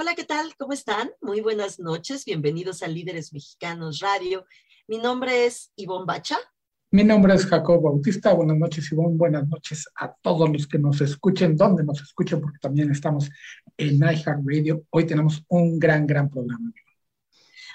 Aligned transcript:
Hola, 0.00 0.14
¿qué 0.14 0.22
tal? 0.22 0.54
¿Cómo 0.56 0.72
están? 0.72 1.10
Muy 1.20 1.40
buenas 1.40 1.80
noches. 1.80 2.24
Bienvenidos 2.24 2.84
a 2.84 2.86
Líderes 2.86 3.32
Mexicanos 3.32 3.98
Radio. 3.98 4.46
Mi 4.86 4.98
nombre 4.98 5.44
es 5.44 5.72
Ivonne 5.74 6.06
Bacha. 6.06 6.36
Mi 6.92 7.02
nombre 7.02 7.34
es 7.34 7.44
Jacob 7.44 7.82
Bautista. 7.82 8.32
Buenas 8.32 8.58
noches, 8.58 8.92
Ivonne. 8.92 9.16
Buenas 9.16 9.48
noches 9.48 9.88
a 9.96 10.14
todos 10.22 10.48
los 10.50 10.68
que 10.68 10.78
nos 10.78 11.00
escuchen, 11.00 11.56
donde 11.56 11.82
nos 11.82 12.00
escuchen, 12.00 12.40
porque 12.40 12.60
también 12.60 12.92
estamos 12.92 13.28
en 13.76 13.96
iHeartRadio. 13.96 14.84
Hoy 14.90 15.04
tenemos 15.04 15.42
un 15.48 15.80
gran, 15.80 16.06
gran 16.06 16.30
programa. 16.30 16.72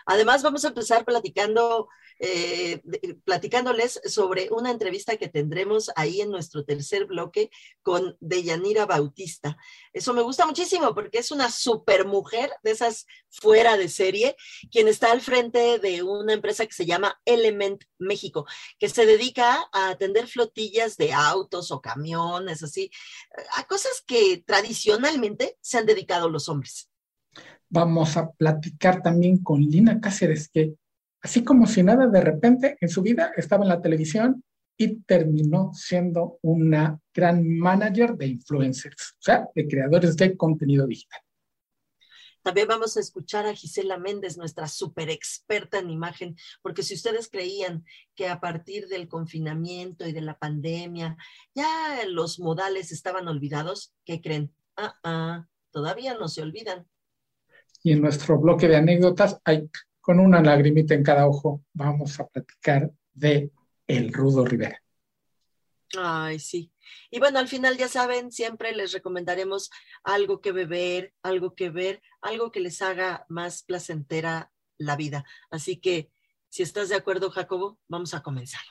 Además, 0.05 0.43
vamos 0.43 0.65
a 0.65 0.69
empezar 0.69 1.05
platicando 1.05 1.87
eh, 2.19 2.81
platicándoles 3.25 3.99
sobre 4.05 4.49
una 4.51 4.71
entrevista 4.71 5.17
que 5.17 5.29
tendremos 5.29 5.91
ahí 5.95 6.21
en 6.21 6.29
nuestro 6.29 6.63
tercer 6.63 7.05
bloque 7.05 7.49
con 7.81 8.15
Deyanira 8.19 8.85
Bautista. 8.85 9.57
Eso 9.91 10.13
me 10.13 10.21
gusta 10.21 10.45
muchísimo 10.45 10.93
porque 10.93 11.17
es 11.17 11.31
una 11.31 11.49
super 11.49 12.05
mujer 12.05 12.51
de 12.63 12.71
esas 12.71 13.07
fuera 13.29 13.77
de 13.77 13.89
serie, 13.89 14.35
quien 14.71 14.87
está 14.87 15.11
al 15.11 15.21
frente 15.21 15.79
de 15.79 16.03
una 16.03 16.33
empresa 16.33 16.65
que 16.65 16.73
se 16.73 16.85
llama 16.85 17.19
Element 17.25 17.83
México, 17.97 18.45
que 18.79 18.89
se 18.89 19.05
dedica 19.05 19.67
a 19.71 19.89
atender 19.89 20.27
flotillas 20.27 20.97
de 20.97 21.13
autos 21.13 21.71
o 21.71 21.81
camiones, 21.81 22.63
así, 22.63 22.91
a 23.55 23.65
cosas 23.65 24.03
que 24.05 24.43
tradicionalmente 24.45 25.57
se 25.61 25.77
han 25.77 25.85
dedicado 25.85 26.29
los 26.29 26.47
hombres. 26.47 26.92
Vamos 27.73 28.17
a 28.17 28.29
platicar 28.29 29.01
también 29.01 29.41
con 29.41 29.59
Lina 29.59 29.99
Cáceres, 29.99 30.47
que 30.47 30.75
así 31.23 31.43
como 31.43 31.65
si 31.65 31.81
nada, 31.81 32.05
de 32.05 32.21
repente 32.21 32.77
en 32.79 32.87
su 32.87 33.01
vida 33.01 33.31
estaba 33.35 33.63
en 33.63 33.69
la 33.69 33.81
televisión 33.81 34.43
y 34.77 35.01
terminó 35.01 35.71
siendo 35.73 36.37
una 36.43 36.99
gran 37.11 37.57
manager 37.57 38.15
de 38.15 38.27
influencers, 38.27 39.13
o 39.13 39.21
sea, 39.21 39.47
de 39.55 39.67
creadores 39.67 40.15
de 40.15 40.37
contenido 40.37 40.85
digital. 40.85 41.19
También 42.43 42.67
vamos 42.67 42.95
a 42.95 42.99
escuchar 42.99 43.47
a 43.47 43.55
Gisela 43.55 43.97
Méndez, 43.97 44.37
nuestra 44.37 44.67
súper 44.67 45.09
experta 45.09 45.79
en 45.79 45.89
imagen, 45.89 46.35
porque 46.61 46.83
si 46.83 46.93
ustedes 46.93 47.27
creían 47.27 47.85
que 48.13 48.27
a 48.27 48.39
partir 48.39 48.87
del 48.87 49.07
confinamiento 49.07 50.07
y 50.07 50.13
de 50.13 50.21
la 50.21 50.37
pandemia 50.37 51.17
ya 51.55 52.05
los 52.07 52.39
modales 52.39 52.91
estaban 52.91 53.27
olvidados, 53.27 53.95
¿qué 54.05 54.21
creen? 54.21 54.53
Ah, 54.77 54.93
ah, 55.03 55.47
todavía 55.71 56.13
no 56.13 56.27
se 56.27 56.43
olvidan. 56.43 56.85
Y 57.83 57.91
en 57.91 58.01
nuestro 58.01 58.39
bloque 58.39 58.67
de 58.67 58.77
anécdotas 58.77 59.39
hay 59.43 59.69
con 60.01 60.19
una 60.19 60.41
lagrimita 60.41 60.93
en 60.93 61.03
cada 61.03 61.27
ojo, 61.27 61.63
vamos 61.73 62.19
a 62.19 62.27
platicar 62.27 62.91
de 63.13 63.51
El 63.87 64.11
Rudo 64.11 64.43
Rivera. 64.43 64.81
Ay, 65.97 66.39
sí. 66.39 66.71
Y 67.09 67.19
bueno, 67.19 67.39
al 67.39 67.47
final 67.47 67.77
ya 67.77 67.87
saben, 67.87 68.31
siempre 68.31 68.75
les 68.75 68.91
recomendaremos 68.91 69.69
algo 70.03 70.41
que 70.41 70.51
beber, 70.51 71.13
algo 71.21 71.55
que 71.55 71.69
ver, 71.69 72.01
algo 72.21 72.51
que 72.51 72.59
les 72.59 72.81
haga 72.81 73.25
más 73.29 73.63
placentera 73.63 74.51
la 74.77 74.95
vida. 74.95 75.23
Así 75.49 75.77
que, 75.77 76.09
si 76.49 76.63
estás 76.63 76.89
de 76.89 76.95
acuerdo, 76.95 77.29
Jacobo, 77.29 77.79
vamos 77.87 78.13
a 78.13 78.21
comenzar. 78.21 78.61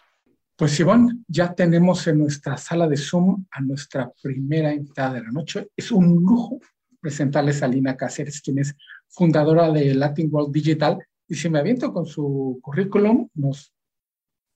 Pues 0.56 0.78
Ivonne, 0.78 1.24
ya 1.26 1.54
tenemos 1.54 2.06
en 2.06 2.18
nuestra 2.18 2.56
sala 2.56 2.86
de 2.86 2.96
Zoom 2.96 3.46
a 3.50 3.60
nuestra 3.60 4.12
primera 4.22 4.72
invitada 4.72 5.14
de 5.14 5.22
la 5.22 5.30
noche. 5.30 5.70
Es 5.74 5.90
un 5.90 6.22
lujo 6.22 6.60
presentarles 7.00 7.62
a 7.62 7.68
Lina 7.68 7.96
Cáceres, 7.96 8.40
quien 8.40 8.58
es 8.58 8.76
fundadora 9.12 9.70
de 9.70 9.94
Latin 9.94 10.28
World 10.30 10.52
Digital 10.52 10.98
y 11.28 11.34
si 11.34 11.48
me 11.48 11.60
aviento 11.60 11.92
con 11.92 12.06
su 12.06 12.58
currículum, 12.62 13.28
nos, 13.34 13.72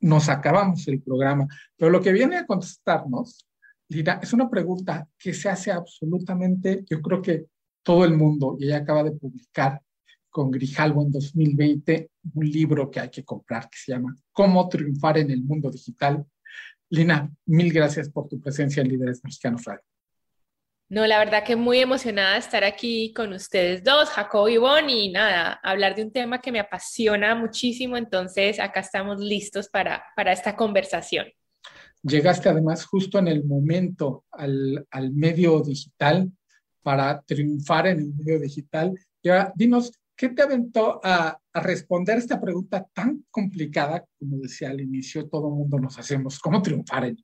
nos 0.01 0.29
acabamos 0.29 0.87
el 0.89 1.01
programa. 1.01 1.47
Pero 1.77 1.91
lo 1.91 2.03
que 2.03 2.13
viene 2.13 2.37
a 2.37 2.47
contestarnos, 2.47 3.47
Lina, 3.89 4.19
es 4.23 4.33
una 4.33 4.51
pregunta 4.51 5.09
que 5.19 5.33
se 5.33 5.49
hace 5.49 5.71
absolutamente, 5.71 6.85
yo 6.89 7.01
creo 7.01 7.23
que 7.23 7.47
todo 7.83 8.05
el 8.05 8.17
mundo, 8.17 8.57
y 8.59 8.67
ella 8.67 8.79
acaba 8.79 9.05
de 9.05 9.13
publicar 9.13 9.81
con 10.29 10.51
Grijalvo 10.51 11.03
en 11.03 11.13
2020 11.13 12.11
un 12.35 12.51
libro 12.51 12.91
que 12.91 13.01
hay 13.01 13.09
que 13.09 13.25
comprar 13.25 13.71
que 13.71 13.79
se 13.79 13.93
llama 13.93 14.15
Cómo 14.33 14.69
triunfar 14.69 15.17
en 15.19 15.31
el 15.31 15.43
mundo 15.43 15.71
digital. 15.71 16.27
Lina, 16.91 17.33
mil 17.47 17.73
gracias 17.73 18.11
por 18.11 18.29
tu 18.29 18.39
presencia 18.41 18.83
en 18.83 18.89
Líderes 18.89 19.25
Mexicanos 19.25 19.65
Radio. 19.65 19.96
No, 20.89 21.05
la 21.05 21.19
verdad 21.19 21.43
que 21.45 21.57
muy 21.57 21.81
emocionada 21.81 22.35
de 22.35 22.39
estar 22.39 22.63
aquí 22.63 23.13
con 23.13 23.33
ustedes 23.33 23.83
dos, 23.83 24.09
Jacob 24.09 24.47
y 24.47 24.57
Bonnie, 24.57 25.07
y 25.07 25.11
nada, 25.11 25.59
hablar 25.65 25.97
de 25.97 26.05
un 26.05 26.13
tema 26.13 26.41
que 26.41 26.53
me 26.53 26.61
apasiona 26.61 27.35
muchísimo, 27.35 27.97
entonces 27.97 28.61
acá 28.61 28.81
estamos 28.81 29.19
listos 29.19 29.69
para, 29.69 30.05
para 30.15 30.31
esta 30.31 30.55
conversación. 30.55 31.27
Llegaste 32.05 32.49
además 32.49 32.85
justo 32.85 33.19
en 33.19 33.27
el 33.27 33.45
momento 33.45 34.27
al, 34.31 34.87
al 34.93 35.13
medio 35.13 35.61
digital 35.61 36.31
para 36.83 37.21
triunfar 37.23 37.89
en 37.89 37.99
el 37.99 38.15
medio 38.15 38.39
digital. 38.39 38.97
Ya, 39.25 39.53
dinos, 39.57 39.91
¿qué 40.17 40.29
te 40.29 40.43
aventó 40.43 41.01
a, 41.03 41.37
a, 41.53 41.61
responder 41.61 42.19
esta 42.19 42.41
pregunta 42.41 42.87
tan 42.93 43.25
complicada? 43.29 44.05
Como 44.21 44.37
decía 44.37 44.71
al 44.71 44.81
inicio, 44.81 45.29
todo 45.29 45.49
el 45.49 45.55
mundo 45.55 45.81
nos 45.81 45.99
hacemos, 45.99 46.39
¿cómo 46.39 46.63
triunfar 46.63 47.07
en? 47.07 47.17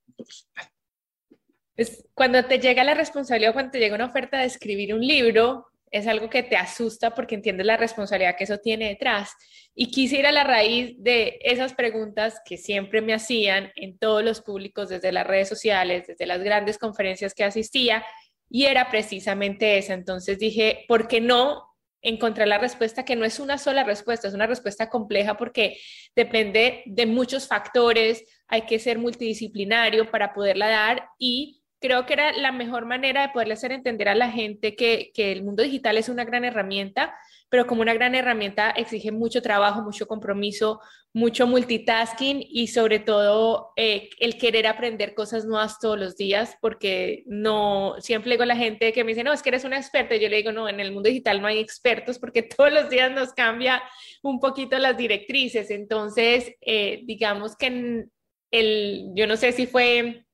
Es 1.77 2.05
cuando 2.15 2.45
te 2.45 2.59
llega 2.59 2.85
la 2.85 2.95
responsabilidad, 2.95 3.53
cuando 3.53 3.73
te 3.73 3.79
llega 3.79 3.95
una 3.95 4.07
oferta 4.07 4.39
de 4.39 4.47
escribir 4.47 4.95
un 4.95 5.01
libro, 5.01 5.67
es 5.91 6.07
algo 6.07 6.31
que 6.31 6.43
te 6.43 6.57
asusta 6.57 7.15
porque 7.15 7.35
entiendes 7.35 7.67
la 7.67 7.77
responsabilidad 7.77 8.35
que 8.37 8.45
eso 8.45 8.59
tiene 8.59 8.89
detrás. 8.89 9.31
Y 9.75 9.91
quise 9.91 10.19
ir 10.19 10.27
a 10.27 10.33
la 10.33 10.43
raíz 10.43 10.95
de 10.99 11.39
esas 11.43 11.75
preguntas 11.75 12.41
que 12.45 12.57
siempre 12.57 13.03
me 13.03 13.13
hacían 13.13 13.71
en 13.77 13.99
todos 13.99 14.25
los 14.25 14.41
públicos, 14.41 14.89
desde 14.89 15.13
las 15.13 15.27
redes 15.27 15.49
sociales, 15.49 16.07
desde 16.07 16.27
las 16.27 16.43
grandes 16.43 16.79
conferencias 16.79 17.35
que 17.35 17.45
asistía, 17.45 18.05
y 18.49 18.65
era 18.65 18.91
precisamente 18.91 19.79
esa. 19.79 19.95
Entonces 19.95 20.39
dije, 20.39 20.85
¿por 20.89 21.09
qué 21.09 21.21
no 21.21 21.73
encontrar 22.03 22.49
la 22.49 22.59
respuesta 22.59 23.05
que 23.05 23.17
no 23.17 23.25
es 23.25 23.39
una 23.39 23.59
sola 23.59 23.85
respuesta, 23.85 24.29
es 24.29 24.35
una 24.35 24.47
respuesta 24.47 24.89
compleja 24.89 25.37
porque 25.37 25.79
depende 26.17 26.83
de 26.85 27.07
muchos 27.07 27.47
factores, 27.47 28.25
hay 28.49 28.63
que 28.63 28.79
ser 28.79 28.99
multidisciplinario 28.99 30.11
para 30.11 30.35
poderla 30.35 30.69
dar 30.69 31.09
y 31.19 31.62
creo 31.83 32.07
que 32.07 32.15
era 32.15 32.33
la 32.33 32.53
mejor 32.53 32.87
manera 32.87 33.23
de 33.23 33.33
poderle 33.33 33.55
hacer 33.55 33.73
entender 33.73 34.09
a 34.09 34.15
la 34.15 34.31
gente 34.31 34.75
que, 34.77 35.11
que, 35.13 35.33
el 35.33 35.43
mundo 35.43 35.63
digital 35.63 35.99
es 35.99 36.09
una 36.09 36.25
gran 36.25 36.45
herramienta, 36.45 37.15
pero 37.51 37.67
como 37.67 37.83
una 37.83 37.93
gran 37.93 38.15
herramienta 38.15 38.71
exige 38.71 39.13
mucho 39.13 39.43
trabajo, 39.43 39.83
mucho 39.83 40.07
compromiso, 40.07 40.81
mucho 41.13 41.47
multitasking 41.47 42.43
y 42.49 42.69
sobre 42.69 42.99
todo 43.01 43.73
eh, 43.77 44.09
el 44.21 44.39
querer 44.39 44.67
aprender 44.67 45.15
cosas 45.15 45.45
nuevas 45.45 45.79
todos 45.79 45.99
los 45.99 46.17
días, 46.17 46.57
porque 46.63 47.25
no, 47.27 47.97
siempre 47.99 48.31
digo 48.31 48.45
a 48.45 48.47
la 48.47 48.57
gente 48.57 48.93
que 48.93 49.05
me 49.05 49.11
dice, 49.11 49.25
no, 49.25 49.33
es 49.33 49.43
que 49.43 49.51
eres 49.51 49.65
una 49.65 49.77
experta, 49.77 50.17
yo 50.17 50.31
le 50.31 50.39
digo, 50.39 50.53
no, 50.53 50.69
en 50.69 50.81
el 50.81 50.93
mundo 50.93 51.09
digital 51.09 51.43
no 51.43 51.49
hay 51.49 51.59
expertos 51.59 52.19
porque 52.19 52.43
todos 52.57 52.73
los 52.73 52.89
días 52.89 53.11
nos 53.13 53.35
cambia 53.35 53.83
un 54.23 54.41
poquito 54.41 54.79
las 54.79 54.97
directrices, 54.97 55.71
entonces 55.71 56.55
eh, 56.61 57.03
digamos 57.05 57.57
que 57.57 58.07
el, 58.51 59.11
yo 59.15 59.27
no 59.27 59.37
sé 59.37 59.53
si 59.53 59.67
fue 59.67 60.25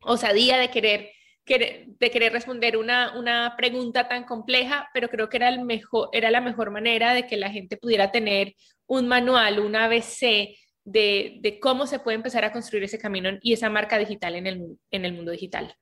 osadía 0.00 0.58
de 0.58 0.70
querer, 0.70 1.10
de 1.46 2.10
querer 2.10 2.32
responder 2.32 2.76
una, 2.76 3.18
una, 3.18 3.54
pregunta 3.56 4.08
tan 4.08 4.24
compleja, 4.24 4.88
pero 4.92 5.08
creo 5.08 5.28
que 5.28 5.38
era, 5.38 5.48
el 5.48 5.64
mejor, 5.64 6.08
era 6.12 6.30
la 6.30 6.40
mejor 6.40 6.70
manera 6.70 7.14
de 7.14 7.26
que 7.26 7.36
la 7.36 7.50
gente 7.50 7.76
pudiera 7.76 8.10
tener 8.10 8.54
un 8.86 9.08
manual, 9.08 9.58
un 9.60 9.76
ABC 9.76 10.56
de, 10.84 11.38
de 11.40 11.58
cómo 11.60 11.86
se 11.86 11.98
puede 11.98 12.16
empezar 12.16 12.44
a 12.44 12.52
construir 12.52 12.84
ese 12.84 12.98
camino 12.98 13.30
y 13.42 13.52
esa 13.52 13.70
marca 13.70 13.98
digital 13.98 14.34
en 14.34 14.46
el, 14.46 14.78
en 14.90 15.04
el 15.04 15.12
mundo 15.14 15.32
digital. 15.32 15.74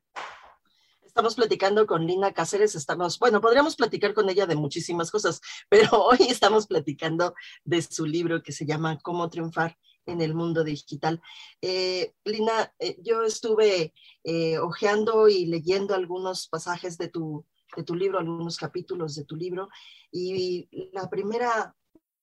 Estamos 1.16 1.34
platicando 1.34 1.86
con 1.86 2.06
Lina 2.06 2.34
Cáceres, 2.34 2.74
estamos, 2.74 3.18
bueno, 3.18 3.40
podríamos 3.40 3.74
platicar 3.74 4.12
con 4.12 4.28
ella 4.28 4.44
de 4.44 4.54
muchísimas 4.54 5.10
cosas, 5.10 5.40
pero 5.70 5.88
hoy 6.04 6.18
estamos 6.28 6.66
platicando 6.66 7.34
de 7.64 7.80
su 7.80 8.04
libro 8.04 8.42
que 8.42 8.52
se 8.52 8.66
llama 8.66 8.98
Cómo 9.02 9.30
triunfar 9.30 9.78
en 10.06 10.20
el 10.20 10.34
mundo 10.34 10.64
digital. 10.64 11.20
Eh, 11.60 12.14
Lina, 12.24 12.72
eh, 12.78 12.96
yo 13.02 13.22
estuve 13.22 13.92
eh, 14.24 14.58
hojeando 14.58 15.28
y 15.28 15.46
leyendo 15.46 15.94
algunos 15.94 16.48
pasajes 16.48 16.96
de 16.96 17.08
tu, 17.08 17.44
de 17.76 17.82
tu 17.82 17.94
libro, 17.94 18.18
algunos 18.18 18.56
capítulos 18.56 19.14
de 19.14 19.24
tu 19.24 19.36
libro, 19.36 19.68
y 20.10 20.68
la 20.92 21.10
primera 21.10 21.74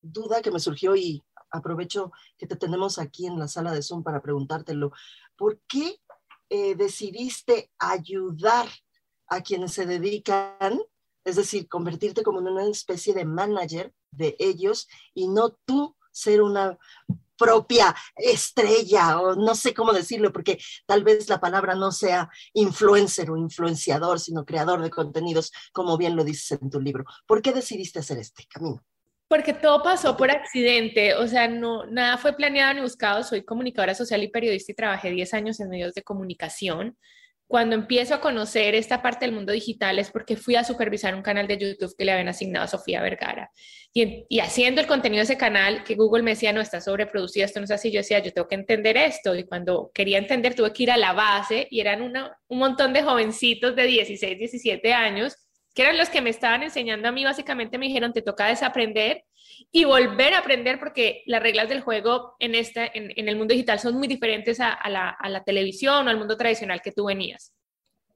duda 0.01 0.41
que 0.41 0.51
me 0.51 0.59
surgió, 0.59 0.95
y 0.95 1.21
aprovecho 1.51 2.11
que 2.37 2.47
te 2.47 2.55
tenemos 2.55 2.97
aquí 2.97 3.27
en 3.27 3.37
la 3.37 3.47
sala 3.47 3.71
de 3.71 3.83
Zoom 3.83 4.03
para 4.03 4.21
preguntártelo, 4.21 4.91
¿por 5.35 5.59
qué 5.67 5.99
eh, 6.55 6.75
decidiste 6.75 7.71
ayudar 7.79 8.67
a 9.27 9.41
quienes 9.41 9.73
se 9.73 9.87
dedican, 9.87 10.79
es 11.23 11.35
decir, 11.35 11.67
convertirte 11.67 12.21
como 12.21 12.41
en 12.41 12.47
una 12.47 12.67
especie 12.67 13.15
de 13.15 13.25
manager 13.25 13.91
de 14.11 14.35
ellos 14.37 14.87
y 15.15 15.29
no 15.29 15.57
tú 15.65 15.95
ser 16.11 16.43
una 16.43 16.77
propia 17.37 17.95
estrella 18.15 19.19
o 19.19 19.35
no 19.35 19.55
sé 19.55 19.73
cómo 19.73 19.93
decirlo, 19.93 20.31
porque 20.31 20.59
tal 20.85 21.03
vez 21.03 21.29
la 21.29 21.39
palabra 21.39 21.75
no 21.75 21.91
sea 21.91 22.29
influencer 22.53 23.29
o 23.29 23.37
influenciador, 23.37 24.19
sino 24.19 24.45
creador 24.45 24.81
de 24.81 24.89
contenidos, 24.89 25.51
como 25.71 25.97
bien 25.97 26.15
lo 26.15 26.23
dices 26.23 26.59
en 26.61 26.69
tu 26.69 26.79
libro. 26.79 27.05
¿Por 27.25 27.41
qué 27.41 27.51
decidiste 27.51 27.99
hacer 27.99 28.17
este 28.17 28.45
camino? 28.45 28.83
Porque 29.27 29.53
todo 29.53 29.81
pasó 29.81 30.15
por 30.15 30.29
accidente, 30.29 31.15
o 31.15 31.27
sea, 31.27 31.47
no, 31.47 31.85
nada 31.85 32.17
fue 32.17 32.33
planeado 32.33 32.75
ni 32.75 32.81
buscado. 32.81 33.23
Soy 33.23 33.43
comunicadora 33.43 33.95
social 33.95 34.21
y 34.21 34.27
periodista 34.27 34.71
y 34.71 34.75
trabajé 34.75 35.09
10 35.09 35.33
años 35.33 35.59
en 35.59 35.69
medios 35.69 35.93
de 35.95 36.03
comunicación 36.03 36.97
cuando 37.53 37.75
empiezo 37.75 38.15
a 38.15 38.19
conocer 38.19 38.73
esta 38.73 39.03
parte 39.03 39.25
del 39.25 39.35
mundo 39.35 39.53
digital 39.53 39.99
es 39.99 40.09
porque 40.09 40.35
fui 40.35 40.55
a 40.55 40.63
supervisar 40.63 41.13
un 41.13 41.21
canal 41.21 41.45
de 41.45 41.59
YouTube 41.59 41.93
que 41.95 42.03
le 42.03 42.11
habían 42.11 42.29
asignado 42.29 42.65
a 42.65 42.67
Sofía 42.67 42.99
Vergara. 42.99 43.51
Y, 43.93 44.39
haciendo 44.39 44.81
el 44.81 44.87
contenido 44.87 45.19
de 45.19 45.25
ese 45.25 45.37
canal, 45.37 45.83
que 45.83 45.93
Google 45.93 46.23
me 46.23 46.31
decía, 46.31 46.51
no, 46.51 46.61
está 46.61 46.81
sobreproducido, 46.81 47.45
esto 47.45 47.59
no 47.59 47.65
es 47.65 47.69
así, 47.69 47.91
yo 47.91 47.99
decía, 47.99 48.17
yo 48.17 48.33
tengo 48.33 48.47
que 48.47 48.55
entender 48.55 48.97
esto. 48.97 49.35
Y 49.35 49.43
cuando 49.43 49.91
quería 49.93 50.17
entender, 50.17 50.55
tuve 50.55 50.73
que 50.73 50.81
ir 50.81 50.89
a 50.89 50.97
la 50.97 51.13
base 51.13 51.67
y 51.69 51.79
eran 51.79 52.01
un 52.01 52.57
montón 52.57 52.91
de 52.91 53.03
jovencitos 53.03 53.75
de 53.75 53.83
16, 53.83 54.39
17 54.39 54.91
años, 54.91 55.35
que 55.75 55.83
eran 55.83 55.95
los 55.95 56.09
que 56.09 56.21
me 56.21 56.31
estaban 56.31 56.63
enseñando 56.63 57.07
a 57.07 57.11
mí, 57.11 57.23
básicamente 57.23 57.77
me 57.77 57.85
dijeron, 57.85 58.13
te 58.13 58.23
toca 58.23 58.47
desaprender 58.47 59.25
y 59.75 59.85
volver 59.85 60.35
a 60.35 60.37
aprender 60.37 60.79
porque 60.79 61.23
las 61.25 61.41
reglas 61.41 61.67
del 61.67 61.81
juego 61.81 62.35
en, 62.37 62.53
esta, 62.53 62.85
en, 62.85 63.27
el 63.27 63.35
mundo 63.35 63.53
digital 63.53 63.79
son 63.79 63.95
muy 63.95 64.07
diferentes 64.07 64.59
a, 64.59 64.77
la, 64.87 65.09
a 65.09 65.29
la 65.29 65.43
televisión 65.43 66.05
o 66.05 66.09
al 66.11 66.17
mundo 66.17 66.37
tradicional 66.37 66.79
que 66.79 66.91
tú 66.91 67.05
venías. 67.05 67.51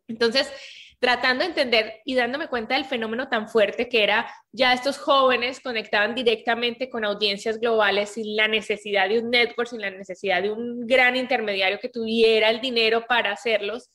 Entonces, 0.08 0.54
tratando 1.00 1.44
de 1.44 1.50
entender 1.50 2.02
y 2.06 2.14
dándome 2.14 2.48
cuenta 2.48 2.76
del 2.76 2.86
fenómeno 2.86 3.28
tan 3.28 3.50
fuerte 3.50 3.90
que 3.90 4.04
era 4.04 4.32
ya 4.52 4.72
estos 4.72 5.00
jóvenes 5.00 5.60
conectaban 5.60 6.14
directamente 6.14 6.92
con 6.92 7.04
audiencias 7.04 7.60
globales 7.60 8.12
sin 8.12 8.36
la 8.36 8.48
necesidad 8.48 9.10
de 9.10 9.20
un 9.20 9.32
network, 9.32 9.68
sin 9.68 9.82
la 9.82 9.90
necesidad 9.90 10.44
de 10.44 10.52
un 10.52 10.86
gran 10.86 11.16
intermediario 11.16 11.80
que 11.80 11.90
tuviera 11.90 12.52
el 12.52 12.62
dinero 12.62 13.08
para 13.08 13.32
hacerlos, 13.32 13.90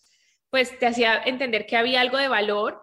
pues 0.51 0.77
te 0.81 0.87
hacía 0.87 1.23
entender 1.25 1.67
que 1.67 1.77
había 1.77 2.01
algo 2.01 2.19
de 2.19 2.27
valor 2.27 2.83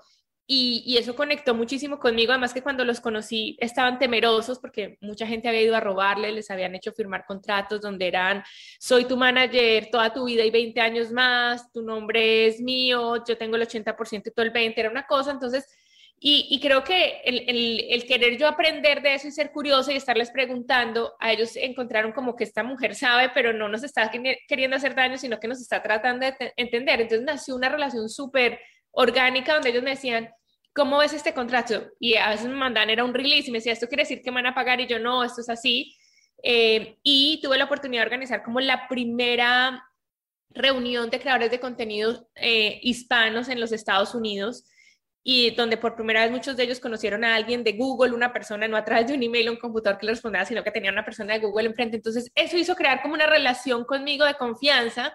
y, 0.51 0.97
eso 0.97 1.15
conectó 1.15 1.53
muchísimo 1.53 1.99
conmigo, 1.99 2.31
además 2.31 2.55
que 2.55 2.63
cuando 2.63 2.83
los 2.83 2.99
conocí 2.99 3.55
estaban 3.59 3.99
temerosos 3.99 4.57
porque 4.57 4.97
mucha 4.99 5.27
gente 5.27 5.47
había 5.47 5.61
ido 5.61 5.75
a 5.75 5.79
robarle, 5.79 6.31
les 6.31 6.49
habían 6.49 6.73
hecho 6.73 6.91
firmar 6.91 7.23
contratos 7.27 7.81
donde 7.81 8.07
eran, 8.07 8.43
soy 8.79 9.05
tu 9.05 9.15
manager 9.15 9.89
toda 9.91 10.11
tu 10.11 10.25
vida 10.25 10.43
y 10.43 10.49
20 10.49 10.81
años 10.81 11.11
más, 11.11 11.71
tu 11.71 11.83
nombre 11.83 12.47
es 12.47 12.59
mío, 12.61 13.23
yo 13.27 13.37
tengo 13.37 13.57
el 13.57 13.61
80% 13.61 14.23
y 14.25 14.31
todo 14.31 14.43
el 14.43 14.51
20%, 14.51 14.73
era 14.75 14.89
una 14.89 15.05
cosa, 15.05 15.29
entonces, 15.29 15.67
y, 16.19 16.59
creo 16.59 16.83
que 16.83 17.21
el, 17.25 18.05
querer 18.07 18.35
yo 18.39 18.47
aprender 18.47 19.03
de 19.03 19.13
eso 19.13 19.27
y 19.27 19.31
ser 19.31 19.51
curioso 19.51 19.91
y 19.91 19.97
estarles 19.97 20.31
preguntando, 20.31 21.13
a 21.19 21.31
ellos 21.31 21.55
encontraron 21.57 22.11
como 22.11 22.35
que 22.35 22.43
esta 22.43 22.63
mujer 22.63 22.95
sabe, 22.95 23.29
pero 23.35 23.53
no 23.53 23.69
nos 23.69 23.83
está 23.83 24.09
queriendo 24.47 24.77
hacer 24.77 24.95
daño, 24.95 25.19
sino 25.19 25.39
que 25.39 25.47
nos 25.47 25.61
está 25.61 25.83
tratando 25.83 26.25
de 26.25 26.53
entender, 26.57 27.01
entonces 27.01 27.23
nació 27.23 27.55
una 27.55 27.69
relación 27.69 28.09
súper 28.09 28.59
orgánica 28.99 29.53
donde 29.53 29.69
ellos 29.69 29.83
me 29.83 29.91
decían, 29.91 30.29
¿cómo 30.73 30.97
ves 30.97 31.13
este 31.13 31.33
contrato? 31.33 31.87
Y 31.99 32.15
a 32.15 32.29
veces 32.29 32.47
me 32.47 32.55
mandan, 32.55 32.89
era 32.89 33.05
un 33.05 33.13
release 33.13 33.47
y 33.47 33.51
me 33.51 33.59
decía, 33.59 33.71
¿esto 33.71 33.87
quiere 33.87 34.03
decir 34.03 34.21
que 34.21 34.29
me 34.29 34.35
van 34.35 34.47
a 34.47 34.55
pagar? 34.55 34.81
Y 34.81 34.87
yo, 34.87 34.99
no, 34.99 35.23
esto 35.23 35.39
es 35.39 35.49
así. 35.49 35.95
Eh, 36.43 36.97
y 37.01 37.39
tuve 37.41 37.57
la 37.57 37.65
oportunidad 37.65 38.01
de 38.01 38.07
organizar 38.07 38.43
como 38.43 38.59
la 38.59 38.87
primera 38.89 39.85
reunión 40.49 41.09
de 41.09 41.19
creadores 41.19 41.49
de 41.49 41.61
contenidos 41.61 42.25
eh, 42.35 42.79
hispanos 42.81 43.47
en 43.47 43.61
los 43.61 43.71
Estados 43.71 44.13
Unidos 44.15 44.65
y 45.23 45.51
donde 45.51 45.77
por 45.77 45.95
primera 45.95 46.23
vez 46.23 46.31
muchos 46.31 46.57
de 46.57 46.63
ellos 46.63 46.79
conocieron 46.79 47.23
a 47.23 47.35
alguien 47.35 47.63
de 47.63 47.73
Google, 47.73 48.13
una 48.13 48.33
persona, 48.33 48.67
no 48.67 48.75
a 48.75 48.83
través 48.83 49.07
de 49.07 49.13
un 49.13 49.23
email 49.23 49.47
o 49.47 49.51
un 49.51 49.59
computador 49.59 49.97
que 49.97 50.07
le 50.07 50.13
respondía, 50.13 50.43
sino 50.45 50.63
que 50.63 50.71
tenía 50.71 50.91
una 50.91 51.05
persona 51.05 51.33
de 51.33 51.39
Google 51.39 51.67
enfrente. 51.67 51.97
Entonces, 51.97 52.31
eso 52.35 52.57
hizo 52.57 52.75
crear 52.75 53.01
como 53.01 53.13
una 53.13 53.27
relación 53.27 53.85
conmigo 53.85 54.25
de 54.25 54.33
confianza 54.33 55.13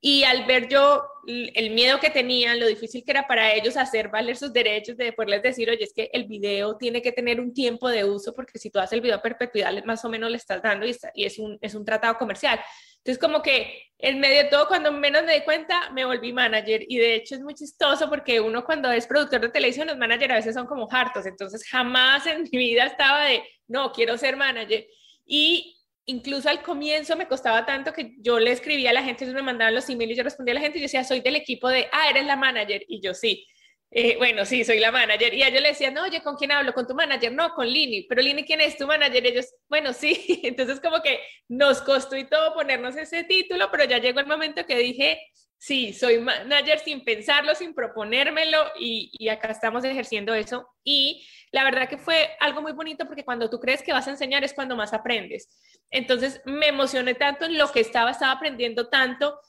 y 0.00 0.22
al 0.24 0.46
ver 0.46 0.68
yo 0.68 1.04
el 1.26 1.70
miedo 1.70 2.00
que 2.00 2.08
tenían, 2.08 2.58
lo 2.58 2.66
difícil 2.66 3.04
que 3.04 3.10
era 3.10 3.26
para 3.26 3.52
ellos 3.52 3.76
hacer 3.76 4.08
valer 4.08 4.36
sus 4.36 4.52
derechos, 4.52 4.96
de 4.96 5.12
poderles 5.12 5.42
decir, 5.42 5.68
oye, 5.68 5.84
es 5.84 5.92
que 5.92 6.08
el 6.12 6.24
video 6.24 6.76
tiene 6.76 7.02
que 7.02 7.12
tener 7.12 7.40
un 7.40 7.52
tiempo 7.52 7.88
de 7.88 8.04
uso, 8.04 8.32
porque 8.34 8.58
si 8.58 8.70
tú 8.70 8.78
haces 8.78 8.94
el 8.94 9.00
video 9.02 9.16
a 9.16 9.22
perpetuidad, 9.22 9.72
más 9.84 10.04
o 10.04 10.08
menos 10.08 10.30
le 10.30 10.38
estás 10.38 10.62
dando 10.62 10.86
y, 10.86 11.24
es, 11.24 11.38
un, 11.38 11.58
es 11.60 11.74
un 11.74 11.84
tratado 11.84 12.16
comercial. 12.16 12.58
Entonces, 12.98 13.18
como 13.18 13.42
que 13.42 13.90
en 13.98 14.20
medio 14.20 14.44
de 14.44 14.50
todo, 14.50 14.68
cuando 14.68 14.92
menos 14.92 15.24
me 15.24 15.34
di 15.34 15.40
cuenta, 15.42 15.90
me 15.90 16.04
volví 16.04 16.32
manager. 16.32 16.82
Y 16.88 16.98
de 16.98 17.16
hecho 17.16 17.34
es 17.34 17.40
muy 17.40 17.54
chistoso 17.54 18.08
porque 18.08 18.40
uno 18.40 18.64
cuando 18.64 18.90
es 18.90 19.06
productor 19.06 19.40
de 19.40 19.48
televisión, 19.48 19.88
los 19.88 19.98
managers 19.98 20.32
a 20.32 20.36
veces 20.36 20.54
son 20.54 20.66
como 20.66 20.88
hartos. 20.90 21.26
Entonces, 21.26 21.66
jamás 21.68 22.26
en 22.26 22.42
mi 22.42 22.58
vida 22.58 22.84
estaba 22.84 23.24
de, 23.24 23.42
no, 23.66 23.92
quiero 23.92 24.16
ser 24.16 24.36
manager. 24.36 24.86
Y 25.26 25.77
incluso 26.08 26.48
al 26.48 26.62
comienzo 26.62 27.16
me 27.16 27.28
costaba 27.28 27.66
tanto 27.66 27.92
que 27.92 28.14
yo 28.18 28.38
le 28.40 28.50
escribía 28.50 28.90
a 28.90 28.92
la 28.94 29.02
gente, 29.02 29.24
ellos 29.24 29.34
me 29.34 29.42
mandaban 29.42 29.74
los 29.74 29.88
emails 29.90 30.12
y 30.12 30.16
yo 30.16 30.22
respondía 30.22 30.52
a 30.52 30.54
la 30.54 30.60
gente 30.60 30.78
y 30.78 30.80
yo 30.80 30.86
decía, 30.86 31.04
soy 31.04 31.20
del 31.20 31.36
equipo 31.36 31.68
de, 31.68 31.86
ah, 31.92 32.08
eres 32.08 32.24
la 32.26 32.36
manager. 32.36 32.82
Y 32.88 33.00
yo 33.00 33.14
sí. 33.14 33.46
Eh, 33.90 34.16
bueno, 34.16 34.44
sí, 34.46 34.64
soy 34.64 34.80
la 34.80 34.90
manager. 34.90 35.34
Y 35.34 35.42
a 35.42 35.48
ellos 35.48 35.60
le 35.60 35.68
decían, 35.68 35.92
no, 35.94 36.04
oye, 36.04 36.22
¿con 36.22 36.36
quién 36.36 36.50
hablo? 36.50 36.72
¿Con 36.72 36.86
tu 36.86 36.94
manager? 36.94 37.32
No, 37.32 37.50
con 37.54 37.66
Lini. 37.68 38.02
Pero 38.08 38.22
Lini, 38.22 38.44
¿quién 38.44 38.60
es 38.62 38.76
tu 38.78 38.86
manager? 38.86 39.24
Y 39.24 39.28
ellos, 39.28 39.54
bueno, 39.68 39.92
sí. 39.92 40.40
Entonces 40.44 40.80
como 40.80 41.02
que 41.02 41.20
nos 41.48 41.82
costó 41.82 42.16
y 42.16 42.24
todo 42.24 42.54
ponernos 42.54 42.96
ese 42.96 43.24
título, 43.24 43.70
pero 43.70 43.84
ya 43.84 43.98
llegó 43.98 44.20
el 44.20 44.26
momento 44.26 44.64
que 44.64 44.76
dije, 44.78 45.20
sí, 45.58 45.92
soy 45.92 46.20
manager 46.20 46.78
sin 46.78 47.04
pensarlo, 47.04 47.54
sin 47.54 47.74
proponérmelo 47.74 48.58
y, 48.80 49.10
y 49.12 49.28
acá 49.28 49.48
estamos 49.48 49.84
ejerciendo 49.84 50.32
eso. 50.32 50.68
Y 50.84 51.26
la 51.52 51.64
verdad 51.64 51.88
que 51.88 51.98
fue 51.98 52.30
algo 52.40 52.62
muy 52.62 52.72
bonito 52.72 53.06
porque 53.06 53.24
cuando 53.24 53.50
tú 53.50 53.60
crees 53.60 53.82
que 53.82 53.92
vas 53.92 54.06
a 54.06 54.10
enseñar 54.10 54.44
es 54.44 54.54
cuando 54.54 54.76
más 54.76 54.94
aprendes. 54.94 55.48
Entonces 55.90 56.40
me 56.44 56.68
emocioné 56.68 57.14
tanto 57.14 57.44
en 57.44 57.58
lo 57.58 57.70
que 57.70 57.80
estaba, 57.80 58.10
estaba 58.10 58.32
aprendiendo 58.32 58.88
tanto 58.88 59.40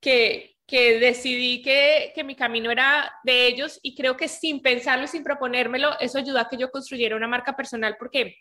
que, 0.00 0.56
que 0.66 0.98
decidí 0.98 1.62
que, 1.62 2.12
que, 2.14 2.24
mi 2.24 2.34
camino 2.34 2.70
era 2.70 3.12
de 3.22 3.46
ellos 3.46 3.78
y 3.82 3.94
creo 3.94 4.16
que 4.16 4.28
sin 4.28 4.60
pensarlo, 4.60 5.06
sin 5.06 5.22
proponérmelo, 5.22 5.98
eso 6.00 6.18
ayudó 6.18 6.40
a 6.40 6.48
que 6.48 6.56
yo 6.56 6.70
construyera 6.70 7.16
una 7.16 7.28
marca 7.28 7.54
personal 7.54 7.96
porque 7.98 8.36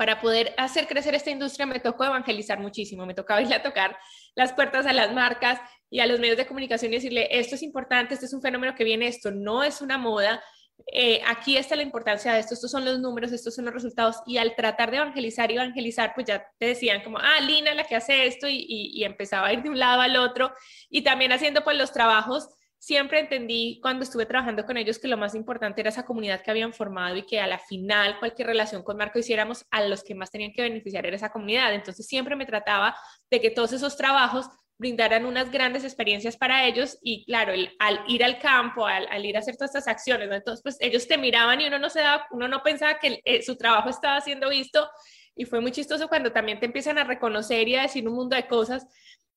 para 0.00 0.18
poder 0.18 0.54
hacer 0.56 0.86
crecer 0.86 1.14
esta 1.14 1.30
industria 1.30 1.66
me 1.66 1.78
tocó 1.78 2.06
evangelizar 2.06 2.58
muchísimo, 2.58 3.04
me 3.04 3.12
tocaba 3.12 3.42
irle 3.42 3.56
a 3.56 3.62
tocar 3.62 3.98
las 4.34 4.54
puertas 4.54 4.86
a 4.86 4.94
las 4.94 5.12
marcas 5.12 5.60
y 5.90 6.00
a 6.00 6.06
los 6.06 6.18
medios 6.18 6.38
de 6.38 6.46
comunicación 6.46 6.90
y 6.90 6.96
decirle, 6.96 7.28
esto 7.30 7.56
es 7.56 7.62
importante, 7.62 8.14
esto 8.14 8.24
es 8.24 8.32
un 8.32 8.40
fenómeno 8.40 8.74
que 8.74 8.84
viene, 8.84 9.08
esto 9.08 9.30
no 9.30 9.62
es 9.62 9.82
una 9.82 9.98
moda, 9.98 10.42
eh, 10.86 11.20
aquí 11.26 11.56
está 11.56 11.76
la 11.76 11.82
importancia 11.82 12.32
de 12.32 12.40
esto, 12.40 12.54
estos 12.54 12.70
son 12.70 12.84
los 12.84 12.98
números, 13.00 13.32
estos 13.32 13.54
son 13.54 13.64
los 13.66 13.74
resultados, 13.74 14.16
y 14.26 14.38
al 14.38 14.54
tratar 14.54 14.90
de 14.90 14.98
evangelizar 14.98 15.50
y 15.50 15.54
evangelizar, 15.54 16.12
pues 16.14 16.26
ya 16.26 16.46
te 16.58 16.66
decían 16.66 17.02
como, 17.02 17.18
ah, 17.18 17.40
Lina 17.40 17.74
la 17.74 17.84
que 17.84 17.96
hace 17.96 18.26
esto, 18.26 18.48
y, 18.48 18.66
y, 18.68 19.04
empezaba 19.04 19.48
a 19.48 19.52
ir 19.52 19.62
de 19.62 19.70
un 19.70 19.78
lado 19.78 20.00
al 20.00 20.16
otro, 20.16 20.52
y 20.88 21.02
también 21.02 21.32
haciendo 21.32 21.62
pues 21.64 21.76
los 21.76 21.92
trabajos, 21.92 22.48
siempre 22.80 23.20
entendí 23.20 23.78
cuando 23.82 24.04
estuve 24.04 24.24
trabajando 24.24 24.64
con 24.64 24.78
ellos 24.78 24.98
que 24.98 25.06
lo 25.06 25.18
más 25.18 25.34
importante 25.34 25.82
era 25.82 25.90
esa 25.90 26.06
comunidad 26.06 26.42
que 26.42 26.50
habían 26.50 26.72
formado 26.72 27.14
y 27.14 27.26
que 27.26 27.38
a 27.38 27.46
la 27.46 27.58
final 27.58 28.18
cualquier 28.18 28.48
relación 28.48 28.82
con 28.82 28.96
Marco 28.96 29.18
hiciéramos, 29.18 29.66
a 29.70 29.82
los 29.82 30.02
que 30.02 30.14
más 30.14 30.30
tenían 30.30 30.52
que 30.52 30.62
beneficiar 30.62 31.04
era 31.04 31.14
esa 31.14 31.30
comunidad, 31.30 31.74
entonces 31.74 32.06
siempre 32.06 32.36
me 32.36 32.46
trataba 32.46 32.96
de 33.30 33.40
que 33.40 33.50
todos 33.50 33.74
esos 33.74 33.96
trabajos 33.98 34.46
brindaran 34.80 35.26
unas 35.26 35.50
grandes 35.50 35.84
experiencias 35.84 36.38
para 36.38 36.66
ellos 36.66 36.98
y 37.02 37.26
claro, 37.26 37.52
al 37.78 38.00
ir 38.08 38.24
al 38.24 38.38
campo, 38.38 38.86
al, 38.86 39.26
ir 39.26 39.36
a 39.36 39.40
hacer 39.40 39.54
todas 39.56 39.74
estas 39.74 39.88
acciones, 39.88 40.30
entonces 40.32 40.62
pues 40.62 40.78
ellos 40.80 41.06
te 41.06 41.18
miraban 41.18 41.60
y 41.60 41.66
uno 41.66 41.78
no 41.78 41.90
se 41.90 42.00
daba, 42.00 42.26
uno 42.30 42.48
no 42.48 42.62
pensaba 42.62 42.98
que 42.98 43.20
eh, 43.26 43.42
su 43.42 43.56
trabajo 43.56 43.90
estaba 43.90 44.18
siendo 44.22 44.48
visto 44.48 44.88
y 45.36 45.44
fue 45.44 45.60
muy 45.60 45.70
chistoso 45.70 46.08
cuando 46.08 46.32
también 46.32 46.58
te 46.58 46.64
empiezan 46.64 46.96
a 46.96 47.04
reconocer 47.04 47.68
y 47.68 47.76
a 47.76 47.82
decir 47.82 48.08
un 48.08 48.14
mundo 48.14 48.36
de 48.36 48.48
cosas 48.48 48.86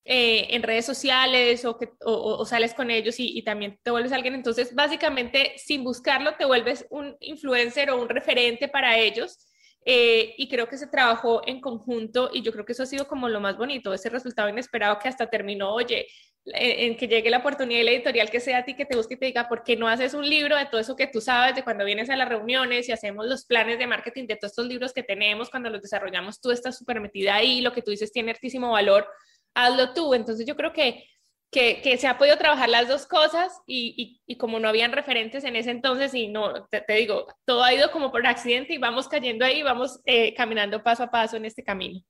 eh, 0.06 0.48
en 0.52 0.64
redes 0.64 0.86
sociales 0.86 1.66
o, 1.66 1.78
que, 1.78 1.90
o, 2.06 2.46
sales 2.46 2.74
con 2.74 2.90
ellos 2.90 3.20
y, 3.20 3.38
y, 3.38 3.44
también 3.44 3.78
te 3.84 3.92
vuelves 3.92 4.14
alguien, 4.14 4.36
entonces 4.36 4.74
básicamente 4.74 5.56
sin 5.58 5.84
buscarlo 5.84 6.36
te 6.38 6.46
vuelves 6.46 6.88
un 6.90 7.18
influencer 7.20 7.90
o 7.90 8.02
un 8.02 8.08
referente 8.08 8.70
para 8.70 8.98
ellos 8.98 9.40
eh, 9.86 10.36
y 10.38 10.48
creo 10.48 10.68
que 10.68 10.78
se 10.78 10.88
trabajó 10.88 11.42
en 11.46 11.60
conjunto 11.60 12.30
y 12.34 12.42
yo 12.42 12.52
creo 12.52 12.66
que 12.66 12.72
eso 12.72 12.84
ha 12.84 12.88
sido 12.88 13.08
como 13.08 13.28
lo 13.30 13.40
más 13.40 13.58
bonito, 13.58 13.94
ese 13.94 14.10
resultado 14.10 14.50
inesperado 14.50 14.98
que 15.00 15.10
hasta 15.10 15.30
terminó, 15.30 15.74
oye, 15.74 16.08
en, 16.46 16.98
que 16.98 17.08
llegue 17.08 17.30
la 17.30 17.38
oportunidad 17.38 17.80
de 17.80 17.84
la 17.86 17.92
editorial 17.92 18.30
que 18.30 18.40
sea 18.40 18.60
a 18.60 18.66
ti 18.66 18.76
que 18.76 18.86
te 18.86 18.96
busque 18.96 19.14
y 19.14 19.18
te 19.18 19.26
diga, 19.28 19.48
¿por 19.48 19.64
qué 19.64 19.76
no 19.76 19.88
haces 19.88 20.14
un 20.14 20.30
libro 20.30 20.58
de 20.58 20.66
todo 20.66 20.80
eso 20.80 20.96
que 20.96 21.08
tú 21.08 21.22
sabes, 21.22 21.56
de 21.56 21.64
cuando 21.64 21.86
vienes 21.86 22.10
a 22.10 22.16
las 22.16 22.28
reuniones 22.28 22.90
y 22.90 22.92
hacemos 22.92 23.26
los 23.28 23.46
planes 23.46 23.80
de 23.80 23.88
marketing 23.88 24.28
de 24.28 24.36
todos 24.36 24.52
estos 24.52 24.68
libros 24.68 24.94
que 24.94 25.04
tenemos, 25.04 25.50
cuando 25.50 25.70
los 25.70 25.82
desarrollamos, 25.82 26.42
tú 26.42 26.52
estás 26.52 26.78
súper 26.78 27.00
metida 27.00 27.36
ahí, 27.36 27.62
lo 27.62 27.72
que 27.72 27.82
tú 27.82 27.92
dices 27.92 28.12
tiene 28.12 28.32
altísimo 28.32 28.72
valor, 28.72 29.08
hazlo 29.54 29.94
tú. 29.94 30.14
Entonces 30.14 30.46
yo 30.46 30.56
creo 30.56 30.74
que 30.74 31.06
que, 31.54 31.98
se 31.98 32.08
ha 32.08 32.18
podido 32.18 32.38
trabajar 32.38 32.68
las 32.68 32.88
dos 32.88 33.06
cosas 33.06 33.62
y, 33.66 34.20
como 34.38 34.60
no 34.60 34.68
habían 34.68 34.92
referentes 34.92 35.44
en 35.44 35.56
ese 35.56 35.72
entonces 35.72 36.14
y 36.14 36.28
no, 36.28 36.66
te, 36.66 36.84
digo, 36.94 37.28
todo 37.46 37.64
ha 37.64 37.74
ido 37.74 37.92
como 37.92 38.12
por 38.12 38.26
accidente 38.26 38.74
y 38.74 38.78
vamos 38.78 39.08
cayendo 39.08 39.46
ahí, 39.46 39.64
vamos 39.64 40.02
eh, 40.06 40.34
caminando 40.34 40.84
paso 40.84 41.04
a 41.04 41.12
paso 41.12 41.38
en 41.38 41.46
este 41.46 41.64
camino. 41.64 42.02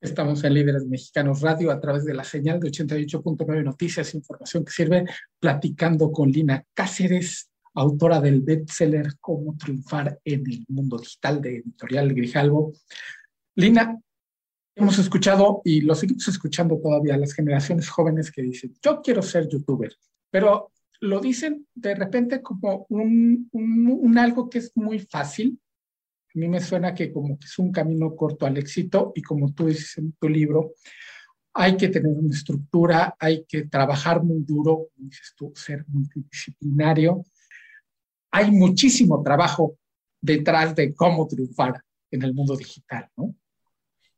Estamos 0.00 0.44
en 0.44 0.52
Líderes 0.52 0.84
Mexicanos 0.86 1.40
Radio 1.40 1.70
a 1.70 1.80
través 1.80 2.04
de 2.04 2.12
la 2.12 2.24
señal 2.24 2.60
de 2.60 2.70
88.9 2.70 3.64
Noticias, 3.64 4.14
información 4.14 4.62
que 4.64 4.72
sirve, 4.72 5.04
platicando 5.40 6.12
con 6.12 6.30
Lina 6.30 6.62
Cáceres, 6.74 7.50
autora 7.72 8.20
del 8.20 8.42
bestseller 8.42 9.14
Cómo 9.18 9.56
triunfar 9.56 10.20
en 10.24 10.44
el 10.46 10.64
mundo 10.68 10.98
digital 10.98 11.40
de 11.40 11.56
Editorial 11.56 12.12
Grijalvo. 12.12 12.74
Lina, 13.54 13.98
hemos 14.76 14.98
escuchado 14.98 15.62
y 15.64 15.80
lo 15.82 15.94
seguimos 15.94 16.26
escuchando 16.28 16.78
todavía 16.78 17.16
las 17.16 17.32
generaciones 17.32 17.88
jóvenes 17.88 18.30
que 18.30 18.42
dicen, 18.42 18.74
yo 18.82 19.00
quiero 19.02 19.22
ser 19.22 19.48
youtuber, 19.48 19.94
pero 20.30 20.72
lo 21.00 21.20
dicen 21.20 21.66
de 21.74 21.94
repente 21.94 22.42
como 22.42 22.86
un, 22.88 24.18
algo 24.18 24.48
que 24.48 24.58
es 24.58 24.72
muy 24.74 24.98
fácil. 24.98 25.60
A 26.34 26.38
mí 26.38 26.48
me 26.48 26.60
suena 26.60 26.94
que 26.94 27.12
como 27.12 27.38
es 27.40 27.58
un 27.58 27.70
camino 27.70 28.16
corto 28.16 28.46
al 28.46 28.56
éxito 28.56 29.12
y 29.14 29.22
como 29.22 29.52
tú 29.52 29.66
dices 29.66 29.98
en 29.98 30.12
tu 30.12 30.28
libro, 30.28 30.72
hay 31.52 31.76
que 31.76 31.88
tener 31.88 32.10
una 32.10 32.34
estructura, 32.34 33.14
hay 33.18 33.44
que 33.44 33.66
trabajar 33.66 34.24
muy 34.24 34.42
duro, 34.42 34.88
dices 34.96 35.34
tú, 35.36 35.52
ser 35.54 35.84
multidisciplinario. 35.86 37.24
Hay 38.32 38.50
muchísimo 38.50 39.22
trabajo 39.22 39.78
detrás 40.20 40.74
de 40.74 40.92
cómo 40.94 41.28
triunfar 41.28 41.80
en 42.10 42.22
el 42.22 42.34
mundo 42.34 42.56
digital, 42.56 43.08
¿no? 43.16 43.36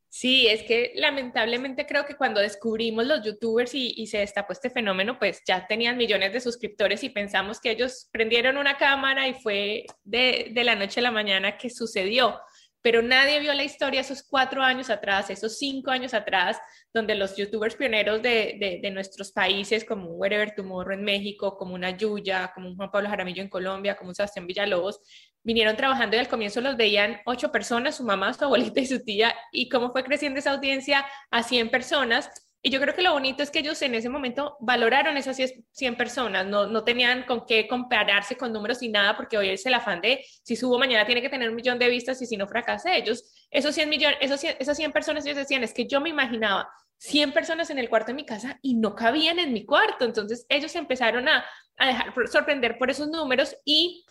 Sí, 0.09 0.47
es 0.47 0.63
que 0.63 0.93
lamentablemente 0.95 1.85
creo 1.85 2.05
que 2.05 2.15
cuando 2.15 2.39
descubrimos 2.39 3.05
los 3.05 3.23
youtubers 3.23 3.73
y, 3.75 4.07
se 4.07 4.19
destapó 4.19 4.53
este 4.53 4.69
fenómeno, 4.69 5.19
pues 5.19 5.41
ya 5.45 5.67
tenían 5.67 5.97
millones 5.97 6.31
de 6.33 6.39
suscriptores 6.39 7.03
y 7.03 7.09
pensamos 7.09 7.59
que 7.59 7.71
ellos 7.71 8.09
prendieron 8.11 8.57
una 8.57 8.77
cámara 8.77 9.27
y 9.27 9.33
fue 9.33 9.85
de, 10.03 10.51
la 10.63 10.75
noche 10.75 11.01
a 11.01 11.03
la 11.03 11.11
mañana 11.11 11.57
que 11.57 11.69
sucedió. 11.69 12.39
Pero 12.81 13.01
nadie 13.01 13.39
vio 13.41 13.53
la 13.53 13.65
historia 13.65 13.99
esos 13.99 14.23
cuatro 14.23 14.63
años 14.63 14.89
atrás, 14.89 15.29
esos 15.29 15.57
cinco 15.57 15.91
años 15.91 16.13
atrás, 16.13 16.57
donde 16.93 17.15
los 17.15 17.35
youtubers 17.35 17.75
pioneros 17.75 18.21
de, 18.21 18.79
nuestros 18.93 19.33
países, 19.33 19.83
como 19.83 20.11
Wherever 20.11 20.55
Tomorrow 20.55 20.93
en 20.93 21.03
México, 21.03 21.57
como 21.57 21.75
una 21.75 21.91
Yuya, 21.91 22.51
como 22.55 22.73
Juan 22.75 22.91
Pablo 22.91 23.09
Jaramillo 23.09 23.41
en 23.41 23.49
Colombia, 23.49 23.97
como 23.97 24.11
un 24.11 24.15
Sebastián 24.15 24.47
Villalobos, 24.47 25.01
vinieron 25.47 25.77
trabajando 25.77 26.17
y 26.17 26.19
al 26.19 26.27
comienzo 26.27 26.59
los 26.59 26.75
veían 26.75 27.21
ocho 27.25 27.51
personas, 27.51 27.95
su 27.95 28.03
mamá, 28.03 28.33
su 28.33 28.43
abuelita 28.43 28.81
y 28.81 28.85
su 28.85 29.01
tía, 29.03 29.33
y 29.51 29.69
cómo 29.69 29.93
fue 29.93 30.03
creciendo 30.03 30.39
esa 30.39 30.51
audiencia 30.51 31.05
a 31.31 31.41
100 31.41 31.71
personas 31.71 32.29
y 32.67 32.69
yo 32.69 32.81
creo 32.81 32.93
que 32.93 33.01
lo 33.01 33.13
bonito 33.13 33.43
es 33.43 33.49
que 33.49 33.59
ellos 33.59 33.81
en 33.81 33.95
ese 33.95 34.09
momento 34.09 34.57
valoraron 34.59 35.15
esas 35.15 35.37
100 35.71 35.95
personas, 35.95 36.45
no, 36.45 36.67
no 36.67 36.83
tenían 36.83 37.23
con 37.23 37.45
qué 37.45 37.65
compararse 37.65 38.35
con 38.35 38.51
números 38.51 38.81
y 38.81 38.89
nada, 38.89 39.15
porque 39.15 39.37
hoy 39.37 39.49
es 39.49 39.65
el 39.65 39.75
afán 39.75 40.01
de 40.01 40.25
si 40.43 40.57
subo 40.57 40.77
mañana 40.77 41.05
tiene 41.05 41.21
que 41.21 41.29
tener 41.29 41.49
un 41.49 41.55
millón 41.55 41.79
de 41.79 41.87
vistas 41.87 42.21
y 42.21 42.25
si 42.25 42.35
no 42.35 42.45
fracasé. 42.45 42.97
Ellos, 42.97 43.47
esos 43.51 43.73
100 43.73 43.89
millones, 43.89 44.17
esos 44.19 44.43
esas 44.43 44.75
100 44.75 44.91
personas, 44.91 45.25
ellos 45.25 45.37
decían, 45.37 45.63
es 45.63 45.73
que 45.73 45.87
yo 45.87 46.01
me 46.01 46.09
imaginaba 46.09 46.67
100 46.97 47.31
personas 47.31 47.69
en 47.69 47.77
el 47.77 47.87
cuarto 47.87 48.07
de 48.07 48.15
mi 48.15 48.25
casa 48.25 48.59
y 48.61 48.73
no 48.75 48.95
cabían 48.95 49.39
en 49.39 49.53
mi 49.53 49.65
cuarto. 49.65 50.03
Entonces 50.03 50.45
ellos 50.49 50.75
empezaron 50.75 51.29
a, 51.29 51.45
a 51.77 51.87
dejar 51.87 52.13
sorprender 52.27 52.77
por 52.77 52.89
esos 52.89 53.07
números 53.07 53.55
y 53.63 54.03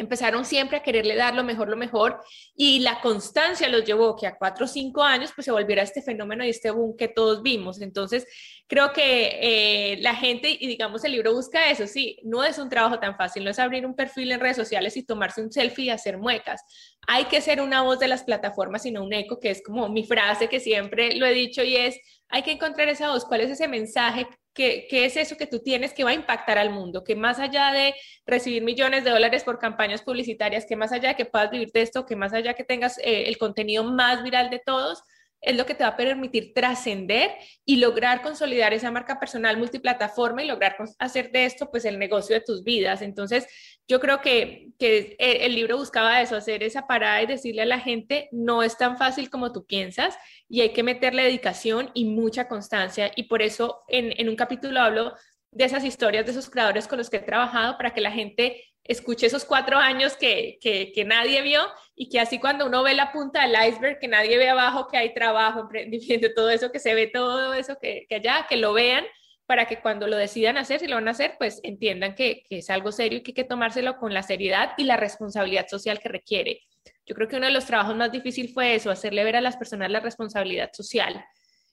empezaron 0.00 0.44
siempre 0.44 0.76
a 0.78 0.82
quererle 0.82 1.16
dar 1.16 1.34
lo 1.34 1.44
mejor, 1.44 1.68
lo 1.68 1.76
mejor, 1.76 2.20
y 2.54 2.80
la 2.80 3.00
constancia 3.00 3.68
los 3.68 3.84
llevó 3.84 4.16
que 4.16 4.26
a 4.26 4.36
cuatro 4.36 4.64
o 4.66 4.68
cinco 4.68 5.02
años 5.02 5.32
pues 5.34 5.44
se 5.44 5.52
volviera 5.52 5.82
este 5.82 6.02
fenómeno 6.02 6.44
y 6.44 6.50
este 6.50 6.70
boom 6.70 6.96
que 6.96 7.08
todos 7.08 7.42
vimos. 7.42 7.80
Entonces, 7.80 8.26
creo 8.66 8.92
que 8.92 9.38
eh, 9.40 9.98
la 10.00 10.14
gente, 10.14 10.56
y 10.58 10.66
digamos, 10.66 11.04
el 11.04 11.12
libro 11.12 11.32
busca 11.32 11.70
eso, 11.70 11.86
sí, 11.86 12.18
no 12.24 12.44
es 12.44 12.58
un 12.58 12.68
trabajo 12.68 12.98
tan 12.98 13.16
fácil, 13.16 13.44
no 13.44 13.50
es 13.50 13.58
abrir 13.58 13.86
un 13.86 13.94
perfil 13.94 14.32
en 14.32 14.40
redes 14.40 14.56
sociales 14.56 14.96
y 14.96 15.04
tomarse 15.04 15.42
un 15.42 15.52
selfie 15.52 15.86
y 15.86 15.90
hacer 15.90 16.18
muecas. 16.18 16.62
Hay 17.06 17.24
que 17.26 17.40
ser 17.40 17.60
una 17.60 17.82
voz 17.82 17.98
de 17.98 18.08
las 18.08 18.24
plataformas 18.24 18.84
y 18.86 18.90
no 18.90 19.04
un 19.04 19.12
eco, 19.12 19.38
que 19.40 19.50
es 19.50 19.62
como 19.62 19.88
mi 19.88 20.04
frase 20.04 20.48
que 20.48 20.60
siempre 20.60 21.14
lo 21.16 21.26
he 21.26 21.32
dicho 21.32 21.62
y 21.62 21.76
es, 21.76 21.96
hay 22.28 22.42
que 22.42 22.52
encontrar 22.52 22.88
esa 22.88 23.10
voz, 23.10 23.24
cuál 23.24 23.42
es 23.42 23.50
ese 23.50 23.68
mensaje 23.68 24.26
¿Qué, 24.56 24.86
es 24.90 25.18
eso 25.18 25.36
que 25.36 25.46
tú 25.46 25.58
tienes 25.58 25.92
que 25.92 26.02
va 26.02 26.10
a 26.10 26.14
impactar 26.14 26.56
al 26.56 26.70
mundo? 26.70 27.04
Que 27.04 27.14
más 27.14 27.38
allá 27.38 27.72
de 27.72 27.94
recibir 28.26 28.62
millones 28.62 29.04
de 29.04 29.10
dólares 29.10 29.44
por 29.44 29.58
campañas 29.58 30.00
publicitarias, 30.00 30.64
que 30.64 30.76
más 30.76 30.92
allá 30.92 31.10
de 31.10 31.14
que 31.14 31.26
puedas 31.26 31.50
vivir 31.50 31.70
de 31.72 31.82
esto, 31.82 32.06
que 32.06 32.16
más 32.16 32.32
allá 32.32 32.52
de 32.52 32.54
que 32.54 32.64
tengas 32.64 32.96
eh, 32.98 33.24
el 33.26 33.36
contenido 33.36 33.84
más 33.84 34.22
viral 34.22 34.48
de 34.48 34.58
todos, 34.58 35.02
es 35.46 35.56
lo 35.56 35.64
que 35.64 35.74
te 35.74 35.84
va 35.84 35.90
a 35.90 35.96
permitir 35.96 36.52
trascender 36.52 37.30
y 37.64 37.76
lograr 37.76 38.20
consolidar 38.20 38.74
esa 38.74 38.90
marca 38.90 39.20
personal 39.20 39.56
multiplataforma 39.56 40.42
y 40.42 40.48
lograr 40.48 40.76
hacer 40.98 41.30
de 41.30 41.44
esto 41.44 41.70
pues 41.70 41.84
el 41.84 42.00
negocio 42.00 42.34
de 42.34 42.40
tus 42.40 42.64
vidas. 42.64 43.00
Entonces, 43.00 43.46
yo 43.86 44.00
creo 44.00 44.20
que, 44.20 44.70
que 44.76 45.16
el 45.18 45.54
libro 45.54 45.78
buscaba 45.78 46.20
eso, 46.20 46.34
hacer 46.34 46.64
esa 46.64 46.88
parada 46.88 47.22
y 47.22 47.26
decirle 47.26 47.62
a 47.62 47.66
la 47.66 47.78
gente, 47.78 48.28
no 48.32 48.64
es 48.64 48.76
tan 48.76 48.98
fácil 48.98 49.30
como 49.30 49.52
tú 49.52 49.64
piensas 49.64 50.18
y 50.48 50.62
hay 50.62 50.72
que 50.72 50.82
meterle 50.82 51.22
dedicación 51.22 51.92
y 51.94 52.06
mucha 52.06 52.48
constancia. 52.48 53.12
Y 53.14 53.24
por 53.24 53.40
eso 53.40 53.84
en, 53.86 54.12
en 54.20 54.28
un 54.28 54.34
capítulo 54.34 54.80
hablo 54.80 55.14
de 55.56 55.64
esas 55.64 55.84
historias 55.84 56.26
de 56.26 56.32
esos 56.32 56.50
creadores 56.50 56.86
con 56.86 56.98
los 56.98 57.08
que 57.08 57.16
he 57.16 57.20
trabajado 57.20 57.78
para 57.78 57.94
que 57.94 58.02
la 58.02 58.10
gente 58.10 58.62
escuche 58.84 59.26
esos 59.26 59.46
cuatro 59.46 59.78
años 59.78 60.14
que, 60.14 60.58
que, 60.60 61.04
nadie 61.06 61.40
vio 61.40 61.62
y 61.94 62.10
que 62.10 62.20
así 62.20 62.38
cuando 62.38 62.66
uno 62.66 62.82
ve 62.82 62.94
la 62.94 63.10
punta 63.10 63.40
del 63.40 63.56
iceberg, 63.68 63.98
que 63.98 64.06
nadie 64.06 64.36
ve 64.36 64.50
abajo 64.50 64.86
que 64.86 64.98
hay 64.98 65.14
trabajo, 65.14 65.60
emprendimiento, 65.62 66.28
todo 66.34 66.50
eso, 66.50 66.70
que 66.70 66.78
se 66.78 66.94
ve 66.94 67.06
todo 67.06 67.54
eso 67.54 67.78
que, 67.80 68.04
que 68.06 68.16
allá, 68.16 68.46
que 68.46 68.58
lo 68.58 68.74
vean 68.74 69.04
para 69.46 69.64
que 69.64 69.80
cuando 69.80 70.06
lo 70.06 70.16
decidan 70.16 70.58
hacer, 70.58 70.80
si 70.80 70.88
lo 70.88 70.96
van 70.96 71.08
a 71.08 71.12
hacer, 71.12 71.36
pues 71.38 71.60
entiendan 71.62 72.14
que, 72.14 72.42
que, 72.48 72.58
es 72.58 72.68
algo 72.68 72.92
serio 72.92 73.20
y 73.20 73.22
que 73.22 73.30
hay 73.30 73.34
que 73.34 73.44
tomárselo 73.44 73.96
con 73.96 74.12
la 74.12 74.22
seriedad 74.22 74.72
y 74.76 74.84
la 74.84 74.98
responsabilidad 74.98 75.68
social 75.68 76.00
que 76.00 76.10
requiere. 76.10 76.60
Yo 77.06 77.14
creo 77.14 77.28
que 77.28 77.36
uno 77.36 77.46
de 77.46 77.52
los 77.52 77.64
trabajos 77.64 77.96
más 77.96 78.12
difíciles 78.12 78.52
fue 78.52 78.74
eso, 78.74 78.90
hacerle 78.90 79.24
ver 79.24 79.36
a 79.36 79.40
las 79.40 79.56
personas 79.56 79.90
la 79.90 80.00
responsabilidad 80.00 80.70
social. 80.74 81.24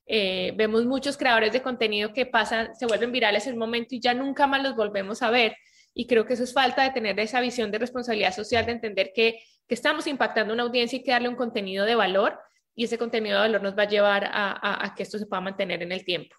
Eh, 0.05 0.53
vemos 0.55 0.85
muchos 0.85 1.17
creadores 1.17 1.53
de 1.53 1.61
contenido 1.61 2.13
que 2.13 2.25
pasan, 2.25 2.75
se 2.75 2.85
vuelven 2.85 3.11
virales 3.11 3.47
en 3.47 3.53
un 3.53 3.59
momento 3.59 3.95
y 3.95 4.01
ya 4.01 4.13
nunca 4.13 4.47
más 4.47 4.61
los 4.61 4.75
volvemos 4.75 5.21
a 5.21 5.29
ver 5.29 5.55
y 5.93 6.07
creo 6.07 6.25
que 6.25 6.33
eso 6.33 6.43
es 6.43 6.53
falta 6.53 6.83
de 6.83 6.91
tener 6.91 7.19
esa 7.19 7.39
visión 7.39 7.71
de 7.71 7.77
responsabilidad 7.77 8.33
social, 8.33 8.65
de 8.65 8.73
entender 8.73 9.11
que, 9.13 9.39
que 9.67 9.75
estamos 9.75 10.07
impactando 10.07 10.53
una 10.53 10.63
audiencia 10.63 10.97
y 10.97 11.03
que 11.03 11.11
darle 11.11 11.29
un 11.29 11.35
contenido 11.35 11.85
de 11.85 11.95
valor 11.95 12.39
y 12.75 12.85
ese 12.85 12.97
contenido 12.97 13.35
de 13.35 13.41
valor 13.41 13.61
nos 13.61 13.77
va 13.77 13.83
a 13.83 13.87
llevar 13.87 14.25
a, 14.25 14.85
a, 14.85 14.95
que 14.95 15.03
esto 15.03 15.19
se 15.19 15.27
pueda 15.27 15.41
mantener 15.41 15.83
en 15.83 15.91
el 15.91 16.03
tiempo. 16.03 16.35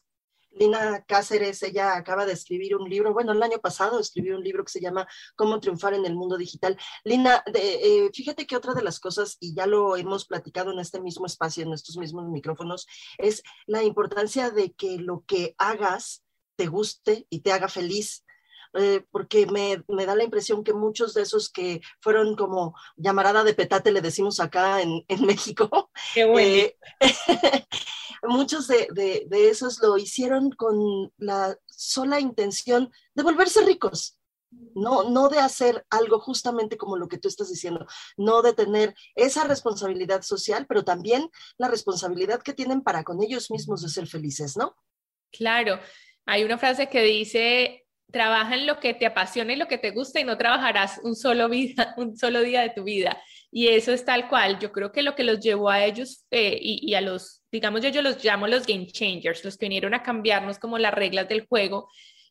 Lina 0.54 1.04
Cáceres, 1.06 1.62
ella 1.62 1.96
acaba 1.96 2.26
de 2.26 2.32
escribir 2.32 2.76
un 2.76 2.88
libro, 2.88 3.12
bueno, 3.12 3.32
el 3.32 3.42
año 3.42 3.58
pasado 3.58 3.98
escribió 3.98 4.36
un 4.36 4.44
libro 4.44 4.64
que 4.64 4.72
se 4.72 4.80
llama 4.80 5.06
Cómo 5.36 5.60
triunfar 5.60 5.94
en 5.94 6.06
el 6.06 6.14
mundo 6.14 6.36
digital. 6.36 6.78
Lina, 7.04 7.42
de, 7.52 8.06
eh, 8.06 8.10
fíjate 8.12 8.46
que 8.46 8.56
otra 8.56 8.74
de 8.74 8.82
las 8.82 9.00
cosas, 9.00 9.36
y 9.40 9.54
ya 9.54 9.66
lo 9.66 9.96
hemos 9.96 10.26
platicado 10.26 10.72
en 10.72 10.78
este 10.78 11.00
mismo 11.00 11.26
espacio, 11.26 11.64
en 11.64 11.72
estos 11.72 11.96
mismos 11.96 12.28
micrófonos, 12.28 12.86
es 13.18 13.42
la 13.66 13.82
importancia 13.82 14.50
de 14.50 14.72
que 14.72 14.98
lo 14.98 15.24
que 15.26 15.54
hagas 15.58 16.24
te 16.56 16.66
guste 16.66 17.26
y 17.30 17.40
te 17.40 17.52
haga 17.52 17.68
feliz. 17.68 18.24
Eh, 18.76 19.04
porque 19.12 19.46
me, 19.46 19.84
me, 19.86 20.04
da 20.04 20.16
la 20.16 20.24
impresión 20.24 20.64
que 20.64 20.72
muchos 20.72 21.14
de 21.14 21.22
esos 21.22 21.48
que 21.48 21.80
fueron 22.00 22.34
como 22.34 22.74
llamarada 22.96 23.44
de 23.44 23.54
petate, 23.54 23.92
le 23.92 24.00
decimos 24.00 24.40
acá 24.40 24.82
en, 24.82 25.04
en 25.06 25.26
México, 25.26 25.90
eh, 26.16 26.76
muchos 28.24 28.66
de, 28.66 28.88
de, 28.92 29.26
de, 29.28 29.48
esos 29.48 29.80
lo 29.80 29.96
hicieron 29.96 30.50
con 30.50 31.12
la 31.18 31.56
sola 31.66 32.18
intención 32.18 32.90
de 33.14 33.22
volverse 33.22 33.64
ricos. 33.64 34.18
No, 34.74 35.08
no 35.10 35.28
de 35.28 35.38
hacer 35.40 35.84
algo 35.90 36.20
justamente 36.20 36.76
como 36.76 36.96
lo 36.96 37.08
que 37.08 37.18
tú 37.18 37.26
estás 37.26 37.50
diciendo, 37.50 37.86
no 38.16 38.40
de 38.40 38.52
tener 38.52 38.94
esa 39.16 39.44
responsabilidad 39.44 40.22
social, 40.22 40.66
pero 40.68 40.84
también 40.84 41.28
la 41.58 41.68
responsabilidad 41.68 42.40
que 42.40 42.54
tienen 42.54 42.82
para 42.82 43.02
con 43.02 43.20
ellos 43.20 43.50
mismos 43.50 43.82
de 43.82 43.88
ser 43.88 44.06
felices, 44.06 44.56
¿no? 44.56 44.76
Claro, 45.32 45.80
hay 46.26 46.44
una 46.44 46.56
frase 46.56 46.88
que 46.88 47.02
dice, 47.02 47.83
trabaja 48.10 48.54
en 48.54 48.66
lo 48.66 48.78
que 48.78 48.94
te 48.94 49.06
apasiona 49.06 49.52
y 49.52 49.56
lo 49.56 49.68
que 49.68 49.78
te 49.78 49.90
gusta 49.90 50.20
y 50.20 50.24
no 50.24 50.38
trabajarás 50.38 51.00
un 51.04 51.16
solo, 51.16 51.48
día 51.48 52.62
de 52.62 52.70
tu 52.74 52.84
vida. 52.84 53.20
Y 53.50 53.68
eso 53.68 53.92
es 53.92 54.04
tal 54.04 54.28
cual. 54.28 54.58
Yo 54.58 54.72
creo 54.72 54.92
que 54.92 55.02
lo 55.02 55.14
que 55.14 55.24
los 55.24 55.40
llevó 55.40 55.70
a 55.70 55.84
ellos 55.84 56.26
eh, 56.30 56.58
y, 56.60 56.94
a 56.94 57.00
los, 57.00 57.42
digamos, 57.52 57.80
yo, 57.82 57.88
yo 57.88 58.02
los 58.02 58.22
llamo 58.24 58.46
los 58.46 58.66
game 58.66 58.86
changers, 58.86 59.44
los 59.44 59.56
que 59.56 59.66
vinieron 59.66 59.94
a 59.94 60.02
cambiarnos 60.02 60.58
como 60.58 60.78
las 60.78 60.94
reglas 60.94 61.28
del 61.28 61.46
juego. 61.46 61.88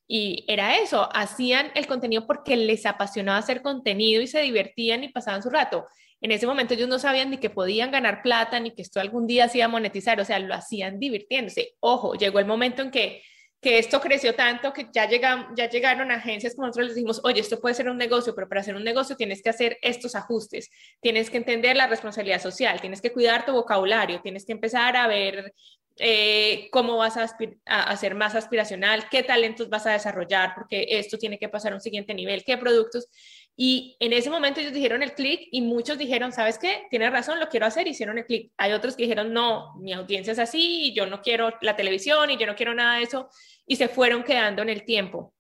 Y 0.08 0.46
era 0.48 0.77
eso, 0.77 1.10
hacían 1.15 1.72
el 1.75 1.88
contenido 1.88 2.27
porque 2.27 2.58
les 2.58 2.86
apasionaba 2.86 3.38
hacer 3.38 3.62
contenido 3.62 4.22
y 4.22 4.27
se 4.27 4.42
divertían 4.42 5.03
y 5.03 5.10
pasaban 5.10 5.42
su 5.42 5.50
rato. 5.50 5.86
En 6.24 6.32
ese 6.32 6.48
momento 6.48 6.74
ellos 6.74 6.88
no 6.88 7.00
sabían 7.00 7.30
ni 7.32 7.38
que 7.38 7.50
podían 7.50 7.92
ganar 7.92 8.22
plata, 8.22 8.60
ni 8.60 8.72
que 8.72 8.82
esto 8.82 9.01
algún 9.01 9.27
día 9.27 9.50
se 9.50 9.58
iba 9.58 9.65
a 9.65 9.70
monetizar, 9.70 10.20
o 10.22 10.25
sea, 10.25 10.39
lo 10.39 10.53
hacían 10.53 10.98
divirtiéndose. 10.98 11.75
Ojo, 11.82 12.15
llegó 12.15 12.39
el 12.39 12.46
momento 12.46 12.82
en 12.82 12.92
que 12.92 13.22
que 13.63 13.79
esto 13.79 14.01
creció 14.01 14.36
tanto 14.36 14.74
que 14.74 14.88
ya, 14.93 15.08
llegan, 15.08 15.48
ya 15.55 15.70
llegaron 15.70 16.12
agencias 16.12 16.53
como 16.53 16.67
nosotros 16.67 16.88
les 16.88 16.96
dijimos, 16.96 17.22
oye, 17.24 17.39
esto 17.39 17.62
puede 17.62 17.74
ser 17.74 17.89
un 17.89 17.98
negocio, 17.98 18.36
pero 18.36 18.50
para 18.50 18.62
hacer 18.62 18.75
un 18.75 18.84
negocio 18.84 19.15
tienes 19.15 19.41
que 19.41 19.50
hacer 19.50 19.77
estos 19.82 20.15
ajustes, 20.15 20.70
tienes 21.01 21.29
que 21.29 21.38
entender 21.38 21.77
la 21.77 21.88
responsabilidad 21.88 22.41
social, 22.41 22.82
tienes 22.82 23.01
que 23.01 23.13
cuidar 23.13 23.46
tu 23.46 23.53
vocabulario, 23.53 24.22
tienes 24.22 24.46
que 24.46 24.51
empezar 24.51 24.98
a 24.98 25.08
ver 25.08 25.53
eh, 25.98 26.67
cómo 26.72 26.98
vas 26.98 27.15
a, 27.17 27.29
a, 27.65 27.98
ser 27.98 28.15
más 28.15 28.36
aspiracional, 28.36 29.08
qué 29.10 29.24
talentos 29.24 29.70
vas 29.70 29.86
a 29.86 29.91
desarrollar, 29.91 30.53
porque 30.55 30.86
esto 30.89 31.17
tiene 31.17 31.39
que 31.39 31.50
pasar 31.50 31.72
a 31.72 31.75
un 31.75 31.82
siguiente 31.82 32.13
nivel, 32.13 32.43
qué 32.43 32.58
productos. 32.58 33.08
Y 33.55 33.95
en 34.00 34.13
ese 34.13 34.31
momento 34.31 34.60
ellos 34.60 34.74
dijeron 34.74 35.03
el 35.03 35.13
clic 35.13 35.48
y 35.51 35.62
muchos 35.62 35.98
dijeron, 35.98 36.31
¿sabes 36.31 36.57
qué? 36.57 36.88
Tienes 36.89 37.12
razón, 37.12 37.39
lo 37.39 37.50
quiero 37.50 37.67
hacer, 37.67 37.88
hicieron 37.88 38.17
el 38.17 38.25
clic. 38.25 38.51
Hay 38.57 38.72
otros 38.72 38.95
que 38.95 39.03
dijeron, 39.03 39.31
no, 39.31 39.75
mi 39.79 39.93
audiencia 39.93 40.33
es 40.33 40.39
así, 40.39 40.88
y 40.88 40.93
yo 40.93 41.05
no 41.05 41.22
quiero 41.22 41.53
la 41.62 41.75
televisión 41.75 42.31
y 42.31 42.38
yo 42.38 42.48
no 42.48 42.55
quiero 42.55 42.74
nada 42.74 42.98
de 42.98 43.03
eso, 43.03 43.29
y 43.67 43.75
se 43.75 43.88
fueron 43.88 44.24
quedando 44.24 44.63
en 44.63 44.69
el 44.69 44.86
tiempo. 44.86 45.36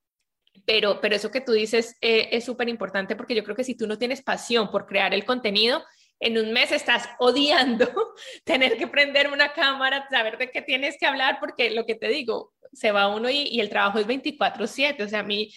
Pero, 0.65 1.01
pero 1.01 1.15
eso 1.15 1.31
que 1.31 1.41
tú 1.41 1.53
dices 1.53 1.97
eh, 2.01 2.29
es 2.31 2.45
súper 2.45 2.69
importante 2.69 3.15
porque 3.15 3.35
yo 3.35 3.43
creo 3.43 3.55
que 3.55 3.63
si 3.63 3.75
tú 3.75 3.87
no 3.87 3.97
tienes 3.97 4.21
pasión 4.21 4.69
por 4.69 4.85
crear 4.85 5.13
el 5.13 5.25
contenido, 5.25 5.83
en 6.19 6.37
un 6.37 6.53
mes 6.53 6.71
estás 6.71 7.09
odiando 7.19 7.87
tener 8.45 8.77
que 8.77 8.87
prender 8.87 9.31
una 9.31 9.53
cámara, 9.53 10.07
saber 10.11 10.37
de 10.37 10.51
qué 10.51 10.61
tienes 10.61 10.97
que 10.99 11.07
hablar, 11.07 11.37
porque 11.39 11.71
lo 11.71 11.85
que 11.85 11.95
te 11.95 12.09
digo, 12.09 12.53
se 12.71 12.91
va 12.91 13.07
uno 13.07 13.29
y, 13.29 13.41
y 13.41 13.59
el 13.59 13.69
trabajo 13.69 13.97
es 13.99 14.07
24/7, 14.07 15.03
o 15.03 15.07
sea, 15.07 15.19
a 15.19 15.23
mí 15.23 15.51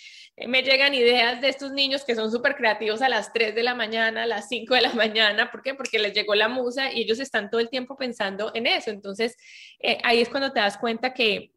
me 0.46 0.62
llegan 0.62 0.92
ideas 0.92 1.40
de 1.40 1.48
estos 1.48 1.72
niños 1.72 2.04
que 2.04 2.14
son 2.14 2.30
súper 2.30 2.56
creativos 2.56 3.00
a 3.00 3.08
las 3.08 3.32
3 3.32 3.54
de 3.54 3.62
la 3.62 3.74
mañana, 3.74 4.24
a 4.24 4.26
las 4.26 4.48
5 4.48 4.74
de 4.74 4.82
la 4.82 4.92
mañana, 4.92 5.50
¿por 5.50 5.62
qué? 5.62 5.74
Porque 5.74 5.98
les 5.98 6.12
llegó 6.12 6.34
la 6.34 6.48
musa 6.48 6.92
y 6.92 7.02
ellos 7.02 7.20
están 7.20 7.48
todo 7.48 7.60
el 7.60 7.70
tiempo 7.70 7.96
pensando 7.96 8.52
en 8.54 8.66
eso. 8.66 8.90
Entonces, 8.90 9.36
eh, 9.80 9.98
ahí 10.04 10.20
es 10.20 10.28
cuando 10.28 10.52
te 10.52 10.60
das 10.60 10.76
cuenta 10.76 11.14
que, 11.14 11.52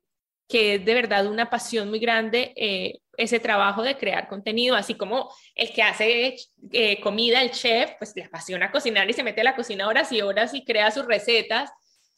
que 0.48 0.76
es 0.76 0.86
de 0.86 0.94
verdad 0.94 1.28
una 1.28 1.50
pasión 1.50 1.90
muy 1.90 2.00
grande 2.00 2.54
eh, 2.56 3.00
ese 3.18 3.42
trabajo 3.42 3.84
de 3.84 3.98
crear 3.98 4.30
contenido, 4.30 4.78
así 4.78 4.96
como 4.96 5.30
el 5.56 5.74
que 5.74 5.84
hace 5.84 6.38
eh, 6.72 7.02
comida, 7.02 7.42
el 7.42 7.52
chef, 7.52 7.92
pues 8.00 8.16
le 8.16 8.24
apasiona 8.24 8.72
cocinar 8.72 9.10
y 9.10 9.14
se 9.14 9.24
mete 9.24 9.42
a 9.42 9.44
la 9.44 9.56
cocina 9.58 9.90
horas 9.90 10.10
y 10.14 10.22
horas 10.22 10.54
y 10.54 10.64
crea 10.64 10.90
sus 10.90 11.06
recetas 11.06 11.70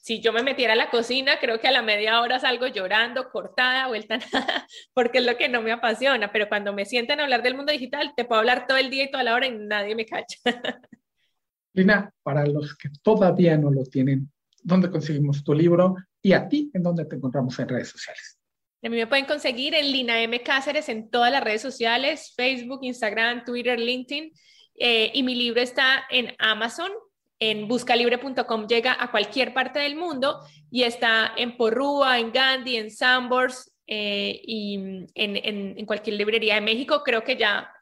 si 0.02 0.20
yo 0.20 0.34
me 0.34 0.42
metiera 0.42 0.74
a 0.74 0.76
la 0.76 0.90
cocina, 0.90 1.40
creo 1.40 1.60
que 1.60 1.68
a 1.68 1.72
la 1.72 1.84
media 1.84 2.22
hora 2.22 2.40
salgo 2.40 2.66
llorando, 2.66 3.30
cortada, 3.30 3.88
vuelta 3.88 4.18
nada, 4.18 4.68
porque 4.94 5.20
es 5.20 5.26
lo 5.26 5.38
que 5.38 5.48
no 5.48 5.62
me 5.62 5.72
apasiona. 5.72 6.32
Pero 6.32 6.50
cuando 6.50 6.74
me 6.74 6.86
sienten 6.86 7.20
a 7.20 7.24
hablar 7.24 7.44
del 7.44 7.56
mundo 7.56 7.72
digital, 7.72 8.14
te 8.18 8.26
puedo 8.26 8.40
hablar 8.40 8.66
todo 8.68 8.80
el 8.80 8.90
día 8.90 9.04
y 9.06 9.12
toda 9.12 9.24
la 9.24 9.36
hora 9.36 9.46
y 9.46 9.52
nadie 9.52 9.96
me 9.96 10.08
cacha. 10.08 10.38
Lina, 11.74 12.12
para 12.24 12.46
los 12.48 12.76
que 12.76 12.90
todavía 13.04 13.56
no 13.58 13.70
lo 13.72 13.84
tienen, 13.84 14.32
¿dónde 14.64 14.90
conseguimos 14.90 15.44
tu 15.44 15.54
libro? 15.54 15.96
Y 16.22 16.34
a 16.34 16.50
ti, 16.50 16.72
¿en 16.74 16.82
dónde 16.82 17.06
te 17.06 17.16
encontramos 17.16 17.58
en 17.60 17.70
redes 17.70 17.90
sociales? 17.90 18.40
A 18.84 18.90
mí 18.90 18.98
me 18.98 19.06
pueden 19.06 19.26
conseguir 19.26 19.76
en 19.76 19.92
Lina 19.92 20.20
M. 20.20 20.42
Cáceres 20.42 20.90
en 20.90 21.12
todas 21.12 21.32
las 21.32 21.44
redes 21.44 21.62
sociales, 21.62 22.34
Facebook, 22.36 22.80
Instagram, 22.82 23.46
Twitter, 23.46 23.80
LinkedIn. 23.80 24.34
Eh, 24.80 25.12
y 25.14 25.22
mi 25.22 25.36
libro 25.36 25.62
está 25.62 26.06
en 26.10 26.36
Amazon, 26.40 26.92
en 27.42 27.68
buscalibre.com 27.68 28.68
llega 28.68 28.96
a 28.98 29.10
cualquier 29.10 29.52
parte 29.52 29.80
del 29.80 29.96
mundo 29.96 30.40
y 30.70 30.84
está 30.84 31.34
en 31.36 31.58
Porrúa, 31.58 32.20
en 32.20 32.32
Gandhi, 32.32 32.78
en 32.78 32.92
Sambors 32.92 33.74
eh, 33.88 34.40
y 34.44 34.76
en, 34.76 35.08
en, 35.16 35.86
cualquier 35.88 36.18
librería 36.18 36.56
de 36.56 36.62
México. 36.62 37.02
Creo 37.04 37.24
que 37.24 37.38
ya 37.38 37.74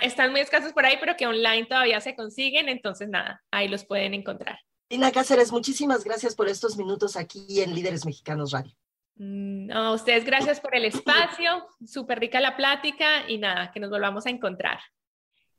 están 0.00 0.30
muy 0.30 0.40
escasos 0.40 0.72
por 0.72 0.86
ahí, 0.86 0.96
pero 0.98 1.18
que 1.18 1.26
online 1.26 1.66
todavía 1.66 2.00
se 2.00 2.16
consiguen. 2.16 2.70
Entonces, 2.70 3.10
nada, 3.10 3.42
ahí 3.50 3.68
los 3.68 3.84
pueden 3.84 4.14
encontrar. 4.14 4.58
Tina 4.88 5.12
Cáceres, 5.12 5.52
muchísimas 5.52 6.02
gracias 6.02 6.34
por 6.34 6.48
estos 6.48 6.78
minutos 6.78 7.16
aquí 7.16 7.60
en 7.60 7.74
Líderes 7.74 8.06
Mexicanos 8.06 8.52
Radio. 8.52 8.72
Mm, 9.16 9.70
a 9.70 9.92
ustedes 9.92 10.24
gracias 10.24 10.60
por 10.60 10.74
el 10.74 10.86
espacio, 10.86 11.66
súper 11.86 12.20
rica 12.20 12.40
la 12.40 12.56
plática 12.56 13.28
y 13.28 13.36
nada, 13.36 13.70
que 13.70 13.80
nos 13.80 13.90
volvamos 13.90 14.24
a 14.24 14.30
encontrar. 14.30 14.80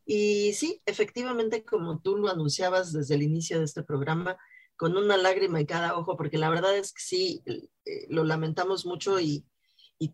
Y 0.05 0.53
sí, 0.53 0.81
efectivamente, 0.85 1.63
como 1.63 1.99
tú 1.99 2.17
lo 2.17 2.29
anunciabas 2.29 2.91
desde 2.91 3.15
el 3.15 3.23
inicio 3.23 3.59
de 3.59 3.65
este 3.65 3.83
programa, 3.83 4.37
con 4.75 4.97
una 4.97 5.17
lágrima 5.17 5.59
en 5.59 5.65
cada 5.65 5.97
ojo, 5.97 6.17
porque 6.17 6.37
la 6.37 6.49
verdad 6.49 6.75
es 6.77 6.93
que 6.93 7.01
sí, 7.01 7.43
eh, 7.45 8.07
lo 8.09 8.23
lamentamos 8.23 8.85
mucho 8.85 9.19
y, 9.19 9.45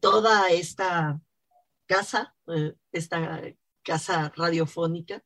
toda 0.02 0.52
esta 0.52 1.20
casa, 1.88 2.36
eh, 2.48 2.76
esta 2.92 3.42
casa 3.84 4.32
radiofónica, 4.36 5.24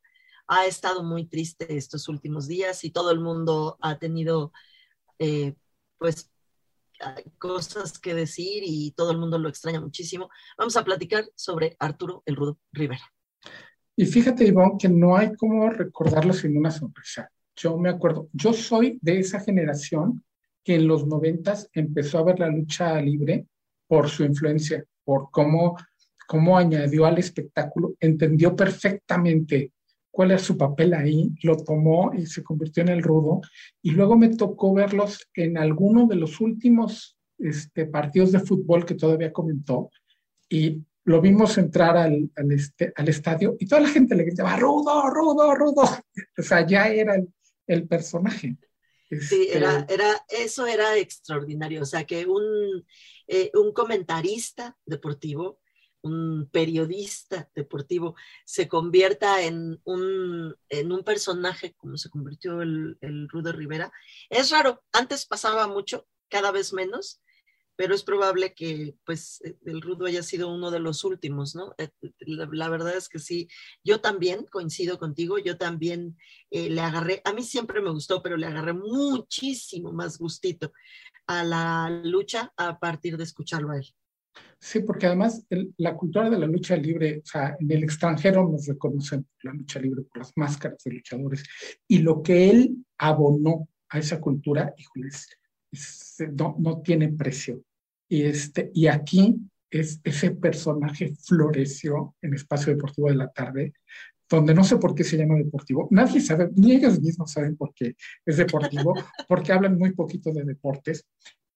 ha 0.47 0.65
estado 0.65 1.03
muy 1.03 1.25
triste 1.25 1.75
estos 1.75 2.07
últimos 2.07 2.47
días 2.47 2.85
y 2.85 2.91
todo 2.91 3.11
el 3.11 3.19
mundo 3.19 3.77
ha 3.81 3.99
tenido, 3.99 4.53
eh, 5.19 5.55
pues, 5.97 6.31
cosas 7.37 7.99
que 7.99 8.13
decir 8.13 8.63
y 8.65 8.91
todo 8.91 9.11
el 9.11 9.17
mundo 9.17 9.37
lo 9.37 9.49
extraña 9.49 9.81
muchísimo. 9.81 10.29
Vamos 10.57 10.77
a 10.77 10.83
platicar 10.85 11.25
sobre 11.35 11.75
Arturo 11.79 12.23
El 12.25 12.37
Rudo 12.37 12.59
Rivera. 12.71 13.12
Y 13.95 14.05
fíjate, 14.05 14.45
Ivonne, 14.45 14.77
que 14.79 14.89
no 14.89 15.15
hay 15.15 15.33
como 15.35 15.69
recordarlo 15.69 16.33
sin 16.33 16.57
una 16.57 16.71
sonrisa. 16.71 17.29
Yo 17.55 17.77
me 17.77 17.89
acuerdo, 17.89 18.29
yo 18.33 18.53
soy 18.53 18.97
de 19.01 19.19
esa 19.19 19.39
generación 19.39 20.23
que 20.63 20.75
en 20.75 20.87
los 20.87 21.05
noventas 21.05 21.69
empezó 21.73 22.17
a 22.17 22.23
ver 22.23 22.39
la 22.39 22.47
lucha 22.47 22.99
libre 23.01 23.45
por 23.87 24.09
su 24.09 24.23
influencia, 24.23 24.83
por 25.03 25.29
cómo, 25.29 25.77
cómo 26.27 26.57
añadió 26.57 27.05
al 27.05 27.19
espectáculo, 27.19 27.95
entendió 27.99 28.55
perfectamente 28.55 29.71
cuál 30.09 30.31
era 30.31 30.39
su 30.39 30.57
papel 30.57 30.93
ahí, 30.93 31.31
lo 31.43 31.57
tomó 31.57 32.11
y 32.13 32.25
se 32.25 32.43
convirtió 32.43 32.81
en 32.81 32.89
el 32.89 33.03
rudo. 33.03 33.41
Y 33.81 33.91
luego 33.91 34.15
me 34.15 34.29
tocó 34.29 34.73
verlos 34.73 35.27
en 35.33 35.57
alguno 35.57 36.07
de 36.07 36.15
los 36.15 36.39
últimos 36.39 37.17
este, 37.39 37.85
partidos 37.87 38.31
de 38.31 38.39
fútbol 38.39 38.85
que 38.85 38.95
todavía 38.95 39.33
comentó. 39.33 39.89
Y 40.49 40.83
lo 41.05 41.21
vimos 41.21 41.57
entrar 41.57 41.97
al, 41.97 42.31
al, 42.35 42.51
este, 42.51 42.93
al, 42.95 43.09
estadio 43.09 43.55
y 43.59 43.67
toda 43.67 43.81
la 43.81 43.89
gente 43.89 44.15
le 44.15 44.23
gritaba, 44.23 44.55
rudo, 44.55 45.09
rudo, 45.09 45.55
rudo. 45.55 45.83
O 46.37 46.41
sea, 46.41 46.65
ya 46.65 46.87
era 46.87 47.15
el, 47.15 47.33
el 47.67 47.87
personaje. 47.87 48.57
Sí, 49.09 49.43
este, 49.43 49.57
era, 49.57 49.85
era, 49.89 50.25
eso 50.29 50.65
era 50.65 50.97
extraordinario. 50.97 51.81
O 51.81 51.85
sea, 51.85 52.05
que 52.05 52.25
un, 52.25 52.85
eh, 53.27 53.51
un 53.53 53.73
comentarista 53.73 54.77
deportivo, 54.85 55.59
un 56.01 56.49
periodista 56.51 57.49
deportivo, 57.55 58.15
se 58.45 58.67
convierta 58.67 59.41
en 59.41 59.79
un, 59.83 60.55
en 60.69 60.91
un 60.91 61.03
personaje 61.03 61.73
como 61.77 61.97
se 61.97 62.09
convirtió 62.09 62.61
el, 62.61 62.97
el 63.01 63.29
Rudo 63.29 63.51
Rivera. 63.51 63.91
Es 64.29 64.51
raro, 64.51 64.83
antes 64.91 65.25
pasaba 65.25 65.67
mucho, 65.67 66.07
cada 66.29 66.51
vez 66.51 66.73
menos, 66.73 67.21
pero 67.75 67.95
es 67.95 68.03
probable 68.03 68.53
que 68.53 68.95
pues 69.05 69.41
e, 69.43 69.57
el 69.65 69.81
rudo 69.81 70.05
haya 70.05 70.23
sido 70.23 70.53
uno 70.53 70.71
de 70.71 70.79
los 70.79 71.03
últimos, 71.03 71.55
¿no? 71.55 71.73
Eh, 71.77 71.89
la, 72.19 72.69
verdad 72.69 72.95
es 72.95 73.09
que 73.09 73.19
sí, 73.19 73.47
yo 73.83 74.01
también 74.01 74.45
coincido 74.51 74.97
contigo, 74.97 75.37
yo 75.37 75.57
también 75.57 76.17
eh, 76.51 76.69
le 76.69 76.81
agarré, 76.81 77.21
a 77.25 77.33
mí 77.33 77.43
siempre 77.43 77.81
me 77.81 77.91
gustó, 77.91 78.21
pero 78.21 78.37
le 78.37 78.47
agarré 78.47 78.73
muchísimo 78.73 79.91
más 79.91 80.17
gustito 80.17 80.71
a 81.27 81.43
la 81.43 81.89
lucha 82.03 82.51
a 82.57 82.79
partir 82.79 83.17
de 83.17 83.23
escucharlo 83.23 83.71
a 83.71 83.77
él. 83.77 83.93
Sí, 84.59 84.79
porque 84.79 85.07
además 85.07 85.45
la 85.77 85.95
cultura 85.95 86.29
de 86.29 86.39
la 86.39 86.47
lucha 86.47 86.75
libre, 86.75 87.19
o 87.19 87.25
sea, 87.25 87.55
en 87.59 87.69
el 87.69 87.83
extranjero 87.83 88.47
nos 88.49 88.65
reconocen 88.65 89.27
la 89.43 89.53
lucha 89.53 89.79
libre 89.79 90.03
por 90.03 90.19
las 90.19 90.31
máscaras 90.35 90.81
de 90.83 90.93
luchadores 90.93 91.43
y 91.87 91.99
lo 91.99 92.23
que 92.23 92.49
él 92.49 92.85
abonó 92.97 93.67
a 93.89 93.99
esa 93.99 94.19
cultura, 94.19 94.73
híjoles, 94.77 95.27
no, 96.33 96.55
no, 96.59 96.81
tiene 96.81 97.09
precio. 97.09 97.63
Y, 98.09 98.23
este, 98.23 98.71
y 98.73 98.87
aquí 98.87 99.39
es, 99.69 99.99
ese 100.03 100.31
personaje 100.31 101.13
floreció 101.19 102.15
en 102.21 102.33
Espacio 102.33 102.73
Deportivo 102.73 103.09
de 103.09 103.15
la 103.15 103.31
Tarde, 103.31 103.73
donde 104.29 104.53
no 104.53 104.63
sé 104.63 104.77
por 104.77 104.95
qué 104.95 105.03
se 105.03 105.17
llama 105.17 105.35
deportivo. 105.35 105.87
Nadie 105.91 106.21
sabe, 106.21 106.49
ni 106.55 106.73
ellos 106.73 106.99
mismos 106.99 107.31
saben 107.31 107.55
por 107.55 107.73
qué 107.73 107.95
es 108.25 108.37
deportivo, 108.37 108.93
porque 109.27 109.51
hablan 109.51 109.77
muy 109.77 109.93
poquito 109.93 110.31
de 110.31 110.43
deportes. 110.43 111.05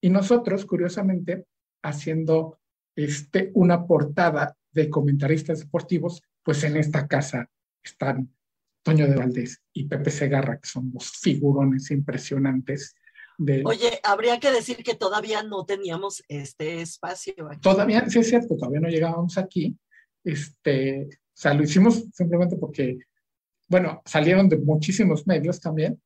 Y 0.01 0.10
nosotros, 0.10 0.65
curiosamente, 0.65 1.45
haciendo 1.84 2.60
este, 2.95 3.51
una 3.53 3.86
portada 3.86 4.56
de 4.71 4.89
comentaristas 4.89 5.60
deportivos, 5.60 6.21
pues 6.43 6.63
en 6.63 6.77
esta 6.77 7.08
casa 7.08 7.49
están 7.84 8.32
Toño 8.84 9.08
de 9.08 9.15
Valdés 9.15 9.62
y 9.73 9.86
Pepe 9.86 10.12
Segarra, 10.12 10.60
que 10.60 10.69
son 10.69 10.91
dos 10.91 11.12
figurones 11.12 11.91
impresionantes 11.91 12.95
Oye, 13.39 14.00
habría 14.04 14.39
que 14.39 14.52
decir 14.52 14.78
que 14.78 14.95
todavía 14.95 15.43
no 15.43 15.65
teníamos 15.65 16.23
este 16.28 16.82
espacio. 16.82 17.34
Todavía, 17.62 18.10
sí 18.10 18.19
es 18.19 18.30
cierto, 18.30 18.56
todavía 18.56 18.80
no 18.80 18.89
llegábamos 18.89 19.38
aquí. 19.38 19.78
Este, 20.23 21.08
o 21.12 21.39
sea, 21.39 21.54
lo 21.54 21.63
hicimos 21.63 22.06
simplemente 22.13 22.58
porque, 22.58 22.97
bueno, 23.67 24.02
salieron 24.06 24.50
de 24.50 24.58
muchísimos 24.58 25.28
medios 25.28 25.60
también 25.60 26.02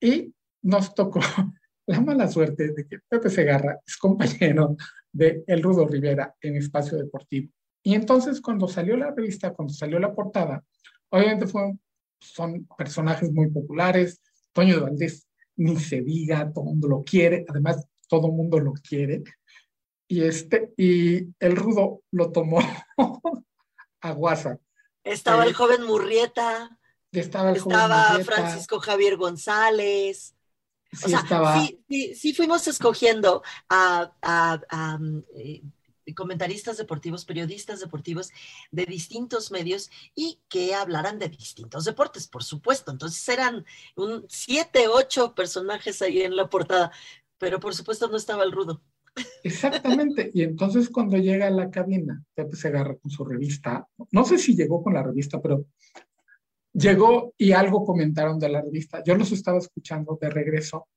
y 0.00 0.34
nos 0.62 0.94
tocó 0.94 1.20
la 1.86 2.00
mala 2.00 2.26
suerte 2.26 2.72
de 2.72 2.86
que 2.86 2.98
Pepe 3.08 3.30
Segarra 3.30 3.78
es 3.86 3.96
compañero 3.96 4.76
de 5.12 5.44
El 5.46 5.62
Rudo 5.62 5.86
Rivera 5.86 6.34
en 6.40 6.56
Espacio 6.56 6.98
Deportivo. 6.98 7.52
Y 7.84 7.94
entonces 7.94 8.40
cuando 8.40 8.66
salió 8.66 8.96
la 8.96 9.12
revista, 9.12 9.52
cuando 9.52 9.72
salió 9.72 9.98
la 10.00 10.14
portada, 10.14 10.64
obviamente 11.10 11.46
fueron, 11.46 11.80
son 12.20 12.66
personajes 12.76 13.30
muy 13.32 13.48
populares. 13.50 14.20
Toño 14.52 14.74
de 14.74 14.80
Valdés 14.82 15.26
ni 15.56 15.78
se 15.78 16.00
diga, 16.00 16.52
todo 16.52 16.64
el 16.64 16.70
mundo 16.70 16.88
lo 16.88 17.04
quiere, 17.04 17.44
además 17.48 17.86
todo 18.08 18.28
el 18.28 18.32
mundo 18.32 18.58
lo 18.58 18.72
quiere. 18.72 19.22
Y, 20.08 20.22
este, 20.22 20.72
y 20.76 21.28
el 21.38 21.56
rudo 21.56 22.02
lo 22.10 22.30
tomó 22.30 22.58
a 24.00 24.12
WhatsApp. 24.12 24.60
Estaba 25.04 25.44
el 25.44 25.54
joven 25.54 25.84
Murrieta. 25.84 26.78
Estaba, 27.10 27.50
el 27.50 27.56
estaba 27.56 28.18
Francisco 28.24 28.80
Javier 28.80 29.16
González. 29.16 30.34
Sí, 30.92 31.06
o 31.06 31.08
sea, 31.08 31.20
estaba... 31.20 31.64
sí, 31.88 32.14
sí, 32.14 32.34
fuimos 32.34 32.66
escogiendo 32.68 33.42
a, 33.68 34.12
a, 34.20 34.60
a 34.68 34.98
eh, 35.36 35.62
comentaristas 36.14 36.76
deportivos, 36.76 37.24
periodistas 37.24 37.80
deportivos 37.80 38.30
de 38.70 38.84
distintos 38.84 39.50
medios 39.50 39.90
y 40.14 40.40
que 40.48 40.74
hablaran 40.74 41.18
de 41.18 41.28
distintos 41.28 41.84
deportes, 41.84 42.26
por 42.26 42.44
supuesto. 42.44 42.90
Entonces 42.90 43.28
eran 43.28 43.64
un 43.96 44.24
siete, 44.28 44.88
ocho 44.88 45.34
personajes 45.34 46.02
ahí 46.02 46.22
en 46.22 46.36
la 46.36 46.48
portada, 46.50 46.90
pero 47.38 47.60
por 47.60 47.74
supuesto 47.74 48.08
no 48.08 48.16
estaba 48.16 48.44
el 48.44 48.52
rudo. 48.52 48.82
Exactamente. 49.42 50.30
Y 50.34 50.42
entonces 50.42 50.88
cuando 50.88 51.16
llega 51.16 51.46
a 51.46 51.50
la 51.50 51.70
cabina, 51.70 52.22
Pepe 52.34 52.56
se 52.56 52.68
agarra 52.68 52.96
con 52.96 53.10
su 53.10 53.24
revista. 53.24 53.86
No 54.10 54.24
sé 54.24 54.38
si 54.38 54.54
llegó 54.56 54.82
con 54.82 54.94
la 54.94 55.02
revista, 55.02 55.40
pero 55.40 55.66
llegó 56.72 57.34
y 57.36 57.52
algo 57.52 57.84
comentaron 57.84 58.38
de 58.38 58.48
la 58.48 58.62
revista. 58.62 59.02
Yo 59.04 59.14
los 59.14 59.32
estaba 59.32 59.58
escuchando 59.58 60.18
de 60.20 60.30
regreso 60.30 60.88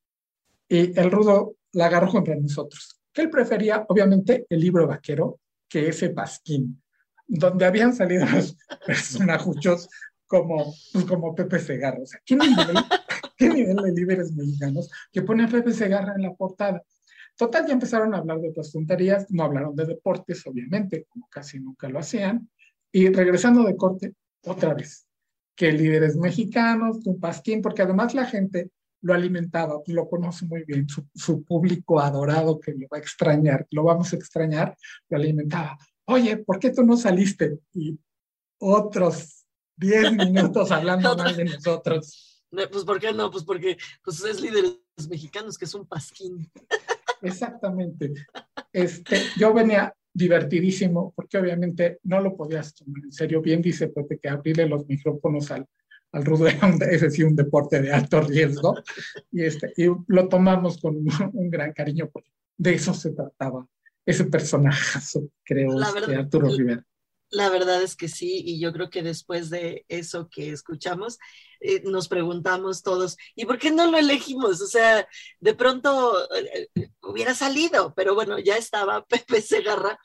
y 0.68 0.98
el 0.98 1.12
rudo 1.12 1.56
la 1.74 1.88
agarró 1.88 2.10
contra 2.10 2.36
nosotros. 2.36 3.00
Que 3.16 3.22
él 3.22 3.30
prefería, 3.30 3.86
obviamente, 3.88 4.46
el 4.50 4.60
libro 4.60 4.86
vaquero 4.86 5.40
que 5.70 5.88
ese 5.88 6.10
Pasquín, 6.10 6.84
donde 7.26 7.66
habían 7.66 7.96
salido 7.96 8.26
los 8.26 8.58
personajes 8.86 9.88
como, 10.28 10.76
pues, 10.92 11.06
como 11.06 11.34
Pepe 11.34 11.60
Segarra. 11.60 12.00
O 12.02 12.06
sea, 12.06 12.20
¿qué 12.26 12.36
nivel, 12.36 12.76
¿qué 13.38 13.48
nivel 13.48 13.78
de 13.78 13.92
líderes 13.94 14.34
mexicanos 14.34 14.92
que 15.14 15.22
pone 15.22 15.46
a 15.46 15.48
Pepe 15.48 15.72
Segarra 15.72 16.14
en 16.16 16.24
la 16.24 16.34
portada? 16.34 16.84
Total, 17.38 17.66
ya 17.66 17.74
empezaron 17.74 18.14
a 18.14 18.18
hablar 18.18 18.42
de 18.42 18.50
otras 18.50 18.74
tonterías, 18.74 19.32
no 19.32 19.44
hablaron 19.44 19.76
de 19.78 19.86
deportes, 19.86 20.46
obviamente, 20.46 21.06
como 21.08 21.30
casi 21.30 21.60
nunca 21.60 21.88
lo 21.88 22.00
hacían. 22.00 22.50
Y 22.92 23.08
regresando 23.10 23.64
de 23.64 23.78
corte, 23.78 24.14
otra 24.44 24.74
vez, 24.74 25.08
que 25.56 25.72
líderes 25.72 26.18
mexicanos, 26.18 27.06
un 27.06 27.20
pasquín, 27.20 27.62
porque 27.62 27.82
además 27.82 28.14
la 28.14 28.26
gente 28.26 28.72
lo 29.06 29.14
alimentaba, 29.14 29.80
lo 29.86 30.10
conoce 30.10 30.48
muy 30.48 30.64
bien, 30.64 30.90
su, 30.90 31.06
su, 31.14 31.44
público 31.44 32.00
adorado 32.00 32.60
que 32.60 32.72
lo 32.72 32.88
va 32.92 32.98
a 32.98 33.02
extrañar, 33.02 33.68
lo 33.70 33.84
vamos 33.84 34.12
a 34.12 34.16
extrañar, 34.16 34.76
lo 35.10 35.18
alimentaba. 35.18 35.78
Oye, 36.06 36.38
¿por 36.38 36.58
qué 36.58 36.72
tú 36.72 36.84
no 36.84 36.98
saliste? 36.98 37.60
Y 37.76 38.00
otros 38.60 39.46
10 39.78 40.14
minutos 40.14 40.72
hablando 40.72 41.16
mal 41.16 41.38
de 41.38 41.46
nosotros. 41.46 42.42
Pues, 42.50 42.84
¿por 42.84 43.00
qué 43.00 43.14
no? 43.14 43.30
Pues 43.30 43.44
porque 43.44 43.78
pues, 44.04 44.24
es 44.24 44.42
líderes 44.42 44.80
mexicanos, 45.08 45.56
que 45.56 45.66
es 45.66 45.76
un 45.76 45.86
pasquín. 45.86 46.52
Exactamente. 47.22 48.12
Este, 48.74 49.22
yo 49.38 49.54
venía 49.54 49.94
divertidísimo, 50.12 51.14
porque 51.16 51.38
obviamente 51.38 52.00
no 52.04 52.22
lo 52.22 52.36
podías 52.36 52.74
tomar 52.74 53.04
en 53.04 53.12
serio. 53.12 53.40
Bien 53.40 53.62
dice 53.62 53.90
Pepe 53.90 54.18
que 54.18 54.30
abrirle 54.30 54.68
los 54.68 54.88
micrófonos 54.88 55.52
al, 55.52 55.68
al 56.16 56.24
rudo 56.24 56.48
era 56.48 56.66
un, 56.66 56.82
ese 56.82 57.12
sí, 57.12 57.24
un 57.24 57.36
deporte 57.36 57.82
de 57.82 57.92
alto 57.92 58.22
riesgo, 58.22 58.74
y, 59.32 59.44
este, 59.44 59.74
y 59.76 59.88
lo 60.08 60.30
tomamos 60.30 60.80
con 60.80 60.96
un, 61.34 61.50
gran 61.50 61.74
cariño, 61.74 62.10
porque 62.12 62.32
de 62.58 62.74
eso 62.74 62.94
se 62.94 63.12
trataba, 63.12 63.68
ese 64.06 64.24
personaje, 64.24 65.00
creo, 65.44 65.78
de 65.78 66.00
este, 66.00 66.16
Arturo 66.16 66.48
Rivera. 66.48 66.86
La 67.32 67.50
verdad 67.50 67.84
es 67.84 67.98
que 67.98 68.08
sí, 68.08 68.42
y 68.46 68.62
yo 68.62 68.72
creo 68.72 68.90
que 68.90 69.04
después 69.04 69.50
de 69.50 69.84
eso 69.90 70.30
que 70.30 70.52
escuchamos, 70.52 71.18
eh, 71.60 71.82
nos 71.84 72.08
preguntamos 72.08 72.82
todos, 72.82 73.18
¿y 73.36 73.46
por 73.46 73.60
qué 73.60 73.72
no 73.72 73.92
lo 73.92 73.98
elegimos? 73.98 74.62
O 74.62 74.68
sea, 74.68 75.06
de 75.42 75.54
pronto 75.54 76.16
eh, 76.34 76.70
eh, 76.76 76.90
hubiera 77.02 77.34
salido, 77.34 77.94
pero 77.94 78.16
bueno, 78.16 78.40
ya 78.40 78.56
estaba 78.56 79.06
Pepe 79.10 79.42
Segarra 79.42 80.00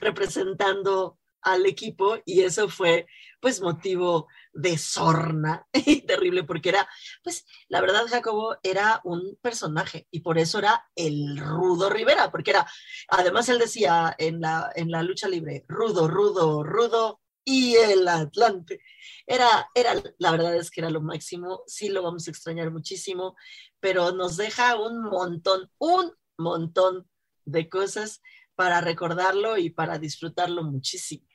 representando 0.00 1.18
al 1.42 1.66
equipo 1.66 2.18
y 2.24 2.40
eso 2.40 2.68
fue 2.68 3.06
pues 3.40 3.60
motivo 3.60 4.28
de 4.52 4.78
sorna 4.78 5.66
y 5.72 6.02
terrible 6.02 6.44
porque 6.44 6.70
era, 6.70 6.88
pues 7.22 7.44
la 7.68 7.80
verdad 7.80 8.06
Jacobo 8.08 8.56
era 8.62 9.00
un 9.04 9.38
personaje 9.40 10.06
y 10.10 10.20
por 10.20 10.38
eso 10.38 10.58
era 10.58 10.88
el 10.94 11.36
rudo 11.38 11.90
Rivera, 11.90 12.30
porque 12.30 12.50
era, 12.50 12.66
además 13.08 13.48
él 13.48 13.58
decía 13.58 14.14
en 14.18 14.40
la, 14.40 14.70
en 14.74 14.90
la 14.90 15.02
lucha 15.02 15.28
libre, 15.28 15.64
rudo, 15.68 16.08
rudo, 16.08 16.62
rudo 16.62 17.20
y 17.44 17.74
el 17.76 18.06
Atlante. 18.06 18.80
Era, 19.26 19.68
era, 19.74 19.94
la 20.18 20.30
verdad 20.32 20.54
es 20.56 20.70
que 20.70 20.80
era 20.80 20.90
lo 20.90 21.00
máximo, 21.00 21.62
sí 21.66 21.88
lo 21.88 22.02
vamos 22.02 22.26
a 22.26 22.30
extrañar 22.30 22.70
muchísimo, 22.70 23.36
pero 23.80 24.12
nos 24.12 24.36
deja 24.36 24.78
un 24.80 25.02
montón, 25.02 25.70
un 25.78 26.12
montón 26.38 27.08
de 27.44 27.68
cosas 27.68 28.20
para 28.54 28.80
recordarlo 28.80 29.56
y 29.56 29.70
para 29.70 29.98
disfrutarlo 29.98 30.62
muchísimo. 30.62 31.26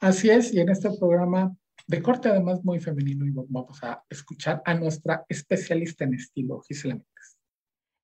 Así 0.00 0.28
es, 0.28 0.52
y 0.52 0.60
en 0.60 0.68
este 0.68 0.90
programa 0.98 1.56
de 1.86 2.02
corte 2.02 2.28
además 2.28 2.64
muy 2.64 2.80
femenino 2.80 3.24
y 3.26 3.30
vamos 3.30 3.82
a 3.82 4.04
escuchar 4.08 4.62
a 4.64 4.74
nuestra 4.74 5.24
especialista 5.28 6.04
en 6.04 6.14
estilo, 6.14 6.60
Gisela 6.60 6.94
Méndez. 6.94 7.36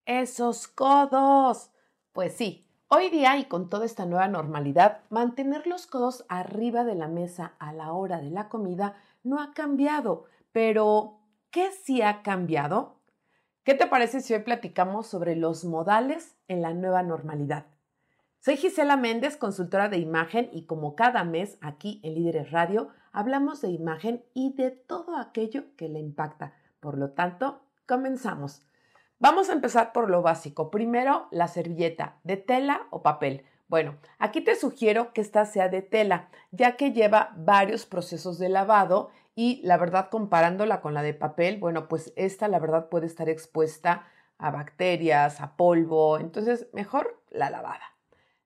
Esos 0.06 0.68
codos. 0.68 1.70
Pues 2.12 2.34
sí, 2.34 2.66
hoy 2.88 3.10
día 3.10 3.36
y 3.38 3.46
con 3.46 3.68
toda 3.68 3.84
esta 3.86 4.06
nueva 4.06 4.28
normalidad, 4.28 5.00
mantener 5.10 5.66
los 5.66 5.86
codos 5.86 6.24
arriba 6.28 6.84
de 6.84 6.94
la 6.94 7.08
mesa 7.08 7.54
a 7.58 7.72
la 7.72 7.92
hora 7.92 8.20
de 8.20 8.30
la 8.30 8.48
comida 8.48 8.96
no 9.24 9.40
ha 9.40 9.52
cambiado, 9.52 10.26
pero 10.52 11.20
¿qué 11.50 11.70
sí 11.72 12.02
ha 12.02 12.22
cambiado? 12.22 13.00
¿Qué 13.64 13.74
te 13.74 13.86
parece 13.86 14.20
si 14.20 14.34
hoy 14.34 14.42
platicamos 14.42 15.06
sobre 15.06 15.36
los 15.36 15.64
modales 15.64 16.36
en 16.48 16.62
la 16.62 16.74
nueva 16.74 17.02
normalidad? 17.02 17.66
Soy 18.44 18.56
Gisela 18.56 18.96
Méndez, 18.96 19.36
consultora 19.36 19.88
de 19.88 19.98
imagen 19.98 20.50
y 20.52 20.66
como 20.66 20.96
cada 20.96 21.22
mes 21.22 21.58
aquí 21.60 22.00
en 22.02 22.16
Líderes 22.16 22.50
Radio 22.50 22.88
hablamos 23.12 23.60
de 23.60 23.68
imagen 23.68 24.24
y 24.34 24.52
de 24.54 24.72
todo 24.72 25.16
aquello 25.16 25.76
que 25.76 25.88
le 25.88 26.00
impacta. 26.00 26.52
Por 26.80 26.98
lo 26.98 27.10
tanto, 27.12 27.62
comenzamos. 27.86 28.66
Vamos 29.20 29.48
a 29.48 29.52
empezar 29.52 29.92
por 29.92 30.10
lo 30.10 30.22
básico. 30.22 30.72
Primero, 30.72 31.28
la 31.30 31.46
servilleta 31.46 32.18
de 32.24 32.36
tela 32.36 32.88
o 32.90 33.00
papel. 33.00 33.44
Bueno, 33.68 33.98
aquí 34.18 34.40
te 34.40 34.56
sugiero 34.56 35.12
que 35.12 35.20
esta 35.20 35.44
sea 35.44 35.68
de 35.68 35.82
tela, 35.82 36.28
ya 36.50 36.74
que 36.74 36.90
lleva 36.90 37.30
varios 37.36 37.86
procesos 37.86 38.40
de 38.40 38.48
lavado 38.48 39.10
y 39.36 39.60
la 39.62 39.76
verdad 39.76 40.08
comparándola 40.10 40.80
con 40.80 40.94
la 40.94 41.02
de 41.02 41.14
papel, 41.14 41.60
bueno, 41.60 41.86
pues 41.86 42.12
esta 42.16 42.48
la 42.48 42.58
verdad 42.58 42.88
puede 42.88 43.06
estar 43.06 43.28
expuesta 43.28 44.08
a 44.36 44.50
bacterias, 44.50 45.40
a 45.40 45.56
polvo, 45.56 46.18
entonces 46.18 46.66
mejor 46.72 47.22
la 47.30 47.48
lavada. 47.48 47.91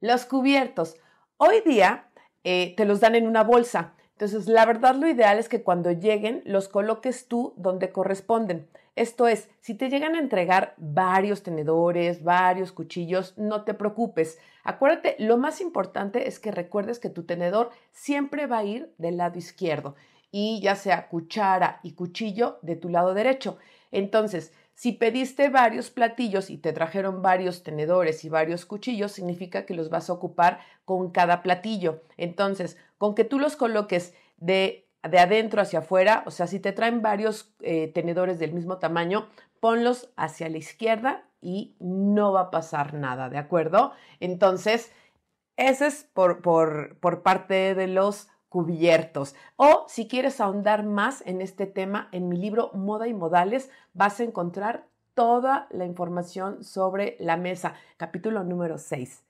Los 0.00 0.26
cubiertos. 0.26 0.96
Hoy 1.38 1.62
día 1.64 2.10
eh, 2.44 2.74
te 2.76 2.84
los 2.84 3.00
dan 3.00 3.14
en 3.14 3.26
una 3.26 3.42
bolsa. 3.42 3.94
Entonces, 4.12 4.46
la 4.46 4.66
verdad 4.66 4.94
lo 4.94 5.08
ideal 5.08 5.38
es 5.38 5.48
que 5.48 5.62
cuando 5.62 5.90
lleguen 5.90 6.42
los 6.44 6.68
coloques 6.68 7.28
tú 7.28 7.54
donde 7.56 7.92
corresponden. 7.92 8.68
Esto 8.94 9.26
es, 9.26 9.48
si 9.60 9.74
te 9.74 9.88
llegan 9.88 10.14
a 10.14 10.18
entregar 10.18 10.74
varios 10.76 11.42
tenedores, 11.42 12.22
varios 12.24 12.72
cuchillos, 12.72 13.38
no 13.38 13.64
te 13.64 13.72
preocupes. 13.72 14.38
Acuérdate, 14.64 15.16
lo 15.18 15.38
más 15.38 15.62
importante 15.62 16.28
es 16.28 16.38
que 16.38 16.50
recuerdes 16.50 16.98
que 16.98 17.08
tu 17.08 17.24
tenedor 17.24 17.70
siempre 17.90 18.46
va 18.46 18.58
a 18.58 18.64
ir 18.64 18.92
del 18.98 19.16
lado 19.16 19.38
izquierdo 19.38 19.96
y 20.30 20.60
ya 20.60 20.76
sea 20.76 21.08
cuchara 21.08 21.80
y 21.82 21.92
cuchillo 21.92 22.58
de 22.60 22.76
tu 22.76 22.90
lado 22.90 23.14
derecho. 23.14 23.56
Entonces, 23.92 24.52
si 24.76 24.92
pediste 24.92 25.48
varios 25.48 25.90
platillos 25.90 26.50
y 26.50 26.58
te 26.58 26.74
trajeron 26.74 27.22
varios 27.22 27.62
tenedores 27.62 28.26
y 28.26 28.28
varios 28.28 28.66
cuchillos, 28.66 29.10
significa 29.10 29.64
que 29.64 29.72
los 29.72 29.88
vas 29.88 30.10
a 30.10 30.12
ocupar 30.12 30.60
con 30.84 31.10
cada 31.10 31.42
platillo. 31.42 32.02
Entonces, 32.18 32.76
con 32.98 33.14
que 33.14 33.24
tú 33.24 33.38
los 33.38 33.56
coloques 33.56 34.14
de, 34.36 34.86
de 35.02 35.18
adentro 35.18 35.62
hacia 35.62 35.78
afuera, 35.78 36.24
o 36.26 36.30
sea, 36.30 36.46
si 36.46 36.60
te 36.60 36.72
traen 36.72 37.00
varios 37.00 37.54
eh, 37.60 37.88
tenedores 37.88 38.38
del 38.38 38.52
mismo 38.52 38.76
tamaño, 38.76 39.28
ponlos 39.60 40.10
hacia 40.14 40.50
la 40.50 40.58
izquierda 40.58 41.26
y 41.40 41.74
no 41.80 42.32
va 42.32 42.42
a 42.42 42.50
pasar 42.50 42.92
nada, 42.92 43.30
¿de 43.30 43.38
acuerdo? 43.38 43.92
Entonces, 44.20 44.92
ese 45.56 45.86
es 45.86 46.04
por, 46.12 46.42
por, 46.42 46.98
por 46.98 47.22
parte 47.22 47.74
de 47.74 47.86
los 47.86 48.28
cubiertos. 48.48 49.34
O 49.56 49.84
si 49.88 50.08
quieres 50.08 50.40
ahondar 50.40 50.84
más 50.84 51.22
en 51.26 51.40
este 51.40 51.66
tema, 51.66 52.08
en 52.12 52.28
mi 52.28 52.36
libro 52.36 52.70
Moda 52.74 53.08
y 53.08 53.14
Modales 53.14 53.70
vas 53.92 54.20
a 54.20 54.24
encontrar 54.24 54.86
toda 55.14 55.66
la 55.70 55.86
información 55.86 56.62
sobre 56.62 57.16
la 57.18 57.36
mesa, 57.36 57.74
capítulo 57.96 58.44
número 58.44 58.78
6. 58.78 59.24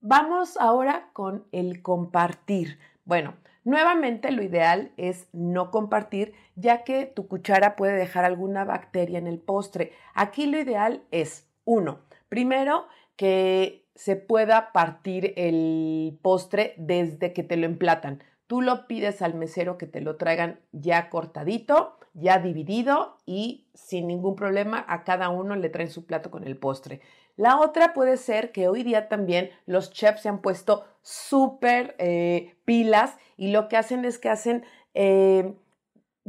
Vamos 0.00 0.58
ahora 0.58 1.08
con 1.14 1.46
el 1.50 1.80
compartir. 1.80 2.78
Bueno, 3.06 3.34
nuevamente 3.64 4.30
lo 4.32 4.42
ideal 4.42 4.92
es 4.98 5.28
no 5.32 5.70
compartir 5.70 6.34
ya 6.56 6.84
que 6.84 7.06
tu 7.06 7.26
cuchara 7.26 7.74
puede 7.74 7.94
dejar 7.94 8.26
alguna 8.26 8.64
bacteria 8.64 9.18
en 9.18 9.26
el 9.26 9.38
postre. 9.38 9.92
Aquí 10.14 10.46
lo 10.46 10.58
ideal 10.58 11.02
es, 11.10 11.48
uno, 11.64 12.00
primero 12.28 12.86
que 13.16 13.86
se 13.94 14.16
pueda 14.16 14.72
partir 14.72 15.32
el 15.36 16.18
postre 16.20 16.74
desde 16.76 17.32
que 17.32 17.42
te 17.42 17.56
lo 17.56 17.64
emplatan. 17.64 18.22
Tú 18.46 18.60
lo 18.60 18.86
pides 18.86 19.22
al 19.22 19.34
mesero 19.34 19.78
que 19.78 19.86
te 19.86 20.00
lo 20.00 20.16
traigan 20.16 20.60
ya 20.72 21.08
cortadito, 21.08 21.98
ya 22.12 22.38
dividido 22.38 23.18
y 23.26 23.66
sin 23.74 24.06
ningún 24.06 24.36
problema 24.36 24.84
a 24.88 25.04
cada 25.04 25.28
uno 25.30 25.56
le 25.56 25.68
traen 25.68 25.90
su 25.90 26.06
plato 26.06 26.30
con 26.30 26.44
el 26.44 26.56
postre. 26.56 27.00
La 27.36 27.58
otra 27.58 27.94
puede 27.94 28.16
ser 28.16 28.52
que 28.52 28.68
hoy 28.68 28.84
día 28.84 29.08
también 29.08 29.50
los 29.66 29.90
chefs 29.90 30.22
se 30.22 30.28
han 30.28 30.40
puesto 30.40 30.84
súper 31.02 31.96
eh, 31.98 32.54
pilas 32.64 33.16
y 33.36 33.50
lo 33.50 33.68
que 33.68 33.76
hacen 33.76 34.04
es 34.04 34.18
que 34.18 34.28
hacen 34.28 34.64
eh, 34.94 35.54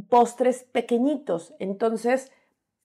postres 0.09 0.63
pequeñitos. 0.63 1.53
Entonces, 1.59 2.31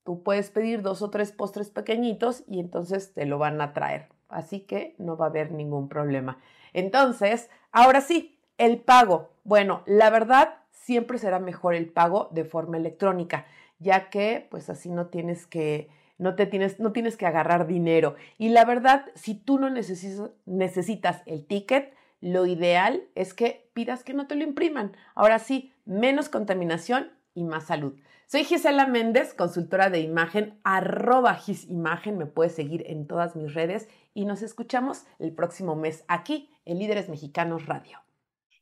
tú 0.04 0.22
puedes 0.22 0.50
pedir 0.50 0.82
dos 0.82 1.00
o 1.02 1.10
tres 1.10 1.32
postres 1.32 1.70
pequeñitos 1.70 2.44
y 2.46 2.60
entonces 2.60 3.14
te 3.14 3.24
lo 3.24 3.38
van 3.38 3.60
a 3.60 3.72
traer. 3.72 4.08
Así 4.28 4.60
que 4.60 4.94
no 4.98 5.16
va 5.16 5.26
a 5.26 5.28
haber 5.30 5.50
ningún 5.52 5.88
problema. 5.88 6.38
Entonces, 6.72 7.48
ahora 7.72 8.00
sí, 8.00 8.38
el 8.60 8.78
pago. 8.78 9.30
Bueno, 9.42 9.82
la 9.86 10.10
verdad 10.10 10.56
siempre 10.70 11.18
será 11.18 11.40
mejor 11.40 11.74
el 11.74 11.88
pago 11.88 12.28
de 12.30 12.44
forma 12.44 12.76
electrónica, 12.76 13.46
ya 13.78 14.10
que 14.10 14.46
pues 14.50 14.68
así 14.68 14.90
no 14.90 15.06
tienes 15.06 15.46
que 15.46 15.88
no 16.18 16.34
te 16.34 16.44
tienes 16.44 16.78
no 16.78 16.92
tienes 16.92 17.16
que 17.16 17.26
agarrar 17.26 17.66
dinero. 17.66 18.16
Y 18.36 18.50
la 18.50 18.66
verdad, 18.66 19.06
si 19.14 19.34
tú 19.34 19.58
no 19.58 19.70
necesitas, 19.70 20.30
necesitas 20.44 21.22
el 21.24 21.46
ticket, 21.46 21.94
lo 22.20 22.44
ideal 22.44 23.02
es 23.14 23.32
que 23.32 23.70
pidas 23.72 24.04
que 24.04 24.12
no 24.12 24.26
te 24.26 24.34
lo 24.34 24.44
impriman. 24.44 24.94
Ahora 25.14 25.38
sí, 25.38 25.72
menos 25.86 26.28
contaminación 26.28 27.10
y 27.34 27.44
más 27.44 27.64
salud. 27.64 27.94
Soy 28.26 28.44
Gisela 28.44 28.86
Méndez, 28.86 29.32
consultora 29.32 29.88
de 29.88 30.00
imagen, 30.00 30.60
arroba 30.64 31.34
gisimagen, 31.34 32.18
me 32.18 32.26
puedes 32.26 32.54
seguir 32.54 32.84
en 32.86 33.06
todas 33.06 33.36
mis 33.36 33.54
redes 33.54 33.88
y 34.12 34.26
nos 34.26 34.42
escuchamos 34.42 35.06
el 35.18 35.32
próximo 35.32 35.76
mes 35.76 36.04
aquí 36.08 36.50
en 36.66 36.78
Líderes 36.78 37.08
Mexicanos 37.08 37.64
Radio. 37.64 38.00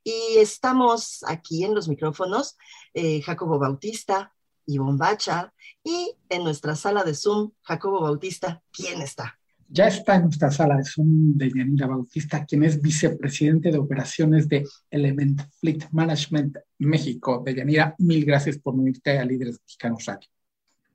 Y 0.09 0.39
estamos 0.39 1.23
aquí 1.29 1.65
en 1.65 1.75
los 1.75 1.87
micrófonos, 1.87 2.57
eh, 2.95 3.21
Jacobo 3.21 3.59
Bautista, 3.59 4.33
y 4.65 4.79
Bombacha, 4.79 5.53
y 5.85 6.15
en 6.31 6.45
nuestra 6.45 6.75
sala 6.77 7.05
de 7.05 7.15
Zoom, 7.15 7.51
Jacobo 7.61 8.01
Bautista, 8.01 8.63
¿quién 8.73 9.03
está? 9.03 9.39
Ya 9.69 9.89
está 9.89 10.15
en 10.15 10.23
nuestra 10.23 10.51
sala 10.51 10.77
de 10.77 10.85
Zoom 10.85 11.37
de 11.37 11.51
Yanira 11.55 11.87
Bautista, 11.89 12.47
quien 12.47 12.65
es 12.65 12.81
vicepresidente 12.81 13.71
de 13.71 13.77
operaciones 13.77 14.49
de 14.49 14.65
Element 14.91 15.43
Fleet 15.61 15.91
Management 15.91 16.57
México. 16.79 17.43
De 17.45 17.55
Yanira, 17.55 17.95
mil 17.99 18.25
gracias 18.25 18.57
por 18.57 18.75
unirte 18.77 19.19
a 19.19 19.27
Líderes 19.27 19.61
Mexicanos 19.61 20.09
aquí. 20.09 20.29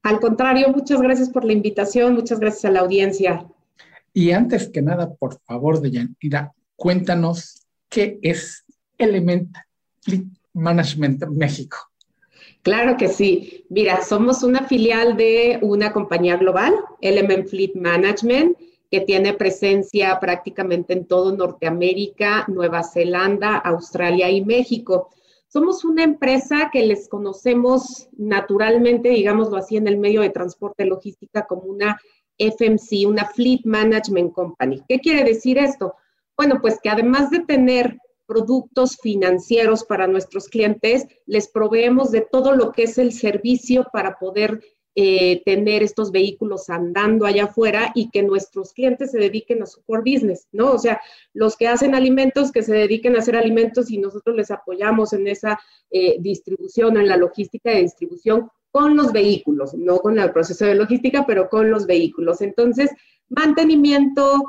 Al 0.01 0.19
contrario, 0.19 0.69
muchas 0.69 0.99
gracias 0.99 1.29
por 1.29 1.45
la 1.45 1.53
invitación, 1.53 2.15
muchas 2.15 2.39
gracias 2.39 2.65
a 2.65 2.71
la 2.71 2.79
audiencia. 2.79 3.47
Y 4.11 4.31
antes 4.31 4.69
que 4.69 4.81
nada, 4.81 5.13
por 5.13 5.39
favor, 5.41 5.81
de 5.81 5.91
Yanira, 5.91 6.51
cuéntanos 6.75 7.67
qué 7.89 8.17
es 8.23 8.63
Element 9.03 9.55
Fleet 10.01 10.25
Management 10.53 11.25
México. 11.27 11.77
Claro 12.61 12.95
que 12.97 13.09
sí. 13.09 13.65
Mira, 13.69 14.01
somos 14.03 14.41
una 14.41 14.63
filial 14.67 15.17
de 15.17 15.59
una 15.61 15.91
compañía 15.91 16.37
global, 16.37 16.73
Element 17.01 17.47
Fleet 17.47 17.73
Management, 17.75 18.57
que 18.89 19.01
tiene 19.01 19.33
presencia 19.33 20.19
prácticamente 20.19 20.93
en 20.93 21.05
todo 21.05 21.35
Norteamérica, 21.35 22.45
Nueva 22.47 22.83
Zelanda, 22.83 23.57
Australia 23.57 24.29
y 24.29 24.45
México. 24.45 25.09
Somos 25.47 25.83
una 25.83 26.03
empresa 26.03 26.69
que 26.71 26.85
les 26.85 27.09
conocemos 27.09 28.07
naturalmente, 28.13 29.09
digámoslo 29.09 29.57
así, 29.57 29.77
en 29.77 29.87
el 29.87 29.97
medio 29.97 30.21
de 30.21 30.29
transporte 30.29 30.85
logística 30.85 31.45
como 31.45 31.63
una 31.63 31.99
FMC, 32.37 33.07
una 33.07 33.25
Fleet 33.25 33.61
Management 33.65 34.31
Company. 34.31 34.81
¿Qué 34.87 34.99
quiere 34.99 35.23
decir 35.23 35.57
esto? 35.57 35.95
Bueno, 36.37 36.59
pues 36.61 36.79
que 36.81 36.89
además 36.89 37.29
de 37.29 37.39
tener 37.41 37.97
productos 38.25 38.97
financieros 39.01 39.83
para 39.83 40.07
nuestros 40.07 40.47
clientes, 40.47 41.05
les 41.25 41.47
proveemos 41.47 42.11
de 42.11 42.21
todo 42.21 42.53
lo 42.53 42.71
que 42.71 42.83
es 42.83 42.97
el 42.97 43.11
servicio 43.11 43.87
para 43.91 44.17
poder 44.17 44.61
eh, 44.95 45.41
tener 45.43 45.81
estos 45.81 46.11
vehículos 46.11 46.69
andando 46.69 47.25
allá 47.25 47.45
afuera 47.45 47.91
y 47.95 48.11
que 48.11 48.21
nuestros 48.21 48.73
clientes 48.73 49.09
se 49.09 49.17
dediquen 49.17 49.63
a 49.63 49.65
su 49.65 49.81
core 49.83 50.03
business, 50.05 50.47
¿no? 50.51 50.71
O 50.71 50.77
sea, 50.77 51.01
los 51.33 51.57
que 51.57 51.67
hacen 51.67 51.95
alimentos, 51.95 52.51
que 52.51 52.61
se 52.61 52.73
dediquen 52.73 53.15
a 53.15 53.19
hacer 53.19 53.35
alimentos 53.35 53.89
y 53.89 53.97
nosotros 53.97 54.35
les 54.35 54.51
apoyamos 54.51 55.13
en 55.13 55.27
esa 55.27 55.59
eh, 55.89 56.17
distribución, 56.19 56.97
en 56.97 57.07
la 57.07 57.17
logística 57.17 57.71
de 57.71 57.81
distribución 57.81 58.51
con 58.69 58.95
los 58.95 59.11
vehículos, 59.11 59.73
no 59.73 59.97
con 59.97 60.19
el 60.19 60.31
proceso 60.31 60.65
de 60.65 60.75
logística, 60.75 61.25
pero 61.25 61.49
con 61.49 61.71
los 61.71 61.87
vehículos. 61.87 62.41
Entonces, 62.41 62.91
mantenimiento, 63.29 64.43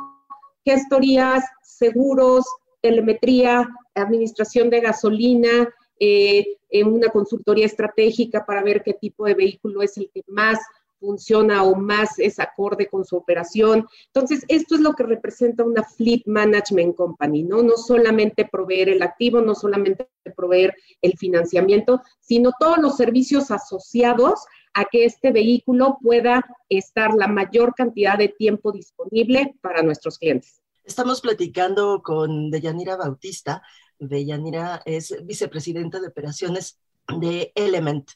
gestorías, 0.63 1.43
seguros, 1.63 2.45
telemetría, 2.85 3.66
administración 3.94 4.68
de 4.68 4.81
gasolina, 4.81 5.70
eh, 5.99 6.59
una 6.85 7.09
consultoría 7.09 7.64
estratégica 7.64 8.44
para 8.44 8.62
ver 8.62 8.83
qué 8.83 8.92
tipo 8.92 9.25
de 9.25 9.33
vehículo 9.33 9.81
es 9.81 9.97
el 9.97 10.11
que 10.12 10.23
más 10.27 10.59
funciona 11.01 11.64
o 11.64 11.77
más 11.77 12.18
es 12.18 12.38
acorde 12.38 12.88
con 12.88 13.07
su 13.07 13.16
operación. 13.16 13.87
Entonces, 14.09 14.44
esto 14.49 14.75
es 14.75 14.83
lo 14.83 14.92
que 14.92 15.05
representa 15.05 15.64
una 15.64 15.83
Fleet 15.83 16.25
Management 16.27 16.94
Company, 16.94 17.42
¿no? 17.42 17.62
No 17.62 17.79
solamente 17.79 18.47
proveer 18.53 18.90
el 18.90 19.03
activo, 19.03 19.40
no 19.40 19.55
solamente 19.55 20.07
proveer 20.37 20.75
el 21.01 21.16
financiamiento, 21.16 22.03
sino 22.20 22.53
todos 22.61 22.77
los 22.77 22.99
servicios 22.99 23.51
asociados 23.51 24.44
a 24.75 24.85
que 24.85 25.07
este 25.07 25.33
vehículo 25.33 25.97
pueda 26.03 26.44
estar 26.68 27.14
la 27.14 27.29
mayor 27.29 27.75
cantidad 27.75 28.18
de 28.18 28.29
tiempo 28.29 28.73
disponible 28.73 29.55
para 29.62 29.83
nuestros 29.83 30.18
clientes. 30.18 30.63
Estamos 30.85 31.23
platicando 31.23 32.03
con 32.03 32.51
Deyanira 32.51 32.97
Bautista. 32.97 33.62
Deyanira 33.99 34.83
es 34.85 35.16
vicepresidenta 35.25 35.99
de 35.99 36.09
operaciones 36.09 36.79
de 37.09 37.53
Element. 37.55 38.11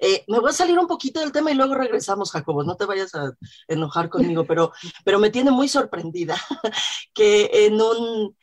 Eh, 0.00 0.24
me 0.26 0.40
voy 0.40 0.50
a 0.50 0.52
salir 0.52 0.78
un 0.78 0.88
poquito 0.88 1.20
del 1.20 1.30
tema 1.30 1.52
y 1.52 1.54
luego 1.54 1.74
regresamos, 1.74 2.32
Jacobo, 2.32 2.64
no 2.64 2.76
te 2.76 2.86
vayas 2.86 3.14
a 3.14 3.32
enojar 3.68 4.08
conmigo, 4.08 4.44
pero, 4.44 4.72
pero 5.04 5.20
me 5.20 5.30
tiene 5.30 5.52
muy 5.52 5.68
sorprendida 5.68 6.36
que 7.14 7.50
en 7.66 7.80
un, 7.80 8.36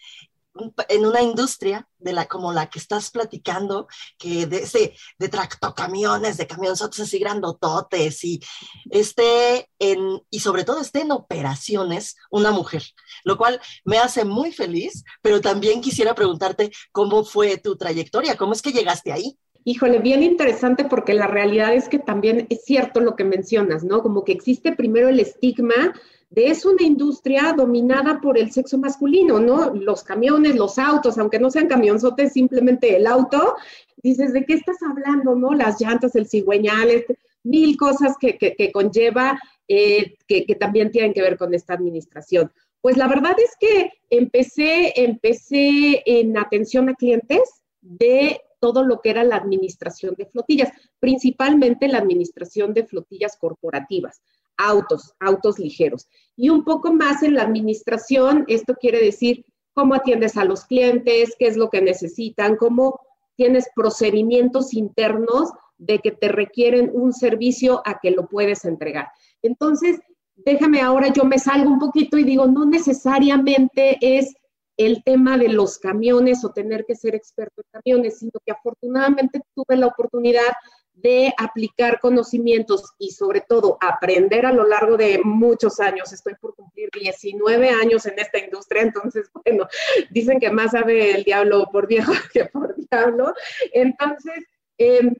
en 0.89 1.05
una 1.05 1.21
industria 1.21 1.87
de 1.97 2.13
la 2.13 2.27
como 2.27 2.53
la 2.53 2.69
que 2.69 2.79
estás 2.79 3.11
platicando, 3.11 3.87
que 4.17 4.45
de 4.45 4.57
ese 4.63 4.95
de 5.19 5.29
tractocamiones, 5.29 6.37
de 6.37 6.47
camionzotes 6.47 7.01
así 7.01 7.19
grandototes 7.19 8.23
y 8.23 8.41
esté 8.89 9.69
en 9.79 10.21
y 10.29 10.39
sobre 10.39 10.63
todo 10.63 10.79
esté 10.79 11.01
en 11.01 11.11
operaciones 11.11 12.15
una 12.31 12.51
mujer, 12.51 12.83
lo 13.23 13.37
cual 13.37 13.59
me 13.83 13.97
hace 13.97 14.25
muy 14.25 14.51
feliz, 14.51 15.03
pero 15.21 15.41
también 15.41 15.81
quisiera 15.81 16.15
preguntarte 16.15 16.71
cómo 16.91 17.23
fue 17.23 17.57
tu 17.57 17.75
trayectoria, 17.75 18.37
cómo 18.37 18.53
es 18.53 18.61
que 18.61 18.71
llegaste 18.71 19.11
ahí. 19.11 19.37
Híjole, 19.67 19.97
bien 19.97 20.21
interesante 20.21 20.85
porque 20.85 21.15
la 21.15 21.25
realidad 21.25 21.73
es 21.73 21.89
que 21.89 21.97
también 21.97 22.45
es 22.51 22.63
cierto 22.65 22.99
lo 22.99 23.15
que 23.15 23.23
mencionas, 23.23 23.83
¿no? 23.83 24.03
Como 24.03 24.23
que 24.23 24.31
existe 24.31 24.73
primero 24.73 25.09
el 25.09 25.19
estigma 25.19 25.93
de 26.29 26.47
es 26.47 26.65
una 26.65 26.83
industria 26.83 27.53
dominada 27.55 28.19
por 28.19 28.37
el 28.37 28.51
sexo 28.51 28.77
masculino, 28.77 29.39
¿no? 29.39 29.73
Los 29.73 30.03
camiones, 30.03 30.55
los 30.55 30.77
autos, 30.77 31.17
aunque 31.17 31.39
no 31.39 31.49
sean 31.49 31.67
camionzotes, 31.67 32.33
simplemente 32.33 32.95
el 32.95 33.07
auto, 33.07 33.55
dices, 33.97 34.33
¿de 34.33 34.45
qué 34.45 34.53
estás 34.53 34.77
hablando, 34.81 35.35
no? 35.35 35.53
Las 35.53 35.79
llantas, 35.79 36.15
el 36.15 36.27
cigüeñal, 36.27 36.89
este, 36.89 37.17
mil 37.43 37.77
cosas 37.77 38.15
que, 38.19 38.71
conlleva, 38.73 39.39
eh, 39.67 40.15
que, 40.27 40.45
que 40.45 40.55
también 40.55 40.91
tienen 40.91 41.13
que 41.13 41.21
ver 41.21 41.37
con 41.37 41.53
esta 41.53 41.73
administración. 41.73 42.51
Pues 42.81 42.97
la 42.97 43.07
verdad 43.07 43.35
es 43.37 43.55
que 43.59 43.91
empecé, 44.09 44.93
empecé 45.01 46.03
en 46.05 46.37
atención 46.37 46.89
a 46.89 46.95
clientes 46.95 47.61
de 47.81 48.41
todo 48.59 48.83
lo 48.83 48.99
que 48.99 49.11
era 49.11 49.23
la 49.23 49.35
administración 49.35 50.15
de 50.17 50.25
flotillas, 50.25 50.71
principalmente 50.99 51.87
la 51.87 51.99
administración 51.99 52.73
de 52.73 52.85
flotillas 52.85 53.37
corporativas 53.37 54.21
autos, 54.57 55.13
autos 55.19 55.59
ligeros. 55.59 56.07
Y 56.35 56.49
un 56.49 56.63
poco 56.63 56.93
más 56.93 57.23
en 57.23 57.35
la 57.35 57.43
administración, 57.43 58.45
esto 58.47 58.75
quiere 58.75 58.99
decir 58.99 59.45
cómo 59.73 59.93
atiendes 59.93 60.37
a 60.37 60.45
los 60.45 60.65
clientes, 60.65 61.35
qué 61.37 61.47
es 61.47 61.57
lo 61.57 61.69
que 61.69 61.81
necesitan, 61.81 62.55
cómo 62.55 62.99
tienes 63.35 63.67
procedimientos 63.75 64.73
internos 64.73 65.51
de 65.77 65.99
que 65.99 66.11
te 66.11 66.29
requieren 66.29 66.89
un 66.93 67.13
servicio 67.13 67.81
a 67.85 67.99
que 67.99 68.11
lo 68.11 68.27
puedes 68.27 68.63
entregar. 68.65 69.09
Entonces, 69.41 69.99
déjame 70.35 70.81
ahora, 70.81 71.09
yo 71.09 71.25
me 71.25 71.39
salgo 71.39 71.69
un 71.69 71.79
poquito 71.79 72.17
y 72.17 72.23
digo, 72.23 72.47
no 72.47 72.65
necesariamente 72.65 73.97
es 74.01 74.33
el 74.77 75.03
tema 75.03 75.37
de 75.37 75.49
los 75.49 75.77
camiones 75.77 76.43
o 76.43 76.51
tener 76.51 76.85
que 76.85 76.95
ser 76.95 77.15
experto 77.15 77.61
en 77.61 77.81
camiones, 77.81 78.19
sino 78.19 78.31
que 78.45 78.51
afortunadamente 78.51 79.41
tuve 79.53 79.77
la 79.77 79.87
oportunidad 79.87 80.51
de 80.95 81.33
aplicar 81.37 81.99
conocimientos 81.99 82.93
y 82.97 83.11
sobre 83.11 83.41
todo 83.41 83.77
aprender 83.81 84.45
a 84.45 84.53
lo 84.53 84.65
largo 84.65 84.97
de 84.97 85.21
muchos 85.23 85.79
años. 85.79 86.11
Estoy 86.13 86.35
por 86.35 86.55
cumplir 86.55 86.89
19 86.91 87.69
años 87.69 88.05
en 88.05 88.17
esta 88.17 88.39
industria, 88.39 88.81
entonces, 88.81 89.29
bueno, 89.43 89.67
dicen 90.09 90.39
que 90.39 90.49
más 90.49 90.71
sabe 90.71 91.11
el 91.11 91.23
diablo 91.23 91.67
por 91.71 91.87
viejo 91.87 92.11
que 92.33 92.45
por 92.45 92.75
diablo. 92.75 93.33
Entonces, 93.73 94.45
em, 94.77 95.15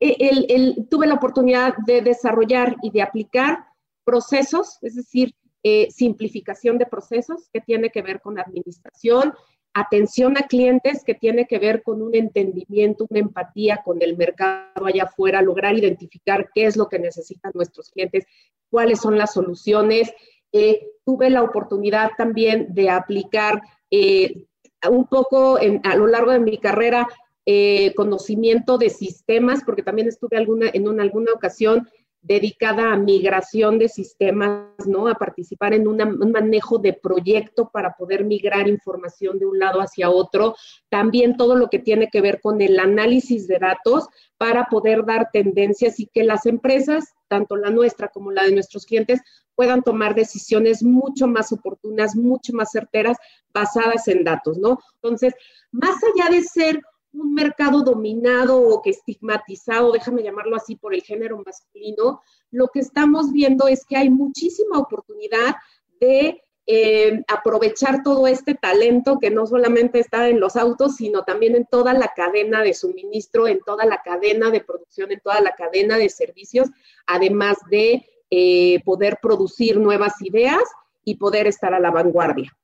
e, 0.00 0.76
tuve 0.88 1.06
la 1.06 1.14
oportunidad 1.14 1.74
de 1.86 2.02
desarrollar 2.02 2.76
y 2.82 2.90
de 2.90 3.02
aplicar 3.02 3.66
procesos, 4.04 4.78
es 4.82 4.94
decir, 4.94 5.34
eh, 5.62 5.88
simplificación 5.90 6.78
de 6.78 6.86
procesos 6.86 7.48
que 7.52 7.60
tiene 7.60 7.90
que 7.90 8.00
ver 8.00 8.20
con 8.20 8.38
administración, 8.38 9.34
atención 9.80 10.36
a 10.36 10.46
clientes 10.46 11.02
que 11.04 11.14
tiene 11.14 11.46
que 11.46 11.58
ver 11.58 11.82
con 11.82 12.02
un 12.02 12.14
entendimiento, 12.14 13.06
una 13.08 13.20
empatía 13.20 13.82
con 13.84 14.02
el 14.02 14.16
mercado 14.16 14.86
allá 14.86 15.04
afuera, 15.04 15.42
lograr 15.42 15.76
identificar 15.76 16.50
qué 16.54 16.66
es 16.66 16.76
lo 16.76 16.88
que 16.88 16.98
necesitan 16.98 17.52
nuestros 17.54 17.90
clientes, 17.90 18.26
cuáles 18.70 19.00
son 19.00 19.18
las 19.18 19.32
soluciones. 19.32 20.12
Eh, 20.52 20.86
tuve 21.04 21.30
la 21.30 21.42
oportunidad 21.42 22.10
también 22.16 22.68
de 22.70 22.90
aplicar 22.90 23.60
eh, 23.90 24.46
un 24.88 25.06
poco 25.06 25.58
a 25.58 25.96
lo 25.96 26.06
largo 26.06 26.32
de 26.32 26.40
mi 26.40 26.58
carrera 26.58 27.08
eh, 27.50 27.94
conocimiento 27.94 28.76
de 28.76 28.90
sistemas, 28.90 29.64
porque 29.64 29.82
también 29.82 30.06
estuve 30.06 30.36
alguna, 30.36 30.66
en 30.72 31.00
alguna 31.00 31.32
ocasión 31.32 31.88
dedicada 32.20 32.92
a 32.92 32.96
migración 32.96 33.78
de 33.78 33.88
sistemas, 33.88 34.66
¿no? 34.86 35.08
A 35.08 35.14
participar 35.14 35.72
en 35.72 35.86
un 35.86 36.32
manejo 36.32 36.78
de 36.78 36.92
proyecto 36.92 37.70
para 37.72 37.94
poder 37.94 38.24
migrar 38.24 38.68
información 38.68 39.38
de 39.38 39.46
un 39.46 39.58
lado 39.58 39.80
hacia 39.80 40.10
otro. 40.10 40.54
También 40.88 41.36
todo 41.36 41.54
lo 41.54 41.68
que 41.68 41.78
tiene 41.78 42.08
que 42.08 42.20
ver 42.20 42.40
con 42.40 42.60
el 42.60 42.78
análisis 42.80 43.46
de 43.46 43.58
datos 43.58 44.08
para 44.36 44.66
poder 44.66 45.04
dar 45.04 45.30
tendencias 45.32 46.00
y 46.00 46.06
que 46.06 46.24
las 46.24 46.46
empresas, 46.46 47.14
tanto 47.28 47.56
la 47.56 47.70
nuestra 47.70 48.08
como 48.08 48.30
la 48.30 48.44
de 48.44 48.52
nuestros 48.52 48.84
clientes, 48.84 49.20
puedan 49.54 49.82
tomar 49.82 50.14
decisiones 50.14 50.84
mucho 50.84 51.26
más 51.26 51.52
oportunas, 51.52 52.14
mucho 52.14 52.52
más 52.52 52.70
certeras, 52.70 53.16
basadas 53.52 54.06
en 54.06 54.22
datos, 54.22 54.56
¿no? 54.58 54.78
Entonces, 55.02 55.34
más 55.72 55.96
allá 56.04 56.30
de 56.30 56.42
ser 56.42 56.80
un 57.12 57.34
mercado 57.34 57.82
dominado 57.82 58.60
o 58.60 58.82
que 58.82 58.90
estigmatizado, 58.90 59.92
déjame 59.92 60.22
llamarlo 60.22 60.56
así, 60.56 60.76
por 60.76 60.94
el 60.94 61.02
género 61.02 61.42
masculino, 61.44 62.22
lo 62.50 62.68
que 62.68 62.80
estamos 62.80 63.32
viendo 63.32 63.68
es 63.68 63.84
que 63.84 63.96
hay 63.96 64.10
muchísima 64.10 64.78
oportunidad 64.78 65.56
de 66.00 66.42
eh, 66.70 67.22
aprovechar 67.28 68.02
todo 68.02 68.26
este 68.26 68.54
talento 68.54 69.18
que 69.18 69.30
no 69.30 69.46
solamente 69.46 70.00
está 70.00 70.28
en 70.28 70.38
los 70.38 70.54
autos, 70.54 70.96
sino 70.96 71.24
también 71.24 71.56
en 71.56 71.64
toda 71.64 71.94
la 71.94 72.12
cadena 72.14 72.62
de 72.62 72.74
suministro, 72.74 73.48
en 73.48 73.60
toda 73.60 73.86
la 73.86 74.02
cadena 74.02 74.50
de 74.50 74.60
producción, 74.60 75.10
en 75.10 75.20
toda 75.20 75.40
la 75.40 75.52
cadena 75.52 75.96
de 75.96 76.10
servicios, 76.10 76.68
además 77.06 77.56
de 77.70 78.04
eh, 78.30 78.82
poder 78.84 79.18
producir 79.22 79.80
nuevas 79.80 80.20
ideas 80.20 80.62
y 81.04 81.16
poder 81.16 81.46
estar 81.46 81.72
a 81.72 81.80
la 81.80 81.90
vanguardia. 81.90 82.54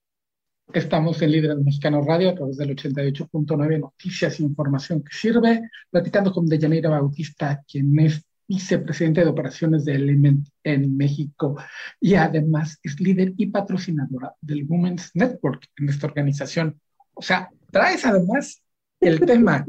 Estamos 0.72 1.20
en 1.22 1.31
Líderes 1.31 1.59
Mexicanos 1.59 2.07
Radio 2.07 2.31
a 2.31 2.35
través 2.35 2.57
del 2.57 2.74
88.9 2.74 3.81
Noticias 3.81 4.40
e 4.40 4.42
Información 4.42 5.03
que 5.05 5.14
sirve, 5.14 5.70
platicando 5.90 6.33
con 6.33 6.46
Deyanira 6.46 6.88
Bautista, 6.88 7.62
quien 7.70 7.98
es 8.00 8.24
vicepresidente 8.48 9.22
de 9.22 9.31
operaciones 9.31 9.85
de 9.85 9.94
Element 9.94 10.48
en 10.62 10.96
México 10.96 11.57
y 12.00 12.14
además 12.14 12.79
es 12.83 12.98
líder 13.00 13.35
y 13.37 13.46
patrocinadora 13.46 14.35
del 14.40 14.64
Women's 14.68 15.11
Network 15.14 15.66
en 15.77 15.88
esta 15.88 16.07
organización. 16.07 16.81
O 17.14 17.22
sea, 17.22 17.48
traes 17.70 18.05
además 18.05 18.62
el 19.00 19.20
tema, 19.27 19.64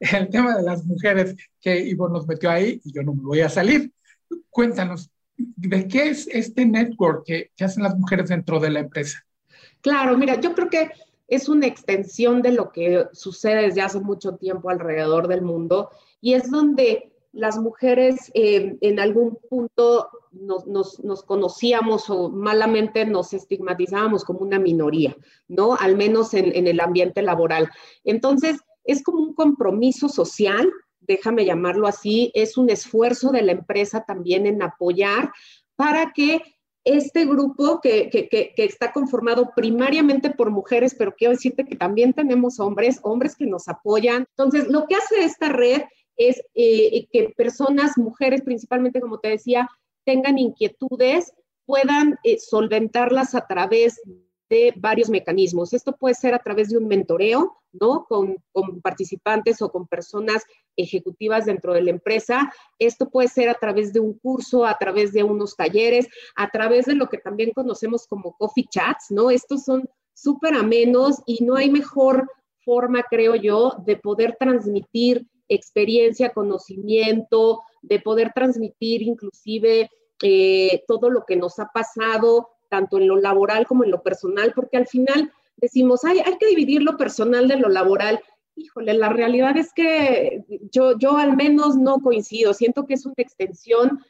el 0.00 0.28
tema 0.28 0.56
de 0.56 0.62
las 0.62 0.84
mujeres 0.84 1.36
que 1.60 1.78
Ivo 1.86 2.08
nos 2.08 2.26
metió 2.26 2.50
ahí 2.50 2.80
y 2.84 2.92
yo 2.92 3.02
no 3.02 3.14
me 3.14 3.22
voy 3.22 3.40
a 3.40 3.48
salir. 3.48 3.92
Cuéntanos, 4.48 5.10
¿de 5.36 5.86
qué 5.86 6.08
es 6.08 6.26
este 6.28 6.64
network 6.64 7.24
que, 7.26 7.50
que 7.54 7.64
hacen 7.64 7.82
las 7.82 7.96
mujeres 7.96 8.28
dentro 8.28 8.58
de 8.58 8.70
la 8.70 8.80
empresa? 8.80 9.25
Claro, 9.86 10.18
mira, 10.18 10.40
yo 10.40 10.52
creo 10.52 10.68
que 10.68 10.90
es 11.28 11.48
una 11.48 11.68
extensión 11.68 12.42
de 12.42 12.50
lo 12.50 12.72
que 12.72 13.06
sucede 13.12 13.68
desde 13.68 13.82
hace 13.82 14.00
mucho 14.00 14.34
tiempo 14.34 14.68
alrededor 14.68 15.28
del 15.28 15.42
mundo 15.42 15.90
y 16.20 16.34
es 16.34 16.50
donde 16.50 17.12
las 17.30 17.56
mujeres 17.56 18.32
eh, 18.34 18.76
en 18.80 18.98
algún 18.98 19.38
punto 19.48 20.08
nos, 20.32 21.22
conocíamos 21.24 22.10
o 22.10 22.30
malamente 22.30 23.06
nos 23.06 23.32
estigmatizábamos 23.32 24.24
como 24.24 24.40
una 24.40 24.58
minoría, 24.58 25.16
¿no? 25.46 25.76
Al 25.76 25.96
menos 25.96 26.34
en, 26.34 26.66
el 26.66 26.80
ambiente 26.80 27.22
laboral. 27.22 27.70
Entonces, 28.02 28.56
es 28.82 29.04
como 29.04 29.18
un 29.18 29.34
compromiso 29.34 30.08
social, 30.08 30.68
déjame 30.98 31.44
llamarlo 31.44 31.86
así, 31.86 32.32
es 32.34 32.58
un 32.58 32.70
esfuerzo 32.70 33.30
de 33.30 33.42
la 33.42 33.52
empresa 33.52 34.04
también 34.04 34.48
en 34.48 34.62
apoyar 34.62 35.30
para 35.76 36.10
que 36.12 36.55
este 36.86 37.24
grupo 37.24 37.80
que, 37.80 38.08
que, 38.10 38.52
está 38.56 38.92
conformado 38.92 39.50
primariamente 39.56 40.30
por 40.30 40.52
mujeres, 40.52 40.94
pero 40.96 41.16
quiero 41.16 41.32
decirte 41.34 41.64
que 41.64 41.74
también 41.74 42.12
tenemos 42.12 42.60
hombres, 42.60 43.00
hombres 43.02 43.34
que 43.34 43.44
nos 43.44 43.66
apoyan. 43.66 44.24
Entonces, 44.30 44.68
lo 44.68 44.86
que 44.86 44.94
hace 44.94 45.24
esta 45.24 45.48
red 45.48 45.82
es 46.16 46.40
eh, 46.54 47.08
que 47.10 47.34
personas, 47.36 47.98
mujeres 47.98 48.42
principalmente, 48.42 49.00
como 49.00 49.18
te 49.18 49.30
decía, 49.30 49.68
tengan 50.04 50.38
inquietudes, 50.38 51.32
puedan 51.66 52.20
eh, 52.22 52.38
solventarlas 52.38 53.34
a 53.34 53.48
través 53.48 54.00
de 54.48 54.72
varios 54.76 55.08
mecanismos. 55.08 55.72
Esto 55.72 55.96
puede 55.96 56.14
ser 56.14 56.34
a 56.34 56.38
través 56.38 56.68
de 56.68 56.78
un 56.78 56.86
mentoreo, 56.86 57.56
¿no? 57.72 58.04
Con, 58.08 58.36
con, 58.52 58.80
participantes 58.80 59.60
o 59.62 59.70
con 59.70 59.86
personas 59.86 60.44
ejecutivas 60.76 61.46
dentro 61.46 61.74
de 61.74 61.82
la 61.82 61.90
empresa. 61.90 62.52
Esto 62.78 63.10
puede 63.10 63.28
ser 63.28 63.48
a 63.48 63.54
través 63.54 63.92
de 63.92 64.00
un 64.00 64.18
curso, 64.18 64.64
a 64.64 64.76
través 64.78 65.12
de 65.12 65.22
unos 65.22 65.56
talleres, 65.56 66.08
a 66.36 66.50
través 66.50 66.86
de 66.86 66.94
lo 66.94 67.08
que 67.08 67.18
también 67.18 67.52
conocemos 67.52 68.06
como 68.06 68.36
coffee 68.36 68.66
chats, 68.70 69.06
¿no? 69.10 69.30
Estos 69.30 69.64
son 69.64 69.88
súper 70.14 70.54
amenos 70.54 71.22
y 71.26 71.44
no 71.44 71.56
hay 71.56 71.70
mejor 71.70 72.28
forma, 72.64 73.04
creo 73.08 73.36
yo, 73.36 73.74
de 73.84 73.96
poder 73.96 74.36
transmitir 74.38 75.26
experiencia, 75.48 76.32
conocimiento, 76.32 77.62
de 77.82 78.00
poder 78.00 78.32
transmitir 78.34 79.02
inclusive 79.02 79.88
eh, 80.22 80.82
todo 80.88 81.10
lo 81.10 81.24
que 81.26 81.36
nos 81.36 81.58
ha 81.58 81.66
pasado, 81.72 82.48
tanto 82.68 82.98
en 82.98 83.08
lo 83.08 83.16
laboral 83.16 83.66
como 83.66 83.84
en 83.84 83.90
lo 83.90 84.02
personal, 84.02 84.52
porque 84.54 84.76
al 84.76 84.86
final 84.86 85.32
decimos, 85.56 86.04
hay 86.04 86.22
que 86.38 86.46
dividir 86.46 86.82
lo 86.82 86.96
personal 86.96 87.48
de 87.48 87.56
lo 87.56 87.68
laboral. 87.68 88.20
Híjole, 88.54 88.94
la 88.94 89.08
realidad 89.08 89.56
es 89.56 89.72
que 89.72 90.44
yo, 90.72 90.98
yo 90.98 91.18
al 91.18 91.36
menos 91.36 91.76
no 91.76 92.00
coincido, 92.00 92.54
siento 92.54 92.86
que 92.86 92.94
es 92.94 93.06
una 93.06 93.14
extensión 93.18 94.00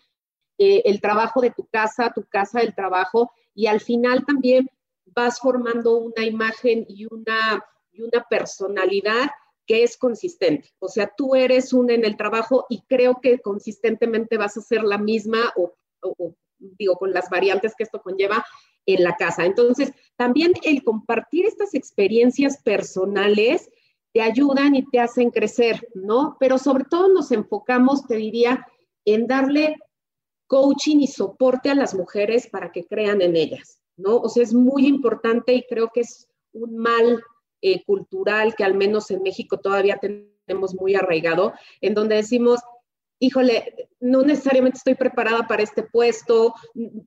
eh, 0.58 0.82
el 0.86 1.00
trabajo 1.00 1.40
de 1.40 1.50
tu 1.50 1.66
casa, 1.66 2.12
tu 2.14 2.24
casa 2.24 2.60
del 2.60 2.74
trabajo, 2.74 3.30
y 3.54 3.66
al 3.66 3.80
final 3.80 4.24
también 4.24 4.70
vas 5.06 5.38
formando 5.38 5.98
una 5.98 6.24
imagen 6.24 6.84
y 6.88 7.06
una, 7.06 7.64
y 7.92 8.02
una 8.02 8.24
personalidad 8.28 9.30
que 9.66 9.82
es 9.82 9.96
consistente. 9.96 10.70
O 10.78 10.88
sea, 10.88 11.12
tú 11.16 11.34
eres 11.34 11.72
un 11.72 11.90
en 11.90 12.04
el 12.04 12.16
trabajo 12.16 12.66
y 12.68 12.82
creo 12.82 13.20
que 13.20 13.40
consistentemente 13.40 14.36
vas 14.36 14.56
a 14.56 14.62
ser 14.62 14.82
la 14.82 14.98
misma 14.98 15.52
digo, 16.78 16.96
con 16.96 17.12
las 17.12 17.28
variantes 17.30 17.74
que 17.76 17.84
esto 17.84 18.00
conlleva 18.00 18.44
en 18.86 19.02
la 19.02 19.14
casa. 19.16 19.44
Entonces, 19.44 19.92
también 20.16 20.52
el 20.62 20.82
compartir 20.84 21.46
estas 21.46 21.74
experiencias 21.74 22.62
personales 22.62 23.68
te 24.12 24.22
ayudan 24.22 24.74
y 24.74 24.84
te 24.86 25.00
hacen 25.00 25.30
crecer, 25.30 25.86
¿no? 25.94 26.36
Pero 26.40 26.58
sobre 26.58 26.84
todo 26.84 27.08
nos 27.08 27.32
enfocamos, 27.32 28.06
te 28.06 28.16
diría, 28.16 28.66
en 29.04 29.26
darle 29.26 29.76
coaching 30.46 31.00
y 31.00 31.06
soporte 31.06 31.70
a 31.70 31.74
las 31.74 31.94
mujeres 31.94 32.46
para 32.46 32.72
que 32.72 32.86
crean 32.86 33.20
en 33.20 33.36
ellas, 33.36 33.80
¿no? 33.96 34.16
O 34.16 34.28
sea, 34.28 34.42
es 34.42 34.54
muy 34.54 34.86
importante 34.86 35.52
y 35.52 35.66
creo 35.66 35.90
que 35.92 36.00
es 36.00 36.28
un 36.52 36.78
mal 36.78 37.22
eh, 37.60 37.84
cultural 37.84 38.54
que 38.54 38.64
al 38.64 38.74
menos 38.74 39.10
en 39.10 39.22
México 39.22 39.58
todavía 39.58 39.98
tenemos 39.98 40.74
muy 40.74 40.94
arraigado, 40.94 41.52
en 41.80 41.94
donde 41.94 42.16
decimos, 42.16 42.60
híjole, 43.18 43.88
no 44.00 44.22
necesariamente 44.22 44.78
estoy 44.78 44.94
preparada 44.94 45.46
para 45.46 45.62
este 45.62 45.82
puesto, 45.82 46.54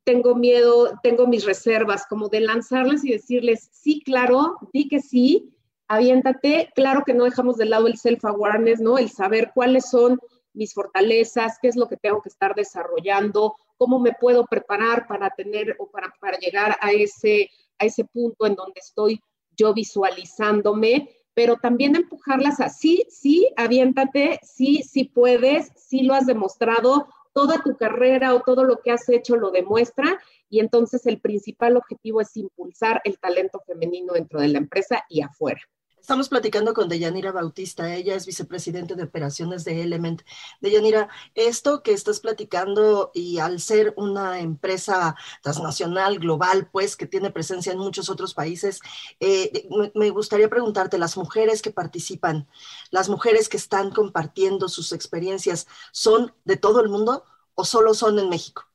tengo 0.04 0.36
miedo, 0.36 1.00
tengo 1.04 1.28
mis 1.28 1.46
reservas, 1.46 2.06
como 2.08 2.30
de 2.30 2.42
lanzarles 2.42 3.04
y 3.06 3.12
decirles, 3.12 3.70
sí, 3.72 4.02
claro, 4.04 4.58
di 4.74 4.88
que 4.88 5.02
sí, 5.02 5.54
aviéntate, 5.88 6.70
claro 6.76 7.04
que 7.06 7.14
no 7.14 7.26
dejamos 7.26 7.58
de 7.58 7.66
lado 7.66 7.88
el 7.88 7.98
self-awareness, 7.98 8.80
¿no? 8.80 8.98
El 8.98 9.10
saber 9.10 9.52
cuáles 9.54 9.90
son 9.90 10.20
mis 10.54 10.74
fortalezas, 10.74 11.58
qué 11.62 11.68
es 11.68 11.76
lo 11.76 11.88
que 11.88 11.98
tengo 11.98 12.22
que 12.22 12.30
estar 12.30 12.56
desarrollando, 12.56 13.56
cómo 13.78 14.00
me 14.00 14.14
puedo 14.14 14.46
preparar 14.46 15.08
para 15.08 15.30
tener 15.30 15.76
o 15.80 15.90
para, 15.90 16.14
para 16.20 16.38
llegar 16.38 16.78
a 16.82 16.92
ese, 16.92 17.50
a 17.78 17.86
ese 17.86 18.04
punto 18.06 18.46
en 18.46 18.56
donde 18.56 18.80
estoy 18.80 19.22
yo 19.56 19.74
visualizándome, 19.74 21.10
pero 21.40 21.56
también 21.56 21.96
empujarlas 21.96 22.60
a 22.60 22.68
sí, 22.68 23.06
sí, 23.08 23.50
aviéntate, 23.56 24.42
sí, 24.44 24.84
sí 24.84 25.06
puedes, 25.06 25.72
sí 25.78 26.02
lo 26.02 26.14
has 26.14 26.26
demostrado, 26.26 27.08
toda 27.32 27.64
tu 27.64 27.78
carrera 27.78 28.36
o 28.36 28.42
todo 28.42 28.66
lo 28.66 28.82
que 28.82 28.92
has 28.92 29.08
hecho 29.08 29.38
lo 29.38 29.50
demuestra 29.50 30.20
y 30.50 30.60
entonces 30.60 31.06
el 31.06 31.22
principal 31.22 31.78
objetivo 31.78 32.20
es 32.20 32.36
impulsar 32.36 33.00
el 33.06 33.18
talento 33.20 33.62
femenino 33.66 34.16
dentro 34.16 34.42
de 34.42 34.50
la 34.50 34.58
empresa 34.58 35.06
y 35.08 35.22
afuera. 35.22 35.62
Estamos 36.02 36.30
platicando 36.30 36.74
con 36.74 36.90
Deyanira 36.90 37.32
Bautista, 37.32 37.94
ella 37.94 38.16
es 38.16 38.26
vicepresidente 38.26 38.96
de 38.96 39.04
operaciones 39.04 39.64
de 39.64 39.84
Element. 39.84 40.24
Deyanira, 40.62 41.10
esto 41.36 41.84
que 41.84 41.92
estás 41.92 42.20
platicando 42.20 43.12
y 43.14 43.40
al 43.40 43.60
ser 43.60 43.94
una 43.96 44.40
empresa 44.40 45.16
transnacional, 45.44 46.18
global, 46.20 46.68
pues 46.72 46.96
que 46.96 47.06
tiene 47.06 47.32
presencia 47.32 47.74
en 47.74 47.80
muchos 47.80 48.10
otros 48.10 48.34
países, 48.34 48.80
eh, 49.20 49.68
me 49.94 50.10
gustaría 50.10 50.50
preguntarte, 50.50 50.98
las 50.98 51.18
mujeres 51.18 51.62
que 51.62 51.72
participan, 51.72 52.48
las 52.92 53.10
mujeres 53.10 53.50
que 53.50 53.58
están 53.58 53.92
compartiendo 53.92 54.70
sus 54.70 54.94
experiencias, 54.94 55.68
¿son 55.92 56.34
de 56.46 56.58
todo 56.58 56.82
el 56.82 56.90
mundo 56.90 57.26
o 57.56 57.66
solo 57.66 57.94
son 57.94 58.18
en 58.20 58.30
México? 58.30 58.69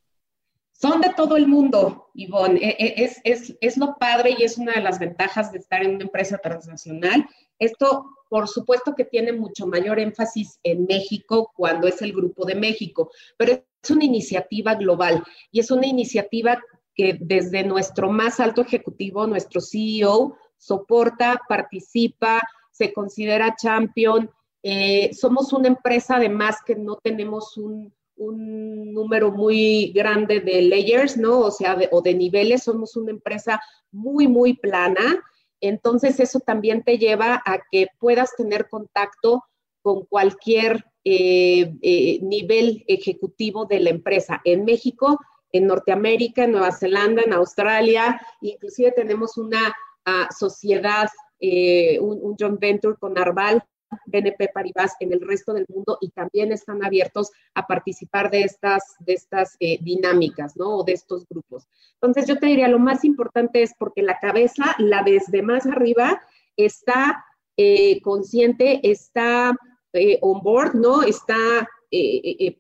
Son 0.77 1.01
de 1.01 1.15
todo 1.17 1.37
el 1.37 1.47
mundo, 1.47 2.11
Ivonne. 2.15 2.59
E, 2.61 2.77
e, 2.79 3.05
es, 3.05 3.21
es, 3.23 3.57
es, 3.61 3.77
lo 3.77 3.97
padre 3.97 4.35
y 4.37 4.43
es 4.43 4.59
una 4.59 4.73
de 4.73 4.81
las 4.81 4.99
ventajas 4.99 5.53
de 5.53 5.59
estar 5.59 5.83
en 5.83 5.95
una 5.95 6.05
empresa 6.05 6.37
transnacional. 6.39 7.27
Esto, 7.61 8.07
por 8.29 8.49
supuesto 8.49 8.95
que 8.97 9.05
tiene 9.05 9.33
mucho 9.33 9.69
mayor 9.69 10.01
énfasis 10.01 10.59
en 10.65 10.85
México 10.87 11.53
cuando 11.55 11.87
es 11.87 12.03
el 12.03 12.13
Grupo 12.13 12.45
de 12.45 12.57
México, 12.57 13.13
pero 13.37 13.53
es 13.53 13.91
una 13.91 14.05
iniciativa 14.05 14.75
global 14.75 15.23
y 15.53 15.61
es 15.61 15.71
una 15.71 15.87
iniciativa 15.87 16.61
que 16.95 17.19
desde 17.21 17.63
nuestro 17.63 18.11
más 18.11 18.41
alto 18.41 18.63
ejecutivo, 18.63 19.29
nuestro 19.29 19.61
CEO, 19.61 20.37
soporta, 20.57 21.41
participa, 21.49 22.43
se 22.73 22.93
considera 22.93 23.55
champion. 23.55 24.29
Eh, 24.63 25.11
somos 25.15 25.53
una 25.53 25.69
empresa 25.69 26.17
además 26.17 26.57
que 26.67 26.75
no 26.75 26.97
tenemos 26.97 27.57
un 27.57 27.95
un 28.17 28.93
número 28.93 29.33
muy 29.33 29.93
grande 29.93 30.41
de 30.41 30.63
layers, 30.63 31.17
¿no? 31.17 31.41
O 31.41 31.51
sea, 31.51 31.75
de, 31.77 31.89
o 31.91 32.01
de 32.01 32.15
niveles, 32.15 32.63
somos 32.63 32.97
una 32.97 33.11
empresa 33.11 33.61
muy, 33.91 34.29
muy 34.29 34.55
plana. 34.55 35.23
Entonces, 35.61 36.21
eso 36.21 36.41
también 36.41 36.83
te 36.83 36.99
lleva 36.99 37.43
a 37.45 37.59
que 37.71 37.89
puedas 37.99 38.37
tener 38.37 38.69
contacto 38.69 39.45
con 39.83 40.05
cualquier 40.07 40.85
eh, 41.05 41.75
eh, 41.83 42.19
nivel 42.23 42.85
ejecutivo 42.89 43.67
de 43.67 43.81
la 43.81 43.91
empresa. 43.91 44.41
En 44.45 44.65
México, 44.65 45.19
en 45.53 45.67
Norteamérica, 45.67 46.45
en 46.45 46.53
Nueva 46.53 46.73
Zelanda, 46.73 47.23
en 47.23 47.35
Australia, 47.35 48.21
inclusive 48.41 48.93
tenemos 48.93 49.37
una 49.37 49.75
ah, 50.07 50.29
sociedad, 50.37 51.09
eh, 51.39 51.99
un, 52.01 52.19
un, 52.23 52.37
joint 52.39 52.59
venture 52.59 52.97
con 52.99 53.19
Arval, 53.19 53.63
BNP 54.07 54.51
Paribas 54.53 54.95
en 55.01 55.13
el 55.13 55.21
resto 55.21 55.53
del 55.53 55.67
mundo 55.69 55.99
y 56.01 56.11
también 56.11 56.53
están 56.53 56.85
abiertos 56.85 57.31
a 57.55 57.67
participar 57.67 58.31
de 58.31 58.43
estas, 58.43 58.95
de 59.01 59.15
estas 59.15 59.57
eh, 59.61 59.79
dinámicas, 59.81 60.57
¿no? 60.57 60.79
O 60.79 60.85
de 60.85 60.93
estos 60.93 61.27
grupos. 61.29 61.67
Entonces 61.95 62.27
yo 62.27 62.39
te 62.39 62.47
diría, 62.47 62.69
lo 62.69 62.79
más 62.79 63.05
importante 63.05 63.63
es 63.63 63.73
porque 63.79 64.03
la 64.03 64.19
cabeza, 64.19 64.75
la 64.79 65.03
desde 65.03 65.43
más 65.43 65.67
arriba, 65.67 66.21
está 66.57 67.25
eh, 67.57 68.01
consciente, 68.03 68.81
está 68.91 69.57
eh, 69.93 70.19
on 70.23 70.43
board, 70.43 70.75
¿no? 70.75 71.03
Está 71.03 71.69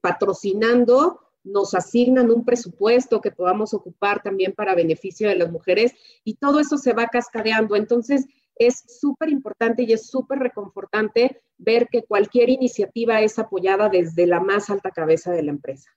patrocinando 0.01 1.25
nos 1.45 1.75
asignan 1.75 2.31
un 2.31 2.45
presupuesto 2.45 3.21
que 3.21 3.31
podamos 3.31 3.75
ocupar 3.75 4.23
también 4.23 4.53
para 4.53 4.75
beneficio 4.75 5.29
de 5.29 5.37
las 5.37 5.53
mujeres 5.53 5.93
y 6.25 6.35
todo 6.35 6.59
eso 6.59 6.79
se 6.79 6.95
va 6.95 7.07
cascadeando. 7.07 7.77
Entonces, 7.77 8.27
es 8.57 8.85
súper 9.01 9.29
importante 9.29 9.83
y 9.83 9.93
es 9.93 10.07
súper 10.07 10.39
reconfortante 10.39 11.43
ver 11.59 11.89
que 11.91 12.03
cualquier 12.03 12.49
iniciativa 12.49 13.21
es 13.21 13.39
apoyada 13.39 13.89
desde 13.89 14.27
la 14.27 14.41
más 14.41 14.71
alta 14.71 14.91
cabeza 14.91 15.33
de 15.33 15.43
la 15.43 15.51
empresa. 15.51 15.91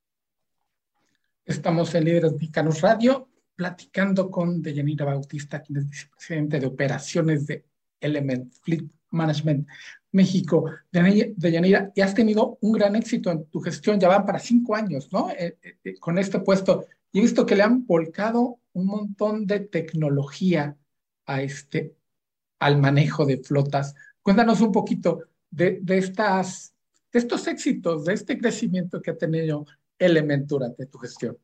Estamos 1.45 1.93
en 1.95 2.05
Líderes 2.05 2.34
Mexicanos 2.34 2.82
Radio 2.82 3.30
platicando 3.55 4.30
con 4.30 4.62
Deyanira 4.62 5.05
Bautista, 5.05 5.62
quien 5.62 5.80
es 5.80 5.89
vicepresidente 5.89 6.60
de 6.60 6.68
operaciones 6.68 7.47
de 7.47 7.66
Element 7.99 8.53
Fleet 8.62 8.86
Management 9.10 9.68
México. 10.12 10.70
Deyanira, 10.91 11.91
y 11.95 12.01
has 12.01 12.14
tenido 12.14 12.58
un 12.62 12.74
gran 12.74 12.95
éxito 12.95 13.32
en 13.32 13.45
tu 13.45 13.60
gestión, 13.60 13.99
ya 13.99 14.08
van 14.08 14.26
para 14.26 14.39
cinco 14.39 14.76
años, 14.76 15.10
¿no? 15.12 15.32
Eh, 15.32 15.58
eh, 15.84 15.95
con 15.99 16.18
este 16.18 16.39
puesto. 16.39 16.86
Y 17.12 17.20
he 17.20 17.22
visto 17.24 17.45
que 17.45 17.55
le 17.55 17.64
han 17.64 17.86
volcado 17.86 18.60
un 18.74 18.86
montón 18.86 19.47
de 19.47 19.62
tecnología 19.62 20.78
a 21.26 21.41
este, 21.41 21.95
al 22.60 22.78
manejo 22.80 23.26
de 23.26 23.38
flotas. 23.38 23.95
Cuéntanos 24.22 24.62
un 24.62 24.72
poquito 24.72 25.24
de, 25.49 25.82
estas, 25.88 26.74
de 27.12 27.20
estos 27.20 27.47
éxitos, 27.47 28.05
de 28.05 28.14
este 28.14 28.38
crecimiento 28.38 29.01
que 29.01 29.12
ha 29.12 29.18
tenido 29.18 29.66
Element 29.99 30.47
durante 30.47 30.86
tu 30.86 30.97
gestión 30.99 31.38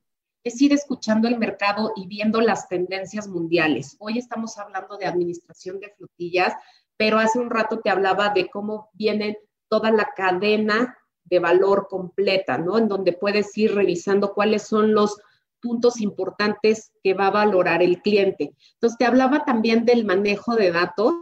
es 0.44 0.62
ir 0.62 0.74
escuchando 0.74 1.28
el 1.28 1.40
mercado 1.40 1.94
y 1.96 2.08
viendo 2.08 2.42
las 2.42 2.68
tendencias 2.68 3.28
mundiales. 3.28 3.96
Hoy 4.00 4.18
estamos 4.18 4.58
hablando 4.58 4.98
de 4.98 5.06
administración 5.06 5.80
de 5.80 5.94
flotillas, 5.96 6.54
pero 6.98 7.18
hace 7.18 7.40
un 7.40 7.50
rato 7.50 7.80
te 7.80 7.90
hablaba 7.90 8.30
de 8.30 8.50
cómo 8.50 8.90
viene 8.94 9.38
toda 9.70 9.90
la 9.90 10.10
cadena 10.16 10.98
de 11.24 11.40
valor 11.40 11.88
completa, 11.90 12.58
¿no? 12.58 12.78
En 12.78 12.90
donde 12.90 13.14
puedes 13.14 13.58
ir 13.58 13.74
revisando 13.74 14.34
cuáles 14.34 14.64
son 14.64 14.94
los 14.94 15.18
puntos 15.64 16.02
importantes 16.02 16.92
que 17.02 17.14
va 17.14 17.28
a 17.28 17.32
valorar 17.32 17.82
el 17.82 18.02
cliente. 18.02 18.54
Entonces, 18.74 18.98
te 18.98 19.06
hablaba 19.06 19.46
también 19.46 19.86
del 19.86 20.04
manejo 20.04 20.56
de 20.56 20.72
datos, 20.72 21.14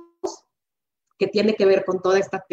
que 1.19 1.27
tiene 1.27 1.55
que 1.55 1.65
ver 1.65 1.85
con 1.85 2.01
toda 2.01 2.17
esta 2.17 2.43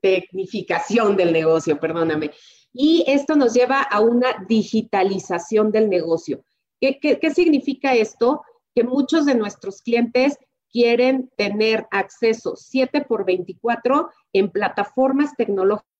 tecnificación 0.00 1.16
del 1.16 1.32
negocio, 1.34 1.78
perdóname. 1.78 2.30
Y 2.72 3.04
esto 3.06 3.36
nos 3.36 3.52
lleva 3.52 3.82
a 3.82 4.00
una 4.00 4.46
digitalización 4.48 5.70
del 5.70 5.90
negocio. 5.90 6.42
¿Qué, 6.80 6.98
qué 6.98 7.30
significa 7.34 7.94
esto? 7.94 8.42
Que 8.74 8.82
muchos 8.82 9.26
de 9.26 9.34
nuestros 9.34 9.82
clientes 9.82 10.38
quieren 10.70 11.30
tener 11.36 11.86
acceso 11.90 12.56
7 12.56 13.02
por 13.02 13.26
24 13.26 14.08
en 14.32 14.50
plataformas 14.50 15.36
tecnológicas 15.36 15.91